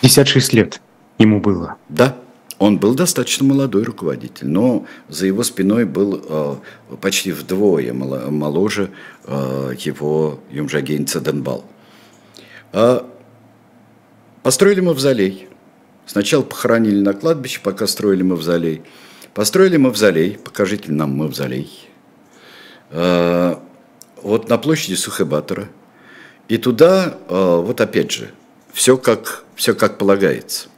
56 0.00 0.52
лет 0.52 0.80
ему 1.18 1.40
было. 1.40 1.76
Да, 1.88 2.16
он 2.60 2.76
был 2.76 2.94
достаточно 2.94 3.46
молодой 3.46 3.84
руководитель, 3.84 4.46
но 4.46 4.84
за 5.08 5.26
его 5.26 5.42
спиной 5.44 5.86
был 5.86 6.22
э, 6.22 6.56
почти 7.00 7.32
вдвое 7.32 7.94
моложе 7.94 8.90
э, 9.24 9.72
его 9.78 10.40
Юмжагейн 10.50 11.06
Цаденбал. 11.06 11.64
Э, 12.74 13.00
построили 14.42 14.80
мавзолей. 14.80 15.48
Сначала 16.04 16.42
похоронили 16.42 17.00
на 17.00 17.14
кладбище, 17.14 17.60
пока 17.64 17.86
строили 17.86 18.22
мавзолей. 18.22 18.82
Построили 19.32 19.78
мавзолей, 19.78 20.36
покажите 20.36 20.92
нам 20.92 21.16
мавзолей. 21.16 21.88
Э, 22.90 23.56
вот 24.20 24.50
на 24.50 24.58
площади 24.58 24.96
Сухебатора. 24.96 25.70
И 26.48 26.58
туда, 26.58 27.16
э, 27.26 27.62
вот 27.64 27.80
опять 27.80 28.10
же, 28.10 28.32
все 28.70 28.98
как, 28.98 29.44
все 29.56 29.74
как 29.74 29.96
полагается. 29.96 30.68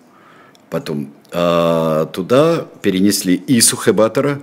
Потом 0.72 1.12
а, 1.32 2.06
туда 2.06 2.66
перенесли 2.80 3.34
и 3.34 3.60
Сухебатора, 3.60 4.40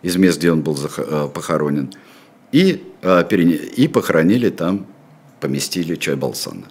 из 0.00 0.16
мест, 0.16 0.38
где 0.38 0.50
он 0.50 0.62
был 0.62 0.78
а, 0.96 1.28
похоронен, 1.28 1.92
и, 2.52 2.82
а, 3.02 3.20
и 3.20 3.86
похоронили 3.86 4.48
там, 4.48 4.86
поместили 5.38 5.94
Чайбалсана. 5.96 6.68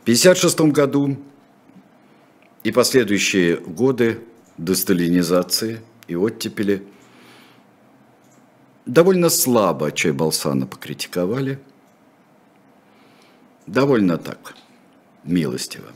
В 0.00 0.02
1956 0.02 0.60
году 0.72 1.16
и 2.64 2.72
последующие 2.72 3.58
годы 3.58 4.18
десталинизации 4.58 5.80
и 6.08 6.16
оттепели 6.16 6.82
довольно 8.84 9.28
слабо 9.28 9.92
Чайбалсана 9.92 10.66
покритиковали, 10.66 11.60
довольно 13.68 14.18
так, 14.18 14.56
милостиво. 15.22 15.92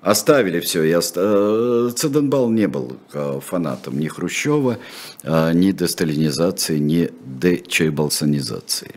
Оставили 0.00 0.60
все. 0.60 0.96
Оста... 0.96 1.88
Э, 1.88 1.90
Циденбал 1.94 2.50
не 2.50 2.68
был 2.68 2.96
э, 3.12 3.40
фанатом 3.44 3.98
ни 3.98 4.06
Хрущева, 4.06 4.78
э, 5.24 5.52
ни 5.54 5.72
десталинизации, 5.72 6.78
ни 6.78 7.10
дечайбалсанизации 7.24 8.94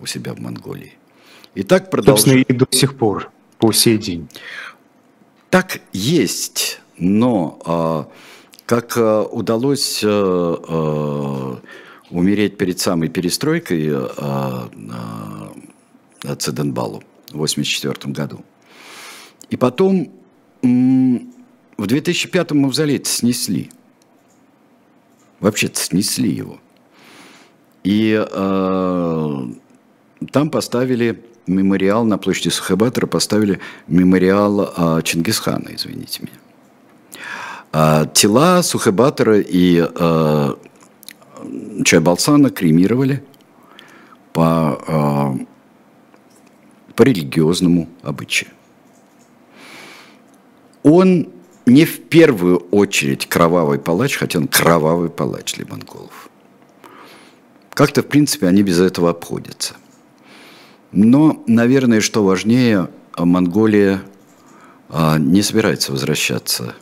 у 0.00 0.06
себя 0.06 0.32
в 0.32 0.40
Монголии. 0.40 0.94
И 1.54 1.62
так 1.64 1.90
продолжается. 1.90 2.30
Собственно, 2.30 2.56
и 2.56 2.58
до 2.58 2.66
сих 2.70 2.96
пор, 2.96 3.30
по 3.58 3.72
сей 3.72 3.98
день. 3.98 4.28
Так 5.50 5.80
есть, 5.92 6.80
но 6.98 8.08
как 8.66 8.98
удалось 9.32 10.04
умереть 12.10 12.58
перед 12.58 12.78
самой 12.78 13.08
перестройкой 13.08 13.92
Циденбалу 16.38 17.02
в 17.28 17.42
1984 17.42 18.12
году. 18.12 18.44
И 19.48 19.56
потом 19.56 20.12
в 20.62 21.86
2005 21.86 22.52
мавзолей 22.52 23.02
снесли. 23.04 23.70
Вообще-то 25.40 25.78
снесли 25.78 26.30
его. 26.30 26.58
И 27.84 28.12
э, 28.12 29.44
там 30.32 30.50
поставили 30.50 31.24
мемориал 31.46 32.04
на 32.04 32.18
площади 32.18 32.48
Сухабатора, 32.48 33.06
поставили 33.06 33.60
мемориал 33.86 34.72
э, 34.76 35.02
Чингисхана, 35.02 35.70
извините 35.72 36.22
меня. 36.22 37.20
А 37.72 38.06
тела 38.06 38.62
Сухабатора 38.62 39.40
и 39.40 39.86
э, 39.88 40.54
Чайбалсана 41.84 42.50
кремировали 42.50 43.22
по, 44.32 44.80
э, 44.88 45.44
по 46.94 47.02
религиозному 47.02 47.88
обычаю 48.02 48.50
он 50.88 51.28
не 51.66 51.84
в 51.84 52.00
первую 52.08 52.58
очередь 52.70 53.26
кровавый 53.26 53.78
палач, 53.78 54.16
хотя 54.16 54.38
он 54.38 54.48
кровавый 54.48 55.10
палач 55.10 55.54
для 55.54 55.66
монголов. 55.66 56.30
Как-то, 57.70 58.02
в 58.02 58.06
принципе, 58.06 58.46
они 58.46 58.62
без 58.62 58.80
этого 58.80 59.10
обходятся. 59.10 59.74
Но, 60.90 61.42
наверное, 61.46 62.00
что 62.00 62.24
важнее, 62.24 62.88
Монголия 63.16 64.02
а, 64.88 65.18
не 65.18 65.42
собирается 65.42 65.92
возвращаться 65.92 66.74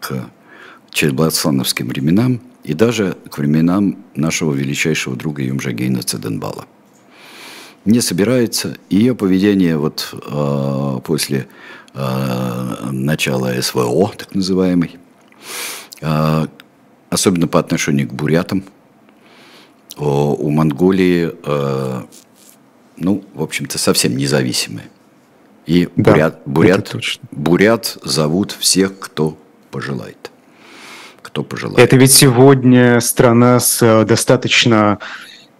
к 0.00 0.28
Чельбасановским 0.90 1.88
временам 1.88 2.40
и 2.64 2.74
даже 2.74 3.16
к 3.30 3.38
временам 3.38 4.04
нашего 4.16 4.52
величайшего 4.52 5.14
друга 5.14 5.42
Юмжагейна 5.42 6.02
Цеденбала. 6.02 6.66
Не 7.84 8.00
собирается. 8.00 8.76
Ее 8.90 9.14
поведение 9.14 9.76
вот 9.76 10.12
э, 10.12 11.00
после 11.04 11.48
начала 11.94 13.60
СВО, 13.60 14.12
так 14.16 14.34
называемый, 14.34 14.96
э, 16.00 16.46
особенно 17.10 17.48
по 17.48 17.58
отношению 17.58 18.08
к 18.08 18.12
бурятам. 18.12 18.64
У 19.98 20.48
Монголии, 20.48 21.32
э, 21.44 22.02
ну, 22.96 23.24
в 23.34 23.42
общем-то, 23.42 23.78
совсем 23.78 24.16
независимые. 24.16 24.88
И 25.66 25.88
да, 25.96 26.12
бурят, 26.12 26.42
бурят, 26.46 26.96
бурят 27.30 27.98
зовут 28.02 28.52
всех, 28.52 28.98
кто 28.98 29.36
пожелает. 29.70 30.30
Кто 31.20 31.44
пожелает. 31.44 31.78
Это 31.78 31.96
ведь 31.96 32.12
сегодня 32.12 33.00
страна 33.00 33.60
с 33.60 34.04
достаточно 34.04 34.98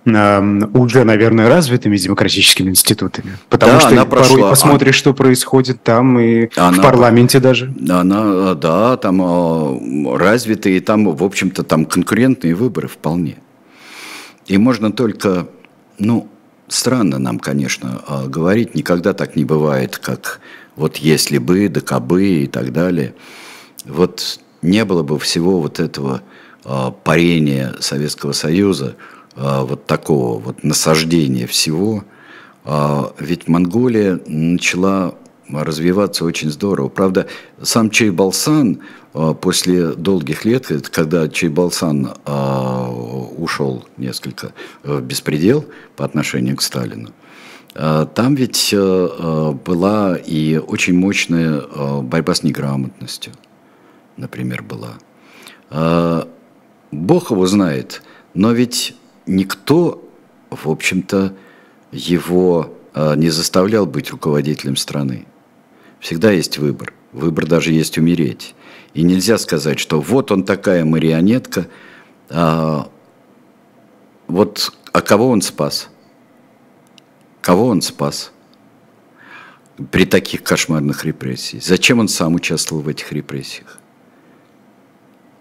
уже, 0.05 1.05
наверное, 1.05 1.49
развитыми 1.49 1.97
демократическими 1.97 2.71
институтами. 2.71 3.39
Потому 3.49 3.75
да, 3.75 3.81
что 3.81 3.89
она 3.91 4.05
порой 4.05 4.27
прошла. 4.27 4.51
посмотришь, 4.51 4.97
что 4.97 5.15
происходит 5.15 5.83
там 5.83 6.19
и 6.19 6.49
она, 6.57 6.79
в 6.79 6.83
парламенте 6.83 7.39
даже. 7.39 7.73
Она, 7.89 8.55
да, 8.55 8.97
там 8.97 9.23
а, 9.23 10.19
развитые, 10.19 10.81
там, 10.81 11.15
в 11.15 11.23
общем-то, 11.23 11.63
там 11.63 11.85
конкурентные 11.85 12.55
выборы 12.55 12.89
вполне. 12.89 13.37
И 14.47 14.59
можно 14.59 14.91
только, 14.91 15.47
ну, 15.99 16.29
странно 16.67 17.19
нам, 17.19 17.39
конечно, 17.39 18.03
а, 18.09 18.27
говорить, 18.27 18.75
никогда 18.75 19.13
так 19.13 19.37
не 19.37 19.45
бывает, 19.45 19.99
как 19.99 20.41
вот 20.75 20.97
если 20.97 21.39
бы, 21.39 21.69
да 21.69 21.81
кабы 21.81 22.25
и 22.25 22.47
так 22.49 22.73
далее. 22.73 23.15
Вот 23.85 24.41
не 24.63 24.85
было 24.85 25.05
бы 25.05 25.19
всего 25.19 25.61
вот 25.61 25.79
этого 25.79 26.23
парения 27.05 27.75
Советского 27.81 28.33
Союза– 28.33 28.97
вот 29.35 29.87
такого 29.87 30.39
вот 30.39 30.63
насаждения 30.63 31.47
всего, 31.47 32.05
а, 32.65 33.13
ведь 33.19 33.49
Монголия 33.49 34.21
начала 34.27 35.15
развиваться 35.49 36.25
очень 36.25 36.51
здорово. 36.51 36.89
Правда, 36.89 37.27
сам 37.61 37.91
Чайбалсан 37.91 38.81
а, 39.13 39.35
после 39.35 39.93
долгих 39.93 40.45
лет, 40.45 40.67
когда 40.89 41.29
Чайбалсан 41.29 42.13
ушел 43.37 43.85
несколько 43.97 44.53
в 44.83 45.01
беспредел 45.01 45.65
по 45.97 46.05
отношению 46.05 46.57
к 46.57 46.63
Сталину, 46.63 47.11
там 47.75 48.35
ведь 48.35 48.75
была 48.75 50.17
и 50.17 50.59
очень 50.59 50.95
мощная 50.95 51.63
борьба 52.03 52.35
с 52.35 52.43
неграмотностью, 52.43 53.33
например, 54.19 54.63
была. 54.63 54.99
Бог 56.91 57.31
его 57.31 57.47
знает, 57.47 58.03
но 58.35 58.53
ведь 58.53 58.95
никто, 59.27 60.03
в 60.51 60.69
общем-то, 60.69 61.35
его 61.91 62.75
а, 62.95 63.15
не 63.15 63.31
заставлял 63.31 63.87
быть 63.87 64.11
руководителем 64.11 64.77
страны. 64.77 65.27
Всегда 66.01 66.31
есть 66.31 66.59
выбор. 66.59 66.93
Выбор 67.13 67.47
даже 67.47 67.73
есть 67.73 67.99
умереть. 67.99 68.55
И 68.95 69.03
нельзя 69.03 69.39
сказать, 69.39 69.79
что 69.79 70.01
вот 70.01 70.31
он 70.31 70.45
такая 70.45 70.85
марионетка, 70.85 71.69
а, 72.29 72.89
вот, 74.27 74.73
а 74.93 75.01
кого 75.01 75.29
он 75.29 75.43
спас? 75.43 75.89
Кого 77.41 77.67
он 77.67 77.83
спас? 77.83 78.33
При 79.91 80.05
таких 80.05 80.43
кошмарных 80.43 81.05
репрессиях. 81.05 81.63
Зачем 81.63 81.99
он 81.99 82.09
сам 82.09 82.35
участвовал 82.35 82.83
в 82.83 82.89
этих 82.89 83.13
репрессиях? 83.13 83.79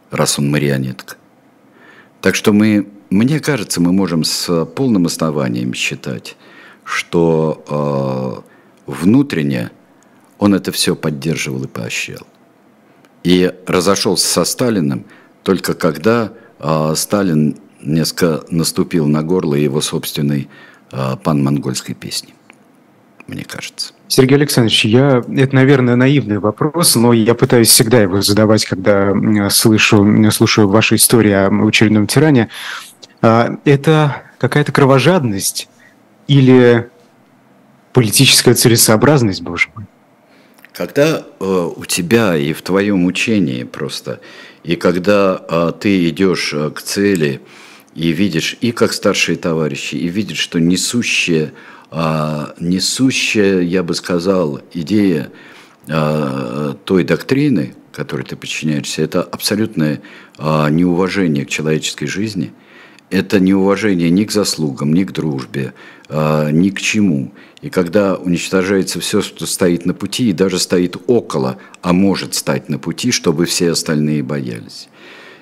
Раз 0.09 0.39
он 0.39 0.49
марионетка. 0.49 1.15
Так 2.21 2.35
что 2.35 2.53
мы 2.53 2.87
мне 3.11 3.39
кажется, 3.39 3.81
мы 3.81 3.91
можем 3.91 4.23
с 4.23 4.65
полным 4.65 5.05
основанием 5.05 5.73
считать, 5.73 6.37
что 6.83 8.43
э, 8.87 8.91
внутренне 8.91 9.69
он 10.39 10.55
это 10.55 10.71
все 10.71 10.95
поддерживал 10.95 11.65
и 11.65 11.67
поощрял. 11.67 12.25
И 13.23 13.53
разошелся 13.67 14.27
со 14.27 14.43
Сталиным 14.45 15.05
только 15.43 15.73
когда 15.73 16.31
э, 16.59 16.93
Сталин 16.95 17.57
несколько 17.81 18.45
наступил 18.49 19.07
на 19.07 19.23
горло 19.23 19.55
его 19.55 19.81
собственной 19.81 20.47
э, 20.91 21.15
пан-монгольской 21.23 21.93
песни. 21.93 22.33
мне 23.27 23.43
кажется. 23.43 23.93
Сергей 24.07 24.35
Александрович, 24.35 24.85
я, 24.85 25.23
это, 25.35 25.55
наверное, 25.55 25.95
наивный 25.95 26.39
вопрос, 26.39 26.95
но 26.95 27.13
я 27.13 27.33
пытаюсь 27.33 27.69
всегда 27.69 28.01
его 28.01 28.21
задавать, 28.21 28.65
когда 28.65 29.13
слышу, 29.49 30.05
слушаю 30.31 30.67
ваши 30.67 30.95
истории 30.95 31.31
о 31.31 31.49
очередном 31.65 32.07
тиране. 32.07 32.49
А, 33.21 33.57
это 33.65 34.23
какая-то 34.37 34.71
кровожадность 34.71 35.69
или 36.27 36.89
политическая 37.93 38.53
целесообразность, 38.53 39.41
боже 39.41 39.69
мой? 39.75 39.85
Когда 40.73 41.23
э, 41.39 41.69
у 41.75 41.85
тебя 41.85 42.37
и 42.37 42.53
в 42.53 42.61
твоем 42.61 43.05
учении 43.05 43.63
просто, 43.63 44.21
и 44.63 44.75
когда 44.75 45.43
э, 45.47 45.73
ты 45.79 46.09
идешь 46.09 46.53
э, 46.53 46.71
к 46.71 46.81
цели 46.81 47.41
и 47.93 48.09
видишь, 48.09 48.57
и 48.61 48.71
как 48.71 48.93
старшие 48.93 49.37
товарищи, 49.37 49.95
и 49.95 50.07
видишь, 50.07 50.39
что 50.39 50.59
несущее 50.59 51.53
а, 51.93 52.53
несущая, 52.57 53.59
я 53.61 53.83
бы 53.83 53.93
сказал, 53.93 54.61
идея 54.73 55.29
а, 55.89 56.73
той 56.85 57.03
доктрины, 57.03 57.75
которой 57.91 58.23
ты 58.23 58.37
подчиняешься, 58.37 59.01
это 59.01 59.21
абсолютное 59.21 60.01
а, 60.37 60.69
неуважение 60.69 61.45
к 61.45 61.49
человеческой 61.49 62.05
жизни, 62.07 62.53
это 63.11 63.39
неуважение 63.39 64.09
ни 64.09 64.23
к 64.23 64.31
заслугам, 64.31 64.93
ни 64.93 65.03
к 65.03 65.11
дружбе, 65.11 65.73
ни 66.09 66.69
к 66.69 66.81
чему. 66.81 67.31
И 67.61 67.69
когда 67.69 68.15
уничтожается 68.15 68.99
все, 68.99 69.21
что 69.21 69.45
стоит 69.45 69.85
на 69.85 69.93
пути, 69.93 70.29
и 70.29 70.33
даже 70.33 70.57
стоит 70.57 70.97
около, 71.07 71.57
а 71.81 71.93
может 71.93 72.33
стать 72.33 72.69
на 72.69 72.79
пути, 72.79 73.11
чтобы 73.11 73.45
все 73.45 73.71
остальные 73.71 74.23
боялись. 74.23 74.89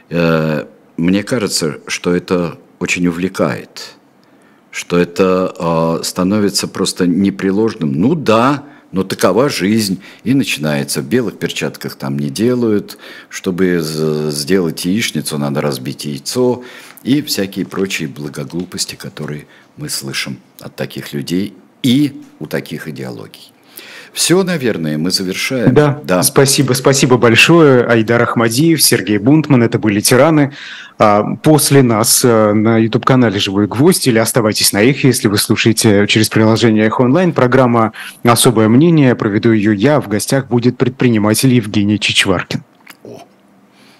Э, 0.10 0.66
мне 0.98 1.24
кажется, 1.24 1.80
что 1.88 2.14
это 2.14 2.58
очень 2.80 3.08
увлекает 3.08 3.96
что 4.72 4.98
это 4.98 5.54
э, 5.58 6.04
становится 6.04 6.68
просто 6.68 7.08
непреложным. 7.08 7.92
Ну 7.92 8.14
да, 8.14 8.64
но 8.92 9.04
такова 9.04 9.50
жизнь. 9.50 10.02
И 10.24 10.34
начинается. 10.34 11.02
В 11.02 11.06
белых 11.06 11.40
перчатках 11.40 11.96
там 11.96 12.18
не 12.20 12.30
делают. 12.30 12.98
Чтобы 13.30 13.80
сделать 13.82 14.86
яичницу, 14.86 15.38
надо 15.38 15.62
разбить 15.62 16.06
яйцо. 16.06 16.64
И 17.04 17.22
всякие 17.22 17.66
прочие 17.66 18.08
благоглупости, 18.08 18.96
которые 18.96 19.48
мы 19.78 19.90
слышим 19.90 20.40
от 20.60 20.76
таких 20.76 21.14
людей 21.14 21.54
и 21.82 22.22
у 22.40 22.46
таких 22.46 22.88
идеологий. 22.88 23.52
Все, 24.14 24.44
наверное, 24.44 24.98
мы 24.98 25.12
завершаем. 25.12 25.74
Да, 25.74 26.00
да. 26.04 26.24
спасибо, 26.24 26.74
спасибо 26.74 27.18
большое. 27.18 27.84
Айдар 27.86 28.22
Ахмадиев, 28.22 28.82
Сергей 28.82 29.18
Бунтман, 29.18 29.64
это 29.64 29.78
были 29.78 30.00
тираны. 30.00 30.54
А, 30.98 31.36
после 31.36 31.84
нас 31.84 32.26
э, 32.26 32.54
на 32.54 32.78
YouTube-канале 32.78 33.40
«Живой 33.40 33.68
гвоздь» 33.68 34.08
или 34.08 34.18
оставайтесь 34.18 34.74
на 34.74 34.82
их, 34.82 35.04
если 35.04 35.28
вы 35.28 35.38
слушаете 35.38 36.08
через 36.08 36.28
приложение 36.28 36.88
«Эхо 36.88 37.04
онлайн». 37.04 37.32
Программа 37.32 37.94
«Особое 38.24 38.68
мнение». 38.68 39.16
Проведу 39.16 39.52
ее 39.52 39.76
я. 39.76 40.02
В 40.02 40.08
гостях 40.08 40.48
будет 40.48 40.78
предприниматель 40.78 41.54
Евгений 41.54 42.00
Чичваркин. 42.00 42.64